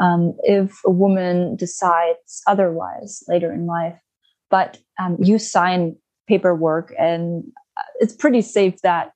um, 0.00 0.34
if 0.42 0.80
a 0.84 0.90
woman 0.90 1.56
decides 1.56 2.42
otherwise 2.46 3.22
later 3.28 3.52
in 3.52 3.66
life. 3.66 4.00
But 4.50 4.78
um, 4.98 5.16
you 5.20 5.38
sign 5.38 5.96
paperwork, 6.26 6.94
and 6.98 7.44
uh, 7.76 7.82
it's 8.00 8.14
pretty 8.14 8.42
safe 8.42 8.80
that 8.82 9.12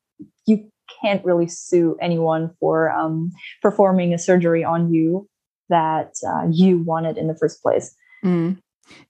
you 0.47 0.69
can't 1.01 1.25
really 1.25 1.49
sue 1.49 1.97
anyone 2.01 2.55
for 2.61 2.91
um, 2.91 3.33
performing 3.63 4.13
a 4.13 4.19
surgery 4.19 4.63
on 4.65 4.93
you 4.93 5.27
that 5.69 6.15
uh, 6.27 6.47
you 6.51 6.79
wanted 6.79 7.17
in 7.17 7.29
the 7.29 7.35
first 7.35 7.63
place. 7.63 7.95
Mm. 8.25 8.59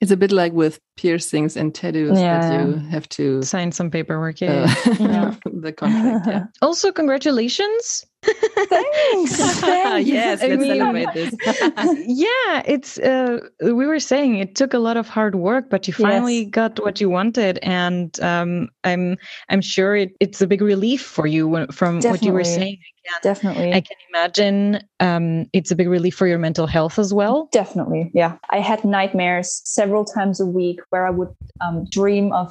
It's 0.01 0.11
a 0.11 0.17
bit 0.17 0.33
like 0.33 0.53
with 0.53 0.79
piercings 0.97 1.57
and 1.57 1.75
tattoos 1.75 2.19
yeah. 2.19 2.41
that 2.41 2.67
you 2.67 2.75
have 2.91 3.09
to 3.11 3.43
sign 3.43 3.73
some 3.73 3.91
paperwork. 3.91 4.41
Yeah, 4.41 4.75
uh, 4.87 4.95
yeah. 5.01 5.35
the 5.45 5.73
contract. 5.73 6.27
Yeah. 6.27 6.45
Also, 6.63 6.93
congratulations. 6.93 8.05
Thanks. 8.23 9.37
Thanks. 9.61 10.09
yes, 10.09 10.43
I 10.43 10.49
let's 10.49 10.63
mean, 10.63 10.77
celebrate 10.77 11.09
this. 11.15 11.35
yeah, 12.07 12.63
it's. 12.65 12.99
Uh, 12.99 13.41
we 13.61 13.87
were 13.87 14.01
saying 14.01 14.39
it 14.39 14.55
took 14.55 14.75
a 14.75 14.79
lot 14.79 14.97
of 14.97 15.09
hard 15.09 15.35
work, 15.35 15.69
but 15.71 15.89
you 15.89 15.95
finally 15.95 16.43
yes. 16.43 16.51
got 16.51 16.83
what 16.83 17.01
you 17.01 17.11
wanted, 17.11 17.59
and 17.63 18.19
um, 18.21 18.69
I'm 18.85 19.17
I'm 19.49 19.61
sure 19.61 19.97
it, 19.97 20.17
it's 20.21 20.41
a 20.41 20.47
big 20.47 20.63
relief 20.63 21.03
for 21.03 21.27
you 21.27 21.67
from 21.73 22.01
Definitely. 22.01 22.11
what 22.11 22.23
you 22.23 22.33
were 22.33 22.45
saying 22.45 22.79
can, 23.05 23.21
definitely 23.23 23.73
i 23.73 23.81
can 23.81 23.97
imagine 24.11 24.81
um, 25.01 25.47
it's 25.53 25.71
a 25.71 25.77
big 25.77 25.89
relief 25.89 26.15
for 26.15 26.27
your 26.27 26.39
mental 26.39 26.67
health 26.67 26.99
as 26.99 27.13
well 27.13 27.49
definitely 27.53 28.11
yeah 28.15 28.37
i 28.51 28.61
had 28.61 28.85
nightmares 28.85 29.61
several 29.65 30.05
times 30.05 30.41
a 30.41 30.47
week 30.47 30.81
where 30.91 31.07
i 31.07 31.11
would 31.11 31.33
um, 31.61 31.85
dream 31.91 32.33
of 32.33 32.51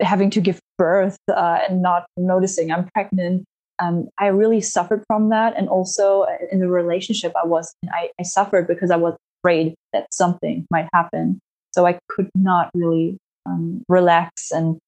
having 0.00 0.30
to 0.30 0.40
give 0.40 0.60
birth 0.78 1.18
uh, 1.28 1.60
and 1.68 1.82
not 1.82 2.06
noticing 2.16 2.70
i'm 2.70 2.88
pregnant 2.94 3.44
um, 3.80 4.08
i 4.18 4.26
really 4.26 4.60
suffered 4.60 5.02
from 5.06 5.30
that 5.30 5.56
and 5.56 5.68
also 5.68 6.22
uh, 6.22 6.36
in 6.50 6.60
the 6.60 6.68
relationship 6.68 7.32
i 7.42 7.46
was 7.46 7.74
in, 7.82 7.88
I, 7.90 8.10
I 8.18 8.22
suffered 8.22 8.66
because 8.66 8.90
i 8.90 8.96
was 8.96 9.16
afraid 9.40 9.74
that 9.92 10.12
something 10.12 10.66
might 10.70 10.88
happen 10.92 11.40
so 11.72 11.86
i 11.86 11.98
could 12.08 12.30
not 12.34 12.70
really 12.74 13.18
um, 13.46 13.82
relax 13.88 14.50
and 14.50 14.78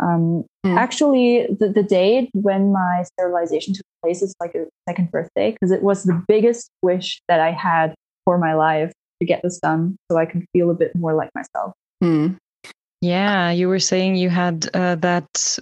um, 0.00 0.44
mm. 0.64 0.76
Actually, 0.76 1.46
the, 1.58 1.68
the 1.70 1.82
date 1.82 2.30
when 2.34 2.72
my 2.72 3.04
sterilization 3.04 3.74
took 3.74 3.86
place 4.02 4.22
is 4.22 4.34
like 4.40 4.54
a 4.54 4.66
second 4.88 5.10
birthday 5.10 5.52
because 5.52 5.70
it 5.70 5.82
was 5.82 6.04
the 6.04 6.22
biggest 6.28 6.70
wish 6.82 7.20
that 7.28 7.40
I 7.40 7.52
had 7.52 7.94
for 8.24 8.38
my 8.38 8.54
life 8.54 8.92
to 9.20 9.26
get 9.26 9.42
this 9.42 9.58
done 9.58 9.96
so 10.10 10.18
I 10.18 10.26
can 10.26 10.46
feel 10.52 10.70
a 10.70 10.74
bit 10.74 10.94
more 10.94 11.14
like 11.14 11.30
myself. 11.34 11.72
Mm. 12.02 12.36
Yeah, 13.00 13.50
you 13.50 13.68
were 13.68 13.78
saying 13.78 14.16
you 14.16 14.28
had 14.28 14.68
uh, 14.74 14.96
that 14.96 15.58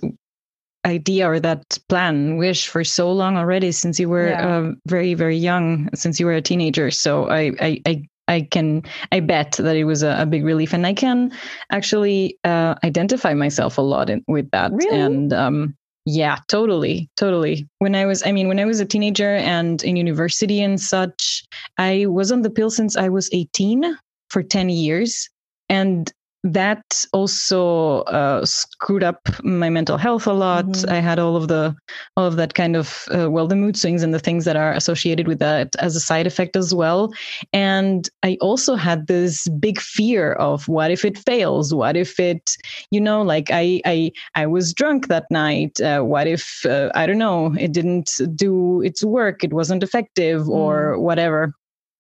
idea 0.86 1.28
or 1.28 1.40
that 1.40 1.78
plan, 1.88 2.36
wish 2.36 2.68
for 2.68 2.84
so 2.84 3.12
long 3.12 3.36
already 3.36 3.72
since 3.72 4.00
you 4.00 4.08
were 4.08 4.28
yeah. 4.28 4.46
uh, 4.46 4.72
very, 4.86 5.14
very 5.14 5.36
young, 5.36 5.88
since 5.94 6.18
you 6.18 6.26
were 6.26 6.32
a 6.32 6.42
teenager. 6.42 6.90
So 6.90 7.28
I, 7.28 7.52
I, 7.60 7.82
I 7.86 8.02
I 8.28 8.40
can, 8.40 8.82
I 9.12 9.20
bet 9.20 9.52
that 9.52 9.76
it 9.76 9.84
was 9.84 10.02
a, 10.02 10.16
a 10.18 10.26
big 10.26 10.44
relief, 10.44 10.72
and 10.72 10.84
I 10.84 10.94
can 10.94 11.30
actually 11.70 12.36
uh, 12.42 12.74
identify 12.82 13.34
myself 13.34 13.78
a 13.78 13.82
lot 13.82 14.10
in, 14.10 14.24
with 14.26 14.50
that. 14.50 14.72
Really? 14.72 14.98
And 14.98 15.32
um, 15.32 15.76
yeah, 16.06 16.38
totally, 16.48 17.08
totally. 17.16 17.68
When 17.78 17.94
I 17.94 18.06
was, 18.06 18.26
I 18.26 18.32
mean, 18.32 18.48
when 18.48 18.58
I 18.58 18.64
was 18.64 18.80
a 18.80 18.84
teenager 18.84 19.36
and 19.36 19.82
in 19.84 19.96
university 19.96 20.60
and 20.60 20.80
such, 20.80 21.44
I 21.78 22.06
was 22.06 22.32
on 22.32 22.42
the 22.42 22.50
pill 22.50 22.70
since 22.70 22.96
I 22.96 23.08
was 23.08 23.30
18 23.32 23.96
for 24.30 24.42
10 24.42 24.70
years. 24.70 25.28
And 25.68 26.12
that 26.52 27.04
also 27.12 28.00
uh, 28.02 28.44
screwed 28.44 29.02
up 29.02 29.28
my 29.42 29.68
mental 29.68 29.96
health 29.96 30.26
a 30.26 30.32
lot. 30.32 30.66
Mm-hmm. 30.66 30.90
I 30.90 31.00
had 31.00 31.18
all 31.18 31.36
of 31.36 31.48
the 31.48 31.74
all 32.16 32.26
of 32.26 32.36
that 32.36 32.54
kind 32.54 32.76
of 32.76 33.06
uh, 33.14 33.30
well, 33.30 33.46
the 33.46 33.56
mood 33.56 33.76
swings 33.76 34.02
and 34.02 34.14
the 34.14 34.18
things 34.18 34.44
that 34.44 34.56
are 34.56 34.72
associated 34.72 35.26
with 35.26 35.38
that 35.40 35.74
as 35.78 35.96
a 35.96 36.00
side 36.00 36.26
effect 36.26 36.56
as 36.56 36.74
well. 36.74 37.12
And 37.52 38.08
I 38.22 38.38
also 38.40 38.76
had 38.76 39.06
this 39.06 39.48
big 39.48 39.80
fear 39.80 40.32
of 40.34 40.68
what 40.68 40.90
if 40.90 41.04
it 41.04 41.18
fails? 41.18 41.74
What 41.74 41.96
if 41.96 42.20
it, 42.20 42.56
you 42.90 43.00
know, 43.00 43.22
like 43.22 43.48
I 43.50 43.80
I 43.84 44.12
I 44.34 44.46
was 44.46 44.72
drunk 44.72 45.08
that 45.08 45.26
night. 45.30 45.80
Uh, 45.80 46.02
what 46.02 46.26
if 46.26 46.64
uh, 46.66 46.90
I 46.94 47.06
don't 47.06 47.18
know? 47.18 47.54
It 47.58 47.72
didn't 47.72 48.20
do 48.34 48.82
its 48.82 49.04
work. 49.04 49.42
It 49.42 49.52
wasn't 49.52 49.82
effective 49.82 50.42
mm. 50.42 50.50
or 50.50 50.98
whatever. 50.98 51.54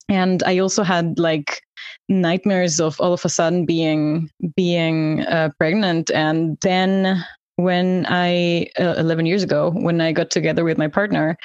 And 0.08 0.42
I 0.44 0.58
also 0.58 0.84
had 0.84 1.18
like 1.18 1.62
nightmares 2.08 2.80
of 2.80 3.00
all 3.00 3.12
of 3.12 3.24
a 3.24 3.28
sudden 3.28 3.66
being 3.66 4.30
being 4.54 5.22
uh, 5.22 5.50
pregnant. 5.58 6.10
And 6.12 6.58
then 6.60 7.24
when 7.56 8.04
i 8.08 8.66
uh, 8.78 8.94
11 8.98 9.24
years 9.26 9.42
ago 9.42 9.70
when 9.74 10.00
i 10.00 10.12
got 10.12 10.30
together 10.30 10.62
with 10.62 10.76
my 10.76 10.88
partner 10.88 11.36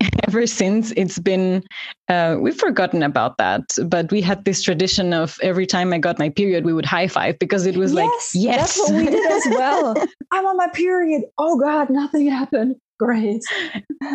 ever 0.26 0.46
since 0.46 0.90
it's 0.96 1.18
been 1.18 1.62
uh, 2.08 2.36
we've 2.38 2.56
forgotten 2.56 3.02
about 3.02 3.38
that. 3.38 3.62
But 3.86 4.10
we 4.10 4.20
had 4.20 4.44
this 4.44 4.62
tradition 4.62 5.12
of 5.12 5.38
every 5.42 5.66
time 5.66 5.92
i 5.92 5.98
got 5.98 6.18
my 6.18 6.28
period 6.30 6.64
we 6.64 6.72
would 6.72 6.86
high 6.86 7.08
five 7.08 7.38
because 7.38 7.66
it 7.66 7.76
was 7.76 7.92
yes, 7.92 8.34
like 8.34 8.42
yes 8.42 8.76
that's 8.76 8.90
what 8.90 8.98
we 8.98 9.10
did 9.10 9.32
as 9.32 9.46
well. 9.50 9.94
I'm 10.32 10.46
on 10.46 10.56
my 10.56 10.68
period. 10.68 11.24
Oh 11.38 11.58
god 11.58 11.90
nothing 11.90 12.28
happened 12.28 12.76
Great. 12.98 13.42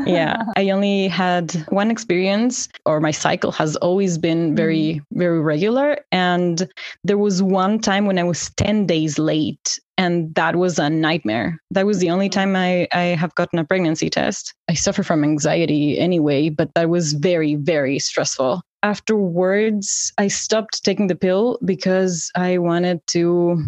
yeah. 0.05 0.43
I 0.55 0.69
only 0.69 1.07
had 1.07 1.51
one 1.69 1.91
experience, 1.91 2.69
or 2.85 2.99
my 2.99 3.11
cycle 3.11 3.51
has 3.51 3.75
always 3.77 4.17
been 4.17 4.55
very, 4.55 5.01
mm. 5.01 5.01
very 5.11 5.41
regular. 5.41 5.97
And 6.11 6.67
there 7.03 7.17
was 7.17 7.43
one 7.43 7.79
time 7.79 8.05
when 8.05 8.17
I 8.17 8.23
was 8.23 8.51
10 8.55 8.85
days 8.85 9.19
late, 9.19 9.79
and 9.97 10.33
that 10.35 10.55
was 10.55 10.79
a 10.79 10.89
nightmare. 10.89 11.59
That 11.71 11.85
was 11.85 11.99
the 11.99 12.09
only 12.09 12.29
time 12.29 12.55
I, 12.55 12.87
I 12.93 13.15
have 13.19 13.35
gotten 13.35 13.59
a 13.59 13.65
pregnancy 13.65 14.09
test. 14.09 14.53
I 14.69 14.73
suffer 14.73 15.03
from 15.03 15.23
anxiety 15.23 15.99
anyway, 15.99 16.49
but 16.49 16.73
that 16.75 16.89
was 16.89 17.13
very, 17.13 17.55
very 17.55 17.99
stressful. 17.99 18.61
Afterwards, 18.81 20.13
I 20.17 20.29
stopped 20.29 20.85
taking 20.85 21.07
the 21.07 21.15
pill 21.15 21.59
because 21.65 22.31
I 22.33 22.59
wanted 22.59 23.05
to 23.07 23.61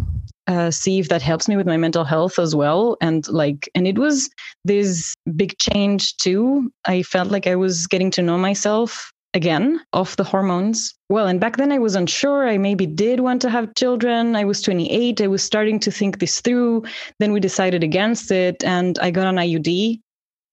uh, 0.48 0.72
see 0.72 1.00
if 1.00 1.10
that 1.10 1.22
helps 1.22 1.48
me 1.48 1.56
with 1.56 1.68
my 1.68 1.78
mental 1.78 2.04
health 2.04 2.40
as 2.40 2.56
well. 2.56 2.98
And 3.02 3.28
like, 3.28 3.70
and 3.76 3.88
it 3.88 3.98
was 3.98 4.30
this 4.66 5.16
big 5.36 5.58
change 5.58 6.18
too. 6.18 6.72
I 6.86 7.04
felt 7.04 7.30
like 7.30 7.48
I 7.48 7.56
was 7.56 7.88
getting 7.88 8.12
to 8.12 8.22
know 8.22 8.38
myself 8.38 9.12
again 9.34 9.80
off 9.94 10.16
the 10.16 10.24
hormones. 10.24 10.94
Well, 11.10 11.28
and 11.28 11.40
back 11.40 11.58
then 11.58 11.72
I 11.72 11.80
was 11.80 11.96
unsure. 11.96 12.48
I 12.48 12.58
maybe 12.58 12.86
did 12.86 13.22
want 13.22 13.42
to 13.44 13.50
have 13.50 13.76
children. 13.76 14.36
I 14.36 14.44
was 14.44 14.62
28. 14.62 15.22
I 15.22 15.28
was 15.28 15.44
starting 15.44 15.80
to 15.82 15.92
think 15.92 16.20
this 16.20 16.42
through. 16.42 16.84
Then 17.20 17.32
we 17.32 17.40
decided 17.40 17.84
against 17.84 18.32
it, 18.32 18.64
and 18.64 18.98
I 19.00 19.12
got 19.12 19.28
an 19.28 19.36
IUD 19.36 20.00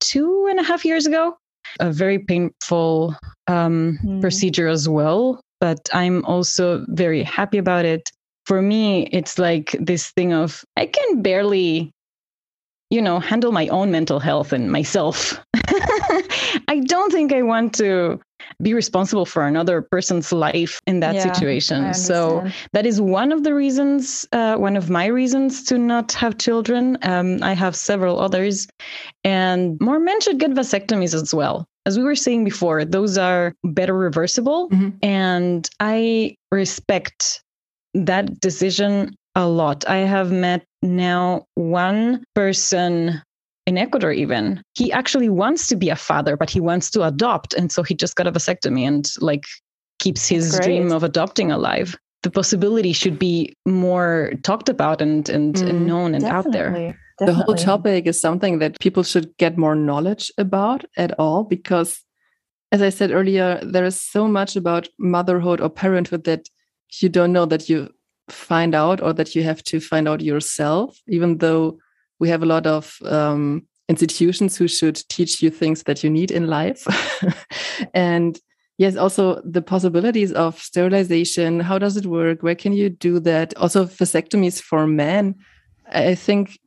two 0.00 0.46
and 0.50 0.60
a 0.60 0.62
half 0.62 0.84
years 0.84 1.06
ago. 1.06 1.36
A 1.80 1.92
very 1.92 2.18
painful 2.18 3.14
um, 3.46 3.98
mm. 4.02 4.20
procedure 4.20 4.68
as 4.68 4.88
well, 4.88 5.40
but 5.60 5.88
I'm 5.92 6.24
also 6.24 6.84
very 6.88 7.22
happy 7.22 7.58
about 7.58 7.84
it. 7.84 8.08
For 8.48 8.62
me, 8.62 9.04
it's 9.12 9.38
like 9.38 9.76
this 9.78 10.10
thing 10.10 10.32
of 10.32 10.64
I 10.76 10.86
can 10.86 11.22
barely 11.22 11.92
you 12.90 13.02
know, 13.02 13.20
handle 13.20 13.52
my 13.52 13.68
own 13.68 13.90
mental 13.90 14.18
health 14.18 14.52
and 14.52 14.72
myself. 14.72 15.38
I 16.68 16.80
don't 16.86 17.12
think 17.12 17.32
I 17.32 17.42
want 17.42 17.74
to 17.74 18.18
be 18.62 18.72
responsible 18.72 19.26
for 19.26 19.46
another 19.46 19.82
person's 19.82 20.32
life 20.32 20.80
in 20.86 21.00
that 21.00 21.14
yeah, 21.14 21.32
situation. 21.32 21.92
So 21.92 22.48
that 22.72 22.86
is 22.86 23.00
one 23.00 23.30
of 23.30 23.44
the 23.44 23.54
reasons, 23.54 24.26
uh, 24.32 24.56
one 24.56 24.76
of 24.76 24.88
my 24.88 25.06
reasons 25.06 25.64
to 25.64 25.76
not 25.76 26.12
have 26.12 26.38
children. 26.38 26.96
Um, 27.02 27.42
I 27.42 27.52
have 27.52 27.76
several 27.76 28.20
others, 28.20 28.66
and 29.22 29.78
more 29.80 30.00
men 30.00 30.20
should 30.22 30.38
get 30.38 30.52
vasectomies 30.52 31.14
as 31.14 31.34
well. 31.34 31.66
As 31.84 31.98
we 31.98 32.04
were 32.04 32.16
saying 32.16 32.44
before, 32.44 32.84
those 32.84 33.18
are 33.18 33.54
better 33.64 33.94
reversible, 33.94 34.70
mm-hmm. 34.70 34.90
and 35.02 35.68
I 35.80 36.36
respect 36.50 37.42
that 38.06 38.40
decision 38.40 39.14
a 39.34 39.46
lot. 39.46 39.88
I 39.88 39.98
have 39.98 40.32
met 40.32 40.64
now 40.82 41.46
one 41.54 42.24
person 42.34 43.22
in 43.66 43.78
Ecuador, 43.78 44.12
even. 44.12 44.62
He 44.74 44.90
actually 44.92 45.28
wants 45.28 45.68
to 45.68 45.76
be 45.76 45.90
a 45.90 45.96
father, 45.96 46.36
but 46.36 46.50
he 46.50 46.60
wants 46.60 46.90
to 46.90 47.02
adopt. 47.04 47.54
And 47.54 47.70
so 47.70 47.82
he 47.82 47.94
just 47.94 48.16
got 48.16 48.26
a 48.26 48.32
vasectomy 48.32 48.86
and 48.86 49.10
like 49.20 49.44
keeps 49.98 50.26
his 50.26 50.58
dream 50.58 50.90
of 50.92 51.02
adopting 51.02 51.50
alive. 51.50 51.96
The 52.22 52.30
possibility 52.30 52.92
should 52.92 53.18
be 53.18 53.54
more 53.66 54.32
talked 54.42 54.68
about 54.68 55.00
and, 55.00 55.28
and, 55.28 55.54
mm, 55.54 55.68
and 55.68 55.86
known 55.86 56.14
and 56.14 56.24
out 56.24 56.50
there. 56.50 56.70
Definitely. 56.70 56.96
The 57.20 57.34
whole 57.34 57.54
topic 57.56 58.06
is 58.06 58.20
something 58.20 58.60
that 58.60 58.78
people 58.80 59.02
should 59.02 59.36
get 59.38 59.58
more 59.58 59.74
knowledge 59.74 60.30
about 60.38 60.84
at 60.96 61.18
all 61.18 61.44
because 61.44 62.02
as 62.70 62.82
I 62.82 62.90
said 62.90 63.10
earlier, 63.10 63.60
there 63.62 63.84
is 63.84 64.00
so 64.00 64.28
much 64.28 64.54
about 64.54 64.88
motherhood 64.98 65.60
or 65.60 65.70
parenthood 65.70 66.24
that 66.24 66.48
you 67.00 67.08
don't 67.08 67.32
know 67.32 67.46
that 67.46 67.68
you 67.68 67.88
find 68.28 68.74
out 68.74 69.02
or 69.02 69.12
that 69.12 69.34
you 69.34 69.42
have 69.42 69.62
to 69.64 69.80
find 69.80 70.08
out 70.08 70.20
yourself, 70.20 70.98
even 71.08 71.38
though 71.38 71.78
we 72.18 72.28
have 72.28 72.42
a 72.42 72.46
lot 72.46 72.66
of 72.66 72.98
um, 73.04 73.66
institutions 73.88 74.56
who 74.56 74.68
should 74.68 74.96
teach 75.08 75.42
you 75.42 75.50
things 75.50 75.84
that 75.84 76.04
you 76.04 76.10
need 76.10 76.30
in 76.30 76.46
life. 76.46 76.86
and 77.94 78.38
yes, 78.76 78.96
also 78.96 79.40
the 79.42 79.62
possibilities 79.62 80.32
of 80.32 80.58
sterilization. 80.58 81.60
How 81.60 81.78
does 81.78 81.96
it 81.96 82.06
work? 82.06 82.42
Where 82.42 82.54
can 82.54 82.72
you 82.72 82.90
do 82.90 83.20
that? 83.20 83.56
Also, 83.56 83.84
vasectomies 83.84 84.60
for 84.60 84.86
men. 84.86 85.34
I 85.90 86.14
think 86.14 86.58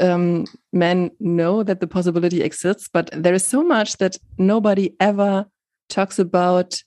um, 0.00 0.46
men 0.72 1.10
know 1.20 1.62
that 1.62 1.80
the 1.80 1.86
possibility 1.86 2.42
exists, 2.42 2.88
but 2.92 3.10
there 3.12 3.34
is 3.34 3.46
so 3.46 3.62
much 3.62 3.98
that 3.98 4.16
nobody 4.38 4.94
ever 4.98 5.46
talks 5.88 6.18
about 6.18 6.82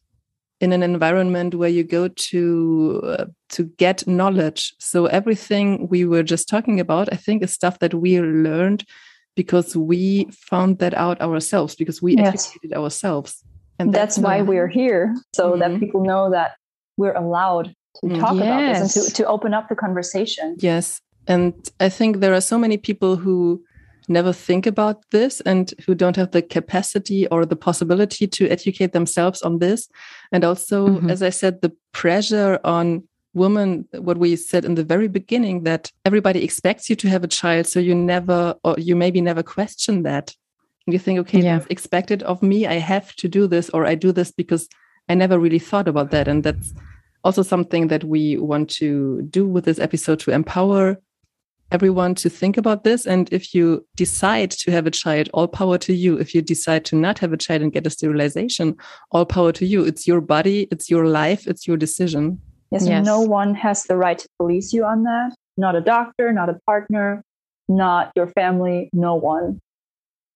in 0.60 0.74
an 0.74 0.84
environment 0.84 1.56
where 1.56 1.70
you 1.70 1.84
go 1.84 2.08
to 2.08 3.02
uh, 3.06 3.26
to 3.50 3.64
get 3.78 4.08
knowledge 4.08 4.74
so 4.80 5.06
everything 5.08 5.88
we 5.88 6.06
were 6.06 6.24
just 6.24 6.50
talking 6.50 6.80
about 6.80 7.12
i 7.12 7.16
think 7.16 7.44
is 7.44 7.54
stuff 7.54 7.80
that 7.80 7.94
we 7.94 8.20
learned 8.20 8.84
because 9.36 9.78
we 9.78 10.28
found 10.32 10.80
that 10.80 10.94
out 10.96 11.22
ourselves 11.22 11.76
because 11.76 12.02
we 12.02 12.16
yes. 12.16 12.34
educated 12.34 12.76
ourselves 12.78 13.44
and 13.80 13.94
that's, 13.94 14.16
that's 14.16 14.24
why 14.24 14.42
we're 14.42 14.68
here 14.68 15.16
so 15.34 15.52
mm-hmm. 15.52 15.60
that 15.60 15.80
people 15.80 16.04
know 16.04 16.32
that 16.32 16.56
we're 16.98 17.16
allowed 17.16 17.76
to 18.02 18.08
mm, 18.08 18.20
talk 18.20 18.36
yes. 18.36 18.44
about 18.44 18.60
this 18.68 18.96
and 18.96 19.06
to, 19.06 19.14
to 19.14 19.28
open 19.28 19.54
up 19.54 19.70
the 19.70 19.76
conversation 19.76 20.56
yes 20.60 21.02
and 21.28 21.70
i 21.80 21.88
think 21.88 22.20
there 22.20 22.34
are 22.34 22.42
so 22.42 22.58
many 22.58 22.78
people 22.78 23.16
who 23.16 23.64
never 24.08 24.34
think 24.34 24.66
about 24.66 25.04
this 25.12 25.42
and 25.42 25.74
who 25.86 25.94
don't 25.94 26.16
have 26.16 26.32
the 26.32 26.42
capacity 26.42 27.28
or 27.28 27.46
the 27.46 27.56
possibility 27.56 28.28
to 28.28 28.50
educate 28.50 28.94
themselves 28.94 29.42
on 29.42 29.60
this. 29.60 29.90
And 30.32 30.44
also, 30.44 30.88
mm 30.88 30.98
-hmm. 30.98 31.12
as 31.12 31.22
I 31.22 31.32
said, 31.32 31.62
the 31.62 31.72
pressure 31.92 32.60
on 32.64 33.04
women, 33.34 33.88
what 33.92 34.18
we 34.18 34.36
said 34.36 34.66
in 34.66 34.76
the 34.76 34.84
very 34.84 35.08
beginning, 35.08 35.64
that 35.64 35.92
everybody 36.04 36.44
expects 36.44 36.90
you 36.90 36.96
to 36.98 37.10
have 37.10 37.24
a 37.24 37.28
child. 37.28 37.68
So 37.68 37.80
you 37.80 37.96
never, 37.96 38.56
or 38.64 38.76
you 38.78 38.96
maybe 38.96 39.22
never 39.22 39.44
question 39.44 40.04
that. 40.04 40.36
And 40.86 40.94
you 40.94 41.00
think, 41.00 41.20
okay, 41.20 41.42
yeah. 41.42 41.64
expected 41.70 42.24
of 42.24 42.42
me, 42.42 42.56
I 42.56 42.80
have 42.80 43.14
to 43.16 43.28
do 43.28 43.48
this, 43.48 43.70
or 43.70 43.86
I 43.86 43.96
do 43.96 44.12
this 44.12 44.32
because 44.32 44.68
I 45.10 45.16
never 45.16 45.40
really 45.40 45.60
thought 45.60 45.88
about 45.88 46.12
that. 46.12 46.28
And 46.28 46.44
that's 46.44 46.74
also 47.24 47.44
something 47.44 47.90
that 47.90 48.04
we 48.04 48.38
want 48.38 48.70
to 48.70 49.22
do 49.30 49.46
with 49.48 49.66
this 49.66 49.80
episode 49.80 50.20
to 50.20 50.32
empower 50.32 50.98
everyone 51.72 52.16
to 52.16 52.30
think 52.30 52.58
about 52.58 52.84
this. 52.84 53.06
And 53.06 53.32
if 53.32 53.54
you 53.54 53.86
decide 53.96 54.52
to 54.52 54.72
have 54.72 54.88
a 54.88 54.92
child, 54.92 55.30
all 55.34 55.48
power 55.48 55.78
to 55.80 55.94
you. 55.94 56.18
If 56.18 56.34
you 56.34 56.42
decide 56.42 56.86
to 56.86 56.96
not 56.96 57.20
have 57.20 57.34
a 57.34 57.38
child 57.38 57.62
and 57.62 57.72
get 57.72 57.88
a 57.88 57.90
sterilization, 57.90 58.76
all 59.12 59.26
power 59.26 59.52
to 59.54 59.66
you. 59.66 59.86
It's 59.86 60.08
your 60.08 60.22
body, 60.22 60.68
it's 60.72 60.90
your 60.90 61.08
life, 61.08 61.48
it's 61.48 61.68
your 61.68 61.78
decision. 61.78 62.40
Yes, 62.72 62.88
yes. 62.88 63.06
no 63.06 63.22
one 63.22 63.56
has 63.56 63.84
the 63.84 63.96
right 63.96 64.18
to 64.18 64.28
police 64.38 64.74
you 64.74 64.84
on 64.84 65.04
that. 65.04 65.36
Not 65.58 65.76
a 65.76 65.82
doctor, 65.82 66.32
not 66.34 66.50
a 66.50 66.60
partner, 66.66 67.24
not 67.68 68.12
your 68.16 68.28
family, 68.28 68.90
no 68.94 69.16
one. 69.16 69.60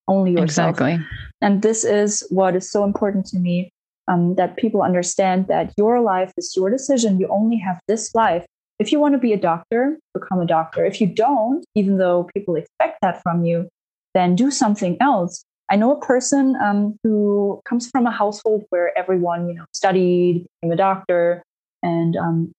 Only 0.07 0.31
yourself. 0.31 0.71
Exactly. 0.71 1.05
And 1.41 1.61
this 1.61 1.83
is 1.83 2.25
what 2.29 2.55
is 2.55 2.69
so 2.69 2.83
important 2.83 3.25
to 3.27 3.37
me 3.37 3.71
um, 4.07 4.35
that 4.35 4.57
people 4.57 4.81
understand 4.81 5.47
that 5.47 5.73
your 5.77 6.01
life 6.01 6.33
is 6.37 6.53
your 6.55 6.69
decision. 6.69 7.19
You 7.19 7.27
only 7.27 7.57
have 7.57 7.79
this 7.87 8.13
life 8.15 8.45
if 8.81 8.91
you 8.91 8.99
want 8.99 9.13
to 9.13 9.19
be 9.19 9.31
a 9.31 9.37
doctor, 9.37 9.99
become 10.15 10.39
a 10.41 10.45
doctor. 10.45 10.83
If 10.83 10.99
you 10.99 11.05
don't, 11.05 11.63
even 11.75 11.97
though 11.99 12.27
people 12.33 12.55
expect 12.55 12.97
that 13.03 13.21
from 13.21 13.45
you, 13.45 13.69
then 14.15 14.35
do 14.35 14.49
something 14.49 14.97
else. 14.99 15.43
I 15.69 15.75
know 15.75 15.91
a 15.91 15.99
person 16.01 16.55
um, 16.61 16.97
who 17.03 17.61
comes 17.63 17.87
from 17.91 18.07
a 18.07 18.11
household 18.11 18.65
where 18.69 18.97
everyone, 18.97 19.47
you 19.47 19.53
know, 19.53 19.65
studied, 19.71 20.47
became 20.61 20.73
a 20.73 20.75
doctor, 20.75 21.43
and 21.83 22.17
um, 22.17 22.51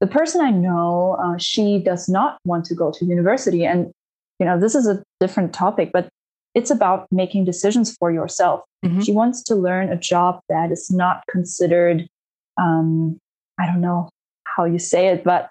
the 0.00 0.06
person 0.06 0.40
I 0.40 0.50
know, 0.50 1.18
uh, 1.22 1.36
she 1.36 1.78
does 1.78 2.08
not 2.08 2.38
want 2.46 2.64
to 2.66 2.74
go 2.74 2.90
to 2.90 3.04
university. 3.04 3.66
And 3.66 3.92
you 4.38 4.46
know, 4.46 4.58
this 4.58 4.74
is 4.74 4.88
a 4.88 5.02
different 5.20 5.52
topic, 5.52 5.90
but 5.92 6.08
it's 6.54 6.70
about 6.70 7.06
making 7.12 7.44
decisions 7.44 7.94
for 7.96 8.10
yourself. 8.10 8.62
Mm-hmm. 8.84 9.02
She 9.02 9.12
wants 9.12 9.42
to 9.44 9.54
learn 9.54 9.90
a 9.90 9.96
job 9.96 10.40
that 10.48 10.72
is 10.72 10.90
not 10.90 11.22
considered, 11.30 12.08
um, 12.56 13.18
I 13.60 13.66
don't 13.66 13.82
know, 13.82 14.08
how 14.56 14.64
you 14.64 14.78
say 14.78 15.08
it, 15.08 15.24
but 15.24 15.50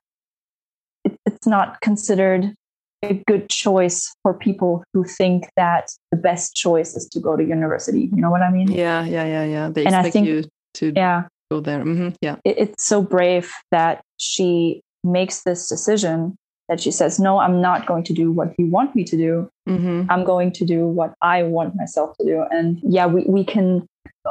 it, 1.04 1.18
it's 1.26 1.48
not 1.48 1.82
considered 1.82 2.54
a 3.02 3.14
good 3.28 3.50
choice 3.50 4.14
for 4.24 4.34
people 4.34 4.84
who 4.94 5.04
think 5.04 5.50
that 5.56 5.90
the 6.12 6.18
best 6.18 6.56
choice 6.56 6.96
is 6.96 7.08
to 7.10 7.20
go 7.20 7.36
to 7.36 7.44
university. 7.44 8.10
You 8.14 8.22
know 8.22 8.30
what 8.30 8.42
I 8.42 8.52
mean? 8.52 8.72
Yeah, 8.72 9.06
yeah, 9.06 9.26
yeah, 9.26 9.46
yeah. 9.46 9.70
They 9.70 9.86
and 9.86 9.96
expect 9.96 10.08
I 10.08 10.10
think, 10.10 10.28
you 10.28 10.44
to 10.76 10.94
yeah. 10.96 11.24
go 11.50 11.62
there. 11.62 11.80
Mm-hmm. 11.80 12.10
Yeah. 12.22 12.36
It, 12.44 12.58
it's 12.58 12.86
so 12.86 13.02
brave 13.02 13.52
that 13.72 14.02
she 14.18 14.82
makes 15.04 15.44
this 15.44 15.68
decision 15.70 16.36
that 16.68 16.80
she 16.80 16.92
says, 16.92 17.20
No, 17.20 17.40
I'm 17.40 17.62
not 17.62 17.86
going 17.86 18.04
to 18.04 18.14
do 18.14 18.32
what 18.32 18.54
you 18.58 18.68
want 18.68 18.96
me 18.96 19.04
to 19.06 19.18
do. 19.18 19.50
Mm-hmm. 19.68 20.12
I'm 20.12 20.24
going 20.24 20.52
to 20.54 20.66
do 20.66 20.86
what 20.86 21.14
I 21.22 21.44
want 21.44 21.76
myself 21.76 22.16
to 22.18 22.26
do. 22.26 22.44
And 22.52 22.80
yeah, 22.84 23.08
we, 23.08 23.24
we 23.24 23.44
can 23.44 23.88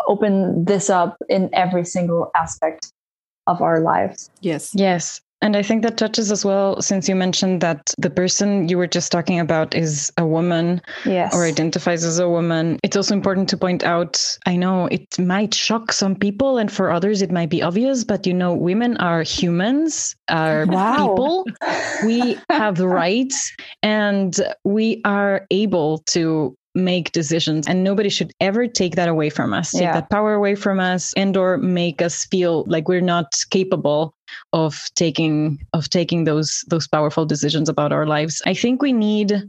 open 0.06 0.64
this 0.64 0.90
up 0.90 1.16
in 1.28 1.48
every 1.52 1.84
single 1.84 2.30
aspect 2.36 2.92
of 3.48 3.60
our 3.60 3.80
lives. 3.80 4.30
Yes. 4.40 4.70
Yes. 4.74 5.20
And 5.40 5.56
I 5.56 5.62
think 5.62 5.82
that 5.82 5.96
touches 5.96 6.32
as 6.32 6.44
well, 6.44 6.82
since 6.82 7.08
you 7.08 7.14
mentioned 7.14 7.60
that 7.60 7.94
the 7.96 8.10
person 8.10 8.68
you 8.68 8.76
were 8.76 8.88
just 8.88 9.12
talking 9.12 9.38
about 9.38 9.72
is 9.72 10.12
a 10.16 10.26
woman 10.26 10.82
yes. 11.06 11.32
or 11.32 11.44
identifies 11.44 12.02
as 12.02 12.18
a 12.18 12.28
woman. 12.28 12.80
It's 12.82 12.96
also 12.96 13.14
important 13.14 13.48
to 13.50 13.56
point 13.56 13.84
out 13.84 14.20
I 14.46 14.56
know 14.56 14.86
it 14.86 15.16
might 15.16 15.54
shock 15.54 15.92
some 15.92 16.16
people, 16.16 16.58
and 16.58 16.72
for 16.72 16.90
others, 16.90 17.22
it 17.22 17.30
might 17.30 17.50
be 17.50 17.62
obvious, 17.62 18.02
but 18.02 18.26
you 18.26 18.34
know, 18.34 18.52
women 18.52 18.96
are 18.96 19.22
humans, 19.22 20.16
are 20.28 20.66
wow. 20.66 20.96
people. 20.96 21.46
We 22.04 22.36
have 22.50 22.80
rights, 22.80 23.52
and 23.84 24.36
we 24.64 25.00
are 25.04 25.46
able 25.52 25.98
to 26.08 26.57
make 26.74 27.12
decisions 27.12 27.66
and 27.66 27.82
nobody 27.82 28.08
should 28.08 28.32
ever 28.40 28.66
take 28.66 28.94
that 28.94 29.08
away 29.08 29.30
from 29.30 29.52
us 29.52 29.72
take 29.72 29.82
yeah. 29.82 29.92
that 29.92 30.10
power 30.10 30.34
away 30.34 30.54
from 30.54 30.78
us 30.78 31.12
and 31.16 31.36
or 31.36 31.56
make 31.58 32.02
us 32.02 32.26
feel 32.26 32.64
like 32.66 32.88
we're 32.88 33.00
not 33.00 33.32
capable 33.50 34.14
of 34.52 34.84
taking 34.94 35.58
of 35.72 35.88
taking 35.88 36.24
those 36.24 36.64
those 36.68 36.86
powerful 36.86 37.24
decisions 37.24 37.68
about 37.68 37.92
our 37.92 38.06
lives 38.06 38.42
i 38.46 38.54
think 38.54 38.82
we 38.82 38.92
need 38.92 39.42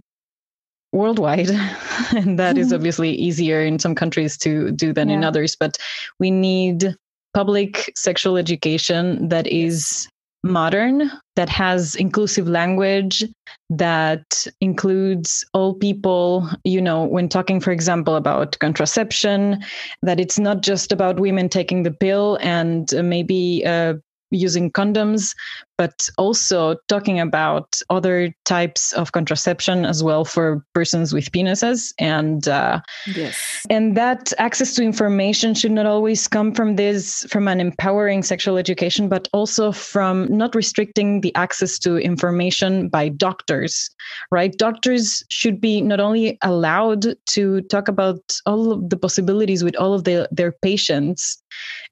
worldwide 0.92 1.50
and 2.16 2.40
that 2.40 2.58
is 2.58 2.68
mm-hmm. 2.68 2.76
obviously 2.76 3.12
easier 3.12 3.62
in 3.62 3.78
some 3.78 3.94
countries 3.94 4.38
to 4.38 4.72
do 4.72 4.94
than 4.94 5.10
yeah. 5.10 5.16
in 5.16 5.24
others 5.24 5.56
but 5.56 5.78
we 6.20 6.32
need 6.32 6.96
public 7.34 7.92
sexual 7.96 8.38
education 8.38 9.28
that 9.28 9.46
is 9.46 10.08
modern, 10.44 11.12
that 11.36 11.50
has 11.50 11.96
inclusive 11.96 12.48
language, 12.48 13.24
that 13.70 14.46
includes 14.62 15.46
all 15.54 15.74
people, 15.74 16.50
you 16.64 16.82
know, 16.82 17.04
when 17.04 17.30
talking, 17.30 17.60
for 17.60 17.72
example, 17.72 18.16
about 18.16 18.58
contraception, 18.60 19.64
that 20.02 20.20
it's 20.20 20.40
not 20.40 20.62
just 20.62 20.92
about 20.92 21.20
women 21.20 21.50
taking 21.50 21.84
the 21.84 21.92
pill 21.92 22.38
and 22.42 22.92
maybe 23.04 23.64
uh, 23.66 23.96
using 24.32 24.72
condoms, 24.72 25.34
but 25.80 26.10
also 26.18 26.76
talking 26.90 27.22
about 27.22 27.80
other 27.90 28.36
types 28.44 28.92
of 28.92 29.14
contraception 29.14 29.86
as 29.86 30.04
well 30.04 30.26
for 30.26 30.62
persons 30.74 31.14
with 31.14 31.32
penises. 31.32 31.94
And 31.98 32.50
uh, 32.50 32.82
yes, 33.08 33.66
and 33.70 33.96
that 33.96 34.34
access 34.40 34.76
to 34.76 34.84
information 34.84 35.54
should 35.54 35.72
not 35.72 35.86
always 35.86 36.28
come 36.28 36.54
from 36.54 36.76
this 36.76 37.26
from 37.30 37.48
an 37.48 37.62
empowering 37.62 38.24
sexual 38.24 38.58
education, 38.58 39.08
but 39.08 39.30
also 39.32 39.72
from 39.72 40.28
not 40.28 40.54
restricting 40.54 41.22
the 41.22 41.34
access 41.36 41.80
to 41.80 41.96
information 41.96 42.90
by 42.90 43.08
doctors. 43.08 43.90
Right, 44.32 44.52
doctors 44.58 45.24
should 45.30 45.62
be 45.62 45.80
not 45.80 46.02
only 46.02 46.38
allowed 46.42 47.16
to 47.28 47.62
talk 47.62 47.88
about 47.88 48.20
all 48.46 48.74
of 48.74 48.90
the 48.90 48.98
possibilities 48.98 49.64
with 49.64 49.78
all 49.78 49.94
of 49.94 50.04
the, 50.04 50.28
their 50.30 50.52
patients. 50.52 51.42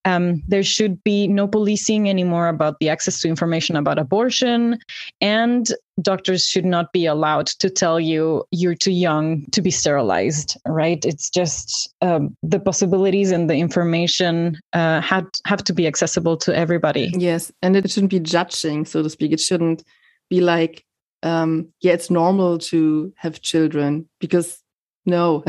Um, 0.03 0.43
there 0.47 0.63
should 0.63 1.03
be 1.03 1.27
no 1.27 1.47
policing 1.47 2.09
anymore 2.09 2.47
about 2.47 2.79
the 2.79 2.89
access 2.89 3.21
to 3.21 3.29
information 3.29 3.76
about 3.77 3.99
abortion 3.99 4.79
and 5.21 5.71
doctors 6.01 6.45
should 6.45 6.65
not 6.65 6.91
be 6.93 7.05
allowed 7.05 7.47
to 7.47 7.69
tell 7.69 7.99
you 7.99 8.43
you're 8.51 8.75
too 8.75 8.91
young 8.91 9.45
to 9.51 9.61
be 9.61 9.71
sterilized 9.71 10.57
right 10.67 11.05
it's 11.05 11.29
just 11.29 11.93
um, 12.01 12.35
the 12.43 12.59
possibilities 12.59 13.31
and 13.31 13.49
the 13.49 13.55
information 13.55 14.57
uh, 14.73 15.01
had, 15.01 15.25
have 15.45 15.63
to 15.63 15.73
be 15.73 15.87
accessible 15.87 16.37
to 16.37 16.55
everybody 16.55 17.11
yes 17.15 17.51
and 17.61 17.75
it 17.75 17.89
shouldn't 17.89 18.11
be 18.11 18.19
judging 18.19 18.85
so 18.85 19.01
to 19.01 19.09
speak 19.09 19.31
it 19.31 19.39
shouldn't 19.39 19.83
be 20.29 20.41
like 20.41 20.83
um, 21.23 21.67
yeah 21.81 21.93
it's 21.93 22.09
normal 22.09 22.57
to 22.57 23.11
have 23.17 23.41
children 23.41 24.07
because 24.19 24.61
no 25.05 25.43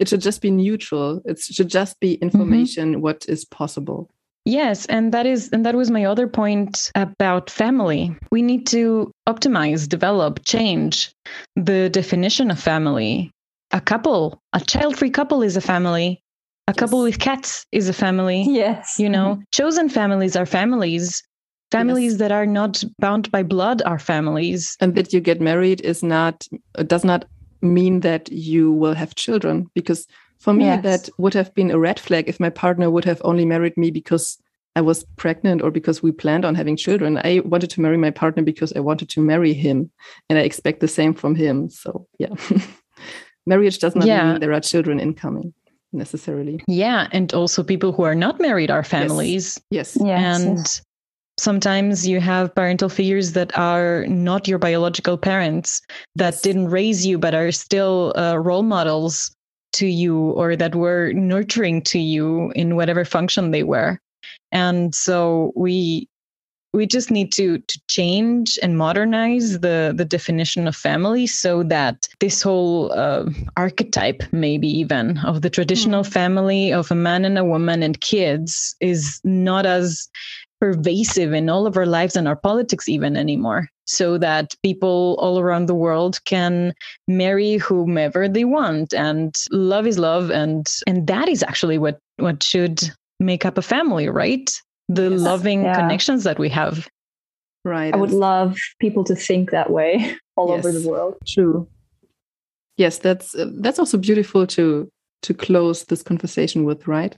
it 0.00 0.08
should 0.08 0.20
just 0.20 0.40
be 0.40 0.50
neutral 0.50 1.22
it 1.24 1.38
should 1.38 1.68
just 1.68 2.00
be 2.00 2.14
mm-hmm. 2.14 2.24
information 2.24 2.92
mm-hmm. 2.92 3.02
what 3.02 3.24
is 3.28 3.44
possible 3.44 4.10
Yes, 4.46 4.86
and 4.86 5.12
that 5.12 5.26
is 5.26 5.50
and 5.52 5.66
that 5.66 5.74
was 5.74 5.90
my 5.90 6.04
other 6.04 6.28
point 6.28 6.92
about 6.94 7.50
family. 7.50 8.16
We 8.30 8.42
need 8.42 8.64
to 8.68 9.10
optimize, 9.28 9.88
develop, 9.88 10.44
change 10.44 11.12
the 11.56 11.90
definition 11.90 12.52
of 12.52 12.60
family. 12.60 13.32
A 13.72 13.80
couple, 13.80 14.38
a 14.52 14.60
child-free 14.60 15.10
couple 15.10 15.42
is 15.42 15.56
a 15.56 15.60
family. 15.60 16.22
A 16.68 16.70
yes. 16.70 16.76
couple 16.76 17.02
with 17.02 17.18
cats 17.18 17.66
is 17.72 17.88
a 17.88 17.92
family. 17.92 18.44
Yes. 18.48 18.94
You 19.00 19.08
know, 19.08 19.34
mm-hmm. 19.34 19.42
chosen 19.50 19.88
families 19.88 20.36
are 20.36 20.46
families. 20.46 21.24
Families 21.72 22.12
yes. 22.12 22.18
that 22.20 22.30
are 22.30 22.46
not 22.46 22.84
bound 23.00 23.28
by 23.32 23.42
blood 23.42 23.82
are 23.84 23.98
families. 23.98 24.76
And 24.80 24.94
that 24.94 25.12
you 25.12 25.20
get 25.20 25.40
married 25.40 25.80
is 25.80 26.04
not 26.04 26.46
does 26.86 27.04
not 27.04 27.24
mean 27.62 28.00
that 28.00 28.30
you 28.30 28.70
will 28.70 28.94
have 28.94 29.16
children 29.16 29.66
because 29.74 30.06
for 30.38 30.52
me, 30.52 30.64
yes. 30.64 30.82
that 30.82 31.08
would 31.18 31.34
have 31.34 31.54
been 31.54 31.70
a 31.70 31.78
red 31.78 31.98
flag 31.98 32.28
if 32.28 32.40
my 32.40 32.50
partner 32.50 32.90
would 32.90 33.04
have 33.04 33.20
only 33.24 33.44
married 33.44 33.76
me 33.76 33.90
because 33.90 34.38
I 34.76 34.82
was 34.82 35.04
pregnant 35.16 35.62
or 35.62 35.70
because 35.70 36.02
we 36.02 36.12
planned 36.12 36.44
on 36.44 36.54
having 36.54 36.76
children. 36.76 37.18
I 37.24 37.40
wanted 37.44 37.70
to 37.70 37.80
marry 37.80 37.96
my 37.96 38.10
partner 38.10 38.42
because 38.42 38.74
I 38.74 38.80
wanted 38.80 39.08
to 39.10 39.22
marry 39.22 39.54
him 39.54 39.90
and 40.28 40.38
I 40.38 40.42
expect 40.42 40.80
the 40.80 40.88
same 40.88 41.14
from 41.14 41.34
him. 41.34 41.70
So, 41.70 42.06
yeah. 42.18 42.34
Marriage 43.46 43.78
does 43.78 43.96
not 43.96 44.06
yeah. 44.06 44.32
mean 44.32 44.40
there 44.40 44.52
are 44.52 44.60
children 44.60 45.00
incoming 45.00 45.54
necessarily. 45.92 46.62
Yeah. 46.68 47.08
And 47.12 47.32
also, 47.32 47.62
people 47.62 47.92
who 47.92 48.02
are 48.02 48.14
not 48.14 48.38
married 48.40 48.70
are 48.70 48.82
families. 48.82 49.58
Yes. 49.70 49.96
yes. 49.98 50.38
And 50.38 50.58
yes. 50.58 50.82
sometimes 51.38 52.06
you 52.06 52.20
have 52.20 52.54
parental 52.54 52.88
figures 52.88 53.32
that 53.32 53.56
are 53.56 54.04
not 54.08 54.46
your 54.46 54.58
biological 54.58 55.16
parents 55.16 55.80
that 56.16 56.34
yes. 56.34 56.42
didn't 56.42 56.68
raise 56.68 57.06
you 57.06 57.18
but 57.18 57.34
are 57.34 57.52
still 57.52 58.12
uh, 58.16 58.36
role 58.36 58.64
models 58.64 59.35
to 59.76 59.86
you 59.86 60.30
or 60.32 60.56
that 60.56 60.74
were 60.74 61.12
nurturing 61.12 61.82
to 61.82 61.98
you 61.98 62.50
in 62.56 62.76
whatever 62.76 63.04
function 63.04 63.50
they 63.50 63.62
were 63.62 64.00
and 64.52 64.94
so 64.94 65.52
we 65.54 66.08
we 66.76 66.86
just 66.86 67.10
need 67.10 67.32
to 67.32 67.58
to 67.58 67.80
change 67.88 68.58
and 68.62 68.76
modernize 68.76 69.60
the 69.60 69.94
the 69.96 70.04
definition 70.04 70.68
of 70.68 70.76
family 70.76 71.26
so 71.26 71.62
that 71.62 72.06
this 72.20 72.42
whole 72.42 72.92
uh, 72.92 73.24
archetype 73.56 74.22
maybe 74.30 74.68
even 74.68 75.18
of 75.18 75.40
the 75.40 75.50
traditional 75.50 76.04
mm. 76.04 76.12
family 76.12 76.72
of 76.72 76.90
a 76.90 76.94
man 76.94 77.24
and 77.24 77.38
a 77.38 77.44
woman 77.44 77.82
and 77.82 78.00
kids 78.00 78.76
is 78.80 79.20
not 79.24 79.64
as 79.64 80.08
pervasive 80.60 81.32
in 81.32 81.48
all 81.48 81.66
of 81.66 81.76
our 81.76 81.86
lives 81.86 82.16
and 82.16 82.26
our 82.26 82.36
politics 82.36 82.88
even 82.88 83.16
anymore 83.16 83.68
so 83.86 84.18
that 84.18 84.54
people 84.62 85.16
all 85.20 85.38
around 85.38 85.66
the 85.66 85.74
world 85.74 86.22
can 86.24 86.74
marry 87.06 87.56
whomever 87.56 88.28
they 88.28 88.44
want 88.44 88.92
and 88.92 89.34
love 89.50 89.86
is 89.86 89.98
love 89.98 90.30
and 90.30 90.66
and 90.86 91.06
that 91.06 91.28
is 91.28 91.42
actually 91.42 91.78
what 91.78 91.98
what 92.16 92.42
should 92.42 92.82
make 93.20 93.44
up 93.44 93.58
a 93.58 93.62
family 93.62 94.08
right 94.08 94.50
the 94.88 95.10
yes. 95.10 95.20
loving 95.20 95.62
yeah. 95.62 95.74
connections 95.74 96.24
that 96.24 96.38
we 96.38 96.48
have 96.48 96.88
right 97.64 97.94
i 97.94 97.96
would 97.96 98.10
love 98.10 98.56
people 98.80 99.04
to 99.04 99.14
think 99.14 99.50
that 99.50 99.70
way 99.70 100.16
all 100.36 100.48
yes. 100.48 100.58
over 100.64 100.72
the 100.72 100.88
world 100.88 101.14
true 101.26 101.68
yes 102.76 102.98
that's 102.98 103.34
uh, 103.34 103.50
that's 103.60 103.78
also 103.78 103.98
beautiful 103.98 104.46
to 104.46 104.90
to 105.22 105.34
close 105.34 105.84
this 105.84 106.02
conversation 106.02 106.64
with 106.64 106.86
right 106.86 107.16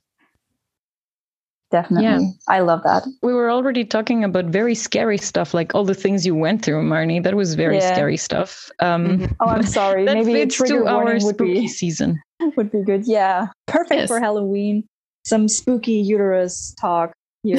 definitely. 1.71 2.05
Yeah. 2.05 2.21
i 2.49 2.61
love 2.61 2.83
that. 2.85 3.05
We 3.23 3.35
were 3.35 3.51
already 3.51 3.85
talking 3.85 4.25
about 4.25 4.47
very 4.47 4.75
scary 4.75 5.19
stuff 5.19 5.55
like 5.55 5.75
all 5.75 5.85
the 5.85 5.95
things 5.95 6.27
you 6.27 6.35
went 6.35 6.65
through 6.65 6.83
marnie. 6.83 7.23
That 7.23 7.35
was 7.35 7.55
very 7.55 7.79
yeah. 7.79 7.93
scary 7.93 8.17
stuff. 8.17 8.71
Um 8.81 9.07
mm-hmm. 9.07 9.33
oh 9.41 9.47
i'm 9.47 9.63
sorry. 9.63 10.05
maybe 10.05 10.33
fits 10.33 10.59
to 10.59 10.87
our 10.87 11.05
would 11.05 11.23
spooky 11.23 11.61
be, 11.61 11.69
season. 11.69 12.21
would 12.57 12.71
be 12.71 12.83
good. 12.83 13.07
Yeah. 13.07 13.49
Perfect 13.67 14.01
yes. 14.01 14.09
for 14.09 14.21
halloween. 14.21 14.85
Some 15.25 15.49
spooky 15.49 15.93
uterus 16.01 16.75
talk 16.81 17.13
here 17.43 17.59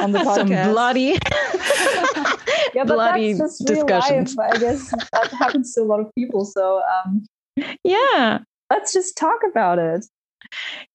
on 0.00 0.12
the 0.12 0.18
podcast. 0.20 0.34
some 0.34 0.72
bloody 0.72 1.18
yeah, 2.74 2.84
but 2.84 2.94
bloody 2.94 3.34
discussions 3.34 4.34
life. 4.36 4.50
i 4.52 4.58
guess 4.58 4.90
that 5.12 5.30
happens 5.38 5.74
to 5.74 5.82
a 5.82 5.84
lot 5.84 6.00
of 6.00 6.06
people 6.16 6.44
so 6.44 6.80
um 7.04 7.24
yeah. 7.82 8.38
let's 8.70 8.92
just 8.92 9.16
talk 9.16 9.40
about 9.48 9.78
it 9.78 10.04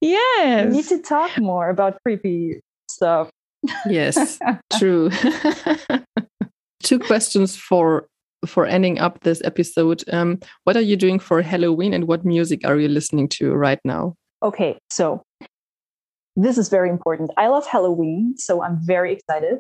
Yes. 0.02 0.70
We 0.70 0.78
need 0.78 0.88
to 0.88 1.02
talk 1.02 1.38
more 1.38 1.70
about 1.70 1.98
creepy 2.04 2.62
stuff. 2.90 3.30
Yes, 3.88 4.40
true. 4.80 5.10
Two 6.84 7.00
questions 7.00 7.56
for 7.56 8.08
for 8.46 8.66
ending 8.66 9.00
up 9.00 9.20
this 9.22 9.42
episode. 9.44 10.04
Um, 10.14 10.40
what 10.64 10.78
are 10.78 10.82
you 10.82 10.96
doing 10.96 11.20
for 11.20 11.42
Halloween 11.42 11.94
and 11.94 12.08
what 12.08 12.24
music 12.24 12.66
are 12.66 12.80
you 12.80 12.88
listening 12.88 13.28
to 13.30 13.54
right 13.54 13.80
now? 13.84 14.16
Okay, 14.42 14.78
so 14.90 15.22
this 16.38 16.58
is 16.58 16.70
very 16.70 16.90
important. 16.90 17.32
I 17.36 17.48
love 17.48 17.68
Halloween, 17.68 18.36
so 18.38 18.64
I'm 18.64 18.80
very 18.82 19.12
excited. 19.12 19.60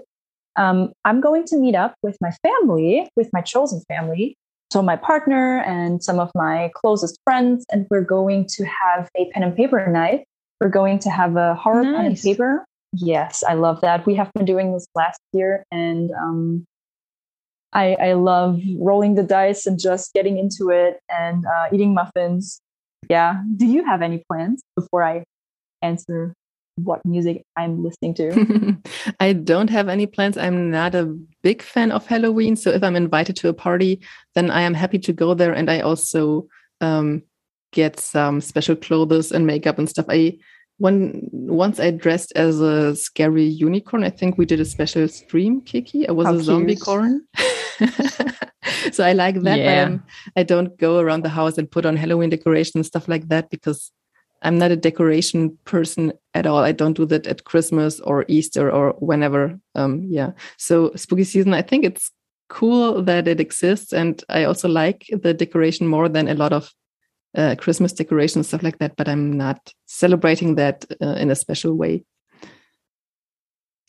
Um, 0.56 0.93
I'm 1.04 1.20
going 1.20 1.45
to 1.45 1.58
meet 1.58 1.76
up 1.76 1.95
with 2.02 2.18
my 2.22 2.32
family, 2.41 3.10
with 3.16 3.30
my 3.34 3.41
chosen 3.41 3.82
family, 3.89 4.38
so 4.72 4.82
my 4.82 4.95
partner 4.95 5.61
and 5.61 6.03
some 6.03 6.20
of 6.20 6.32
my 6.36 6.72
closest 6.76 7.20
friends, 7.24 7.65
and 7.72 7.88
we're 7.89 8.01
going 8.01 8.45
to 8.49 8.65
have 8.65 9.09
a 9.17 9.30
pen 9.32 9.43
and 9.43 9.55
paper 9.55 9.86
night. 9.88 10.26
We're 10.61 10.70
going 10.70 10.99
to 10.99 11.09
have 11.09 11.36
a 11.36 11.55
horror 11.55 11.84
nice. 11.84 11.95
pen 11.95 12.05
and 12.05 12.17
paper. 12.22 12.65
Yes, 12.93 13.43
I 13.47 13.53
love 13.53 13.82
that. 13.82 14.05
We 14.05 14.15
have 14.15 14.32
been 14.34 14.45
doing 14.45 14.74
this 14.74 14.88
last 14.95 15.20
year, 15.32 15.63
and 15.72 16.11
um, 16.11 16.65
I, 17.74 17.95
I 17.95 18.13
love 18.13 18.61
rolling 18.80 19.15
the 19.15 19.24
dice 19.24 19.65
and 19.65 19.80
just 19.80 20.13
getting 20.13 20.38
into 20.38 20.70
it 20.70 20.99
and 21.09 21.45
uh, 21.45 21.67
eating 21.72 21.93
muffins. 21.93 22.61
Yeah. 23.09 23.41
Do 23.55 23.65
you 23.65 23.86
have 23.86 24.01
any 24.01 24.24
plans 24.30 24.61
before 24.76 25.03
I 25.03 25.24
answer 25.82 26.34
what 26.84 27.05
music 27.05 27.45
I'm 27.57 27.84
listening 27.84 28.13
to. 28.15 28.77
I 29.19 29.34
don't 29.34 29.69
have 29.69 29.89
any 29.89 30.05
plans. 30.05 30.38
I'm 30.38 30.71
not 30.71 30.95
a 30.95 31.05
big 31.41 31.61
fan 31.61 31.91
of 31.91 32.05
Halloween. 32.05 32.55
So 32.55 32.69
if 32.71 32.84
I'm 32.84 32.95
invited 32.95 33.36
to 33.38 33.49
a 33.49 33.53
party, 33.53 34.01
then 34.36 34.51
I 34.51 34.61
am 34.61 34.73
happy 34.73 34.99
to 34.99 35.13
go 35.13 35.34
there. 35.34 35.53
And 35.53 35.69
I 35.69 35.82
also 35.82 36.47
um, 36.82 37.23
get 37.71 37.99
some 37.99 38.41
special 38.41 38.75
clothes 38.75 39.32
and 39.32 39.45
makeup 39.45 39.80
and 39.80 39.89
stuff. 39.89 40.05
I 40.09 40.38
when 40.80 41.30
once 41.32 41.80
I 41.80 41.91
dressed 41.91 42.32
as 42.36 42.61
a 42.61 42.95
scary 42.95 43.43
unicorn. 43.43 44.03
I 44.03 44.09
think 44.09 44.38
we 44.38 44.45
did 44.45 44.61
a 44.61 44.65
special 44.65 45.07
stream, 45.07 45.61
Kiki. 45.61 46.07
I 46.07 46.13
was 46.13 46.25
How 46.25 46.36
a 46.36 46.39
zombie 46.39 46.77
corn. 46.77 47.27
so 48.91 49.03
I 49.03 49.11
like 49.13 49.41
that. 49.41 49.59
Yeah. 49.59 49.84
Um, 49.84 50.03
I 50.38 50.43
don't 50.43 50.77
go 50.77 50.99
around 50.99 51.23
the 51.23 51.30
house 51.30 51.57
and 51.57 51.69
put 51.69 51.86
on 51.86 51.97
Halloween 51.97 52.30
decorations 52.30 52.75
and 52.75 52.86
stuff 52.86 53.09
like 53.09 53.27
that 53.27 53.49
because 53.49 53.91
I'm 54.41 54.57
not 54.57 54.71
a 54.71 54.75
decoration 54.75 55.57
person 55.65 56.13
at 56.33 56.45
all. 56.45 56.59
I 56.59 56.71
don't 56.71 56.95
do 56.95 57.05
that 57.05 57.27
at 57.27 57.43
Christmas 57.43 57.99
or 57.99 58.25
Easter 58.27 58.71
or 58.71 58.93
whenever. 58.99 59.59
Um, 59.75 60.05
yeah. 60.09 60.31
So 60.57 60.91
spooky 60.95 61.23
season, 61.23 61.53
I 61.53 61.61
think 61.61 61.83
it's 61.85 62.11
cool 62.49 63.03
that 63.03 63.27
it 63.27 63.39
exists, 63.39 63.93
and 63.93 64.23
I 64.29 64.45
also 64.45 64.67
like 64.67 65.05
the 65.11 65.33
decoration 65.33 65.87
more 65.87 66.09
than 66.09 66.27
a 66.27 66.33
lot 66.33 66.53
of 66.53 66.71
uh, 67.35 67.55
Christmas 67.59 67.93
decorations 67.93 68.47
stuff 68.47 68.63
like 68.63 68.79
that. 68.79 68.95
But 68.95 69.07
I'm 69.07 69.33
not 69.33 69.73
celebrating 69.85 70.55
that 70.55 70.85
uh, 71.01 71.15
in 71.15 71.29
a 71.29 71.35
special 71.35 71.75
way. 71.75 72.03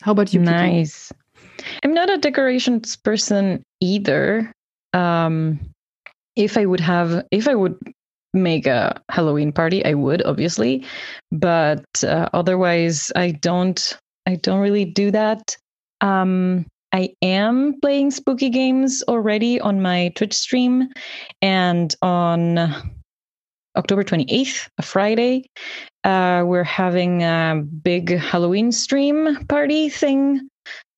How 0.01 0.11
about 0.11 0.33
you? 0.33 0.41
Nice. 0.41 1.11
I'm 1.83 1.93
not 1.93 2.01
not 2.07 2.17
a 2.17 2.17
decorations 2.17 2.95
person 2.95 3.63
either. 3.79 4.51
Um, 4.93 5.59
if 6.35 6.57
I 6.57 6.65
would 6.65 6.79
have, 6.79 7.23
if 7.31 7.47
I 7.47 7.55
would 7.55 7.77
make 8.33 8.67
a 8.67 9.01
Halloween 9.09 9.51
party, 9.51 9.83
I 9.85 9.93
would 9.93 10.23
obviously, 10.25 10.85
but 11.31 11.85
uh, 12.03 12.29
otherwise, 12.33 13.11
I 13.15 13.31
don't. 13.31 13.97
I 14.27 14.35
don't 14.35 14.59
really 14.59 14.85
do 14.85 15.09
that. 15.11 15.57
Um, 16.01 16.65
I 16.93 17.13
am 17.21 17.79
playing 17.81 18.11
spooky 18.11 18.49
games 18.49 19.03
already 19.07 19.59
on 19.59 19.81
my 19.81 20.11
Twitch 20.15 20.33
stream, 20.33 20.89
and 21.41 21.93
on 22.01 22.57
October 23.77 24.03
28th, 24.03 24.67
a 24.77 24.81
Friday, 24.81 25.45
uh, 26.03 26.43
we're 26.45 26.63
having 26.63 27.23
a 27.23 27.63
big 27.83 28.17
Halloween 28.17 28.71
stream 28.71 29.45
party 29.47 29.89
thing. 29.89 30.49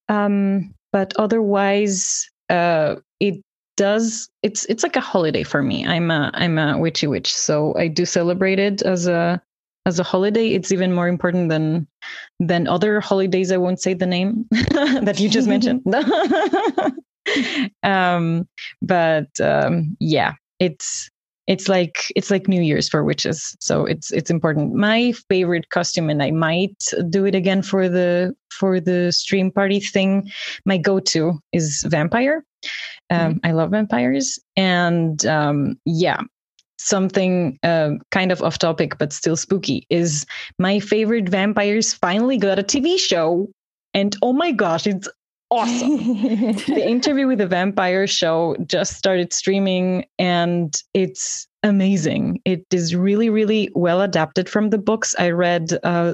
Um, 0.10 0.74
but 0.92 1.14
otherwise, 1.18 2.28
uh, 2.50 2.96
it 3.20 3.42
does 3.76 4.30
it's 4.42 4.66
it's 4.66 4.84
like 4.84 4.96
a 4.96 5.02
holiday 5.02 5.44
for 5.44 5.64
me. 5.64 5.86
I'm 5.86 6.12
a 6.12 6.32
I'm 6.34 6.58
a 6.58 6.78
witchy 6.78 7.08
witch, 7.08 7.34
so 7.34 7.76
I 7.78 7.88
do 7.88 8.06
celebrate 8.06 8.60
it 8.60 8.82
as 8.82 9.08
a 9.08 9.42
as 9.86 10.00
a 10.00 10.04
holiday. 10.04 10.50
It's 10.50 10.72
even 10.72 10.94
more 10.94 11.08
important 11.08 11.50
than 11.50 11.88
than 12.40 12.68
other 12.68 13.00
holidays. 13.00 13.52
I 13.52 13.58
won't 13.58 13.82
say 13.82 13.94
the 13.94 14.06
name 14.06 14.46
that 14.52 15.20
you 15.20 15.30
just 15.30 15.48
mentioned. 15.48 15.82
um, 17.84 18.48
but 18.82 19.40
um, 19.40 19.96
yeah, 20.00 20.34
it's 20.60 21.10
it's 21.48 21.68
like 21.68 22.12
it's 22.16 22.32
like 22.32 22.48
new 22.48 22.62
year's 22.62 22.88
for 22.88 23.04
witches. 23.04 23.56
So 23.60 23.86
it's 23.86 24.12
it's 24.12 24.30
important. 24.30 24.74
My 24.74 25.14
favorite 25.30 25.70
costume 25.70 26.10
and 26.10 26.24
i 26.24 26.32
might 26.32 26.84
do 27.10 27.26
it 27.26 27.36
again 27.36 27.62
for 27.62 27.90
the 27.90 28.34
for 28.52 28.80
the 28.80 29.12
stream 29.12 29.52
party 29.52 29.80
thing 29.80 30.30
my 30.66 30.78
go-to 30.78 31.40
is 31.52 31.84
vampire. 31.88 32.46
Um, 33.10 33.36
mm-hmm. 33.36 33.38
i 33.46 33.52
love 33.52 33.72
vampires. 33.72 34.40
And 34.56 35.26
um, 35.26 35.80
yeah 35.86 36.22
something 36.80 37.58
uh, 37.64 37.92
kind 38.12 38.32
of 38.32 38.42
off 38.42 38.58
topic 38.58 38.98
but 38.98 39.14
still 39.14 39.38
spooky 39.38 39.88
is 39.90 40.26
my 40.60 40.80
favorite 40.80 41.30
vampires 41.30 41.94
finally 41.94 42.38
got 42.38 42.60
a 42.60 42.64
tv 42.64 42.98
show. 42.98 43.50
And 43.94 44.16
oh 44.22 44.34
my 44.34 44.52
gosh 44.52 44.88
it's 44.88 45.08
awesome. 45.54 45.98
the 46.18 46.86
interview 46.86 47.28
with 47.28 47.40
the 47.40 47.48
vampire 47.48 48.08
show 48.08 48.56
just 48.66 48.98
started 48.98 49.34
streaming 49.34 50.06
and 50.20 50.82
it's 50.94 51.48
amazing. 51.64 52.42
It 52.46 52.66
is 52.72 52.96
really, 52.96 53.30
really 53.30 53.70
well 53.76 54.02
adapted 54.02 54.50
from 54.50 54.70
the 54.70 54.78
books. 54.78 55.16
I 55.18 55.30
read 55.30 55.78
uh, 55.84 56.14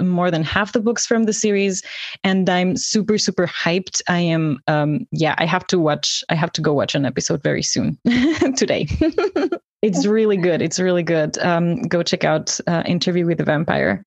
more 0.00 0.30
than 0.30 0.42
half 0.42 0.72
the 0.72 0.80
books 0.80 1.06
from 1.06 1.24
the 1.24 1.32
series 1.32 1.82
and 2.24 2.48
i'm 2.48 2.76
super 2.76 3.18
super 3.18 3.46
hyped 3.46 4.00
i 4.08 4.18
am 4.18 4.58
um 4.66 5.06
yeah 5.12 5.34
i 5.36 5.44
have 5.44 5.66
to 5.66 5.78
watch 5.78 6.24
i 6.30 6.34
have 6.34 6.50
to 6.52 6.62
go 6.62 6.72
watch 6.72 6.94
an 6.94 7.04
episode 7.04 7.42
very 7.42 7.62
soon 7.62 7.98
today 8.56 8.86
it's 9.82 10.06
really 10.06 10.36
good 10.36 10.62
it's 10.62 10.80
really 10.80 11.02
good 11.02 11.36
um 11.38 11.82
go 11.82 12.02
check 12.02 12.24
out 12.24 12.58
uh, 12.66 12.82
interview 12.86 13.26
with 13.26 13.38
the 13.38 13.44
vampire 13.44 14.02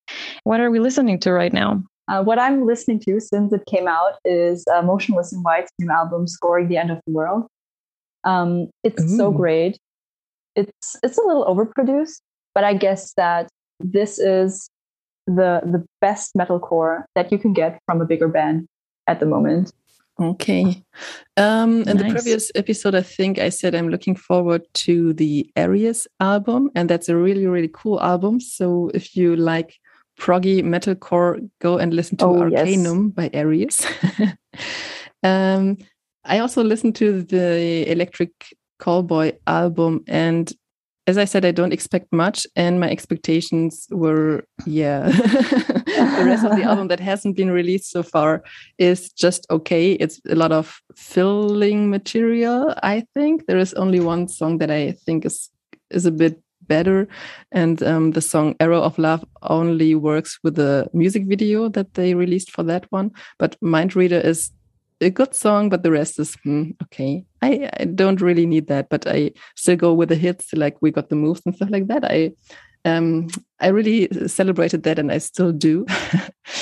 what 0.45 0.59
are 0.59 0.71
we 0.71 0.79
listening 0.79 1.19
to 1.19 1.31
right 1.31 1.53
now 1.53 1.79
uh, 2.07 2.23
what 2.23 2.39
I'm 2.39 2.65
listening 2.65 2.99
to 3.01 3.19
since 3.19 3.53
it 3.53 3.63
came 3.65 3.87
out 3.87 4.13
is 4.25 4.65
uh, 4.73 4.81
Motionless 4.81 5.31
in 5.31 5.41
White's 5.41 5.71
new 5.79 5.89
album, 5.89 6.27
"Scoring 6.27 6.67
the 6.67 6.77
End 6.77 6.91
of 6.91 6.99
the 7.05 7.13
World." 7.13 7.47
Um, 8.23 8.69
it's 8.83 9.03
Ooh. 9.03 9.17
so 9.17 9.31
great. 9.31 9.77
It's 10.55 10.95
it's 11.01 11.17
a 11.17 11.21
little 11.21 11.45
overproduced, 11.45 12.21
but 12.53 12.63
I 12.63 12.73
guess 12.73 13.13
that 13.13 13.49
this 13.79 14.19
is 14.19 14.69
the 15.27 15.61
the 15.63 15.85
best 16.01 16.31
metalcore 16.37 17.03
that 17.15 17.31
you 17.31 17.37
can 17.37 17.53
get 17.53 17.79
from 17.85 18.01
a 18.01 18.05
bigger 18.05 18.27
band 18.27 18.67
at 19.07 19.19
the 19.19 19.25
moment. 19.25 19.71
Okay. 20.19 20.83
Um, 21.37 21.81
in 21.81 21.97
nice. 21.97 21.97
the 21.97 22.09
previous 22.11 22.51
episode, 22.53 22.93
I 22.93 23.01
think 23.01 23.39
I 23.39 23.49
said 23.49 23.73
I'm 23.73 23.89
looking 23.89 24.15
forward 24.15 24.61
to 24.85 25.13
the 25.13 25.49
Aries 25.55 26.07
album, 26.19 26.69
and 26.75 26.87
that's 26.87 27.09
a 27.09 27.17
really, 27.17 27.47
really 27.47 27.71
cool 27.73 27.99
album. 27.99 28.39
So 28.39 28.91
if 28.93 29.15
you 29.15 29.35
like 29.35 29.79
proggy 30.19 30.63
metalcore, 30.63 31.49
go 31.59 31.77
and 31.77 31.93
listen 31.93 32.17
to 32.17 32.25
oh, 32.25 32.41
Arcanum 32.41 33.05
yes. 33.05 33.13
by 33.15 33.29
Aries. 33.33 33.85
um, 35.23 35.77
I 36.23 36.39
also 36.39 36.63
listened 36.63 36.95
to 36.95 37.23
the 37.23 37.89
Electric 37.91 38.31
Callboy 38.79 39.37
album, 39.47 40.03
and 40.07 40.51
as 41.05 41.17
I 41.17 41.25
said, 41.25 41.43
I 41.43 41.51
don't 41.51 41.73
expect 41.73 42.13
much, 42.13 42.47
and 42.55 42.79
my 42.79 42.89
expectations 42.89 43.87
were, 43.91 44.45
yeah, 44.65 45.01
the 45.09 46.23
rest 46.25 46.45
of 46.45 46.55
the 46.55 46.63
album 46.63 46.87
that 46.87 47.01
hasn't 47.01 47.35
been 47.35 47.51
released 47.51 47.91
so 47.91 48.03
far 48.03 48.43
is 48.77 49.11
just 49.11 49.45
okay. 49.49 49.93
It's 49.93 50.21
a 50.29 50.35
lot 50.35 50.53
of 50.53 50.79
filling 50.95 51.89
material. 51.89 52.73
I 52.81 53.03
think 53.13 53.47
there 53.47 53.57
is 53.57 53.73
only 53.73 53.99
one 53.99 54.29
song 54.29 54.59
that 54.59 54.71
I 54.71 54.91
think 54.91 55.25
is 55.25 55.49
is 55.89 56.05
a 56.05 56.11
bit 56.11 56.41
better. 56.67 57.07
And 57.51 57.81
um, 57.83 58.11
the 58.11 58.21
song 58.21 58.55
Arrow 58.59 58.81
of 58.81 58.97
Love 58.97 59.23
only 59.43 59.95
works 59.95 60.39
with 60.43 60.55
the 60.55 60.87
music 60.93 61.25
video 61.25 61.69
that 61.69 61.93
they 61.93 62.13
released 62.13 62.51
for 62.51 62.63
that 62.63 62.85
one. 62.91 63.11
But 63.37 63.55
Mind 63.61 63.95
Reader 63.95 64.19
is 64.19 64.51
a 65.01 65.09
good 65.09 65.35
song, 65.35 65.69
but 65.69 65.83
the 65.83 65.91
rest 65.91 66.19
is 66.19 66.35
hmm, 66.43 66.71
okay. 66.83 67.25
I, 67.41 67.69
I 67.79 67.85
don't 67.85 68.21
really 68.21 68.45
need 68.45 68.67
that, 68.67 68.89
but 68.89 69.05
I 69.07 69.31
still 69.55 69.75
go 69.75 69.93
with 69.93 70.09
the 70.09 70.15
hits, 70.15 70.53
like 70.53 70.77
We 70.81 70.91
Got 70.91 71.09
the 71.09 71.15
Moves 71.15 71.41
and 71.45 71.55
stuff 71.55 71.69
like 71.69 71.87
that. 71.87 72.05
I 72.05 72.31
um, 72.85 73.27
I 73.59 73.67
really 73.67 74.09
celebrated 74.27 74.83
that, 74.83 74.99
and 74.99 75.11
I 75.11 75.17
still 75.19 75.51
do. 75.51 75.85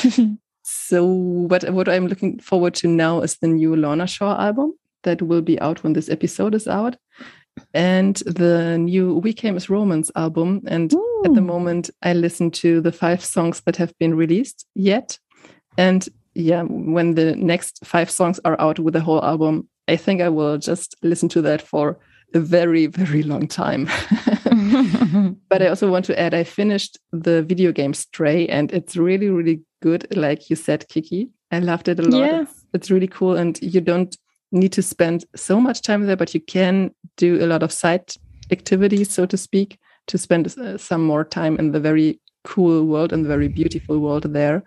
so, 0.64 1.06
what 1.06 1.70
what 1.72 1.90
I'm 1.90 2.08
looking 2.08 2.40
forward 2.40 2.76
to 2.76 2.88
now 2.88 3.22
is 3.22 3.38
the 3.38 3.48
new 3.48 3.76
Lorna 3.76 4.08
Shore 4.08 4.40
album 4.40 4.74
that 5.04 5.22
will 5.22 5.42
be 5.42 5.60
out 5.62 5.84
when 5.84 5.94
this 5.94 6.10
episode 6.10 6.54
is 6.54 6.68
out 6.68 6.96
and 7.74 8.16
the 8.26 8.78
new 8.78 9.16
We 9.16 9.34
Came 9.34 9.56
as 9.56 9.70
Romans 9.70 10.12
album. 10.16 10.62
And 10.68 10.94
Ooh. 10.94 11.22
at 11.26 11.34
the 11.34 11.42
moment, 11.42 11.90
I 12.02 12.14
listen 12.14 12.52
to 12.52 12.82
the 12.82 12.92
five 12.92 13.24
songs 13.24 13.62
that 13.62 13.78
have 13.78 13.98
been 14.00 14.16
released 14.16 14.66
yet. 14.76 15.18
And 15.78 16.08
yeah, 16.34 16.64
when 16.64 17.16
the 17.16 17.36
next 17.36 17.80
five 17.84 18.10
songs 18.10 18.40
are 18.46 18.60
out 18.60 18.80
with 18.80 18.94
the 18.94 19.02
whole 19.02 19.24
album, 19.24 19.68
I 19.88 19.96
think 19.96 20.22
I 20.22 20.30
will 20.30 20.58
just 20.58 20.96
listen 21.02 21.30
to 21.30 21.42
that 21.44 21.62
for 21.62 22.00
a 22.34 22.40
very, 22.40 22.86
very 22.88 23.24
long 23.24 23.48
time. 23.48 23.86
but 25.50 25.62
I 25.62 25.68
also 25.68 25.92
want 25.92 26.06
to 26.06 26.20
add 26.20 26.34
I 26.34 26.44
finished 26.44 26.98
the 27.12 27.44
video 27.44 27.72
game 27.72 27.94
Stray, 27.94 28.48
and 28.48 28.72
it's 28.72 28.96
really, 28.96 29.30
really 29.30 29.62
good. 29.82 30.08
Like 30.16 30.50
you 30.50 30.56
said, 30.56 30.88
Kiki, 30.88 31.30
I 31.52 31.60
loved 31.60 31.88
it 31.88 32.00
a 32.00 32.04
lot. 32.04 32.20
Yeah. 32.20 32.42
It's, 32.44 32.66
it's 32.74 32.92
really 32.92 33.08
cool. 33.08 33.36
And 33.36 33.62
you 33.62 33.82
don't 33.82 34.16
need 34.52 34.72
to 34.74 34.82
spend 34.82 35.26
so 35.36 35.60
much 35.60 35.82
time 35.82 36.06
there, 36.06 36.18
but 36.18 36.34
you 36.34 36.42
can 36.42 36.92
do 37.18 37.44
a 37.44 37.48
lot 37.48 37.64
of 37.64 37.72
side 37.72 38.14
activities, 38.52 39.12
so 39.12 39.26
to 39.26 39.38
speak, 39.38 39.80
to 40.08 40.18
spend 40.18 40.48
uh, 40.58 40.78
some 40.78 41.04
more 41.04 41.24
time 41.24 41.58
in 41.58 41.72
the 41.72 41.80
very 41.80 42.20
cool 42.44 42.86
world 42.86 43.14
and 43.14 43.24
the 43.24 43.30
very 43.30 43.48
beautiful 43.48 44.00
world 44.00 44.24
there. 44.34 44.64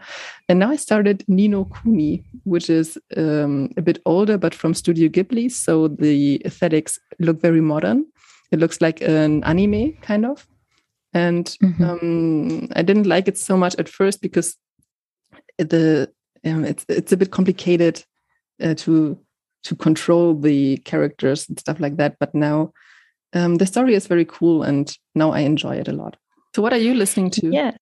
And 0.49 0.59
now 0.59 0.70
I 0.70 0.76
started 0.76 1.24
Ni 1.28 1.49
no 1.49 1.64
Kuni, 1.64 2.24
which 2.45 2.70
is 2.70 2.99
um, 3.16 3.70
a 3.76 3.82
bit 3.82 4.01
older, 4.07 4.39
but 4.39 4.55
from 4.55 4.74
Studio 4.74 5.09
Ghibli. 5.09 5.51
So 5.51 5.89
the 5.89 6.41
aesthetics 6.45 6.99
look 7.18 7.41
very 7.41 7.61
modern. 7.61 8.07
It 8.53 8.61
looks 8.61 8.80
like 8.80 9.01
an 9.01 9.43
anime, 9.45 9.95
kind 10.03 10.24
of. 10.24 10.47
And 11.12 11.57
mm 11.61 11.74
-hmm. 11.74 11.91
um, 11.91 12.68
I 12.76 12.82
didn't 12.82 13.07
like 13.07 13.30
it 13.30 13.39
so 13.39 13.57
much 13.57 13.74
at 13.78 13.89
first 13.89 14.20
because 14.20 14.57
the 15.59 16.09
um, 16.45 16.64
it's 16.64 16.85
it's 16.89 17.12
a 17.12 17.16
bit 17.16 17.30
complicated 17.30 18.05
uh, 18.62 18.74
to 18.74 19.18
to 19.65 19.75
control 19.75 20.35
the 20.35 20.77
characters 20.79 21.49
and 21.49 21.59
stuff 21.59 21.81
like 21.81 21.97
that. 21.97 22.17
But 22.19 22.35
now 22.35 22.73
um, 23.33 23.57
the 23.57 23.67
story 23.67 23.95
is 23.95 24.07
very 24.07 24.25
cool, 24.25 24.62
and 24.62 24.97
now 25.15 25.33
I 25.33 25.41
enjoy 25.41 25.77
it 25.77 25.89
a 25.89 25.93
lot. 25.93 26.17
So, 26.55 26.62
what 26.62 26.73
are 26.73 26.79
you 26.79 26.95
listening 26.95 27.31
to? 27.31 27.51
Yeah. 27.51 27.73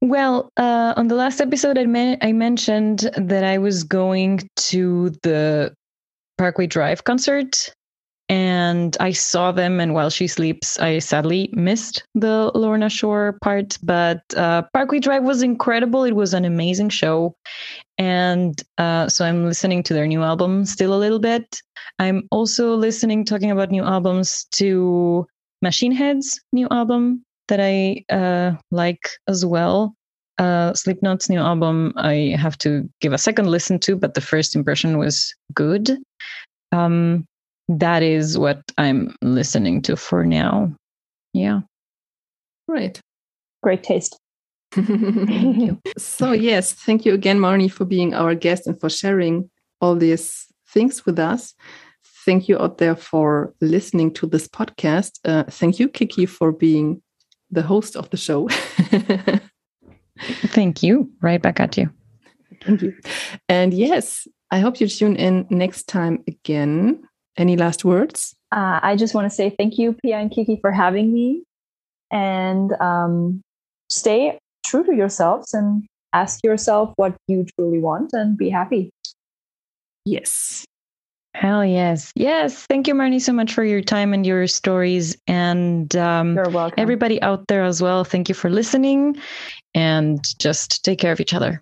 Well, 0.00 0.50
uh, 0.56 0.94
on 0.96 1.08
the 1.08 1.14
last 1.14 1.40
episode, 1.40 1.78
I, 1.78 2.18
I 2.20 2.32
mentioned 2.32 3.10
that 3.16 3.44
I 3.44 3.58
was 3.58 3.84
going 3.84 4.48
to 4.56 5.10
the 5.22 5.72
Parkway 6.36 6.66
Drive 6.66 7.04
concert 7.04 7.72
and 8.28 8.96
I 9.00 9.12
saw 9.12 9.52
them. 9.52 9.80
And 9.80 9.94
while 9.94 10.10
she 10.10 10.26
sleeps, 10.26 10.78
I 10.78 10.98
sadly 10.98 11.50
missed 11.52 12.04
the 12.14 12.50
Lorna 12.54 12.88
Shore 12.88 13.38
part. 13.42 13.78
But 13.82 14.22
uh, 14.36 14.62
Parkway 14.72 15.00
Drive 15.00 15.24
was 15.24 15.42
incredible. 15.42 16.04
It 16.04 16.16
was 16.16 16.34
an 16.34 16.44
amazing 16.44 16.88
show, 16.88 17.34
and 17.98 18.60
uh, 18.78 19.08
so 19.08 19.24
I'm 19.24 19.44
listening 19.44 19.82
to 19.84 19.94
their 19.94 20.06
new 20.06 20.22
album 20.22 20.64
still 20.64 20.94
a 20.94 20.98
little 20.98 21.18
bit. 21.18 21.60
I'm 21.98 22.26
also 22.30 22.74
listening, 22.74 23.24
talking 23.24 23.50
about 23.50 23.70
new 23.70 23.84
albums, 23.84 24.46
to 24.52 25.26
Machine 25.62 25.92
Head's 25.92 26.40
new 26.52 26.68
album 26.70 27.24
that 27.48 27.60
I 27.60 28.04
uh, 28.10 28.56
like 28.70 29.08
as 29.28 29.44
well. 29.44 29.94
Uh, 30.38 30.72
Slipknot's 30.74 31.30
new 31.30 31.38
album, 31.38 31.92
I 31.96 32.34
have 32.36 32.58
to 32.58 32.88
give 33.00 33.12
a 33.12 33.18
second 33.18 33.46
listen 33.46 33.78
to, 33.80 33.94
but 33.94 34.14
the 34.14 34.20
first 34.20 34.56
impression 34.56 34.98
was 34.98 35.32
good. 35.54 35.96
Um, 36.72 37.24
that 37.68 38.02
is 38.02 38.38
what 38.38 38.62
I'm 38.78 39.14
listening 39.22 39.82
to 39.82 39.96
for 39.96 40.24
now. 40.24 40.74
Yeah. 41.32 41.60
Great. 42.68 43.00
Great 43.62 43.82
taste. 43.82 44.18
so 45.96 46.32
yes, 46.32 46.72
thank 46.72 47.04
you 47.04 47.14
again, 47.14 47.38
Marnie, 47.38 47.70
for 47.70 47.84
being 47.84 48.12
our 48.12 48.34
guest 48.34 48.66
and 48.66 48.78
for 48.80 48.90
sharing 48.90 49.48
all 49.80 49.94
these 49.94 50.46
things 50.68 51.06
with 51.06 51.18
us. 51.18 51.54
Thank 52.24 52.48
you 52.48 52.58
out 52.58 52.78
there 52.78 52.96
for 52.96 53.54
listening 53.60 54.12
to 54.14 54.26
this 54.26 54.48
podcast. 54.48 55.20
Uh, 55.24 55.44
thank 55.44 55.78
you, 55.78 55.88
Kiki, 55.88 56.26
for 56.26 56.52
being 56.52 57.02
the 57.50 57.62
host 57.62 57.96
of 57.96 58.10
the 58.10 58.16
show. 58.16 58.48
Thank 60.18 60.82
you. 60.82 61.10
Right 61.20 61.40
back 61.40 61.60
at 61.60 61.76
you. 61.76 61.90
Thank 62.62 62.82
you. 62.82 62.94
And 63.48 63.74
yes, 63.74 64.26
I 64.50 64.60
hope 64.60 64.80
you 64.80 64.88
tune 64.88 65.16
in 65.16 65.46
next 65.50 65.88
time 65.88 66.22
again. 66.26 67.02
Any 67.36 67.56
last 67.56 67.84
words? 67.84 68.34
Uh, 68.52 68.78
I 68.82 68.96
just 68.96 69.14
want 69.14 69.26
to 69.26 69.30
say 69.30 69.50
thank 69.50 69.78
you, 69.78 69.96
Pia 70.04 70.18
and 70.18 70.30
Kiki, 70.30 70.58
for 70.60 70.70
having 70.70 71.12
me. 71.12 71.42
And 72.10 72.72
um, 72.80 73.40
stay 73.90 74.38
true 74.64 74.84
to 74.84 74.94
yourselves 74.94 75.52
and 75.52 75.84
ask 76.12 76.40
yourself 76.44 76.92
what 76.96 77.16
you 77.26 77.44
truly 77.56 77.80
want 77.80 78.10
and 78.12 78.38
be 78.38 78.48
happy. 78.48 78.90
Yes. 80.04 80.64
Hell 81.34 81.64
yes. 81.64 82.12
Yes. 82.14 82.64
Thank 82.66 82.86
you, 82.86 82.94
Marnie, 82.94 83.20
so 83.20 83.32
much 83.32 83.52
for 83.52 83.64
your 83.64 83.82
time 83.82 84.14
and 84.14 84.24
your 84.24 84.46
stories. 84.46 85.16
And 85.26 85.94
um, 85.96 86.36
You're 86.36 86.48
welcome. 86.50 86.78
everybody 86.78 87.20
out 87.22 87.48
there 87.48 87.64
as 87.64 87.82
well, 87.82 88.04
thank 88.04 88.28
you 88.28 88.34
for 88.36 88.48
listening 88.48 89.16
and 89.74 90.24
just 90.38 90.84
take 90.84 91.00
care 91.00 91.10
of 91.10 91.20
each 91.20 91.34
other. 91.34 91.60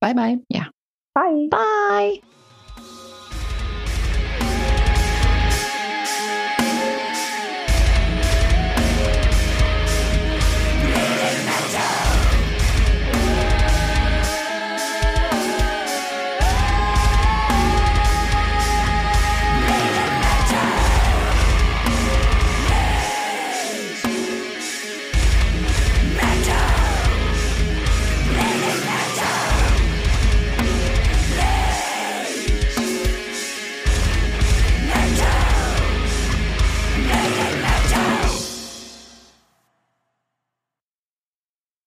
Bye 0.00 0.14
bye. 0.14 0.38
Yeah. 0.48 0.66
Bye. 1.14 1.48
Bye. 1.50 2.33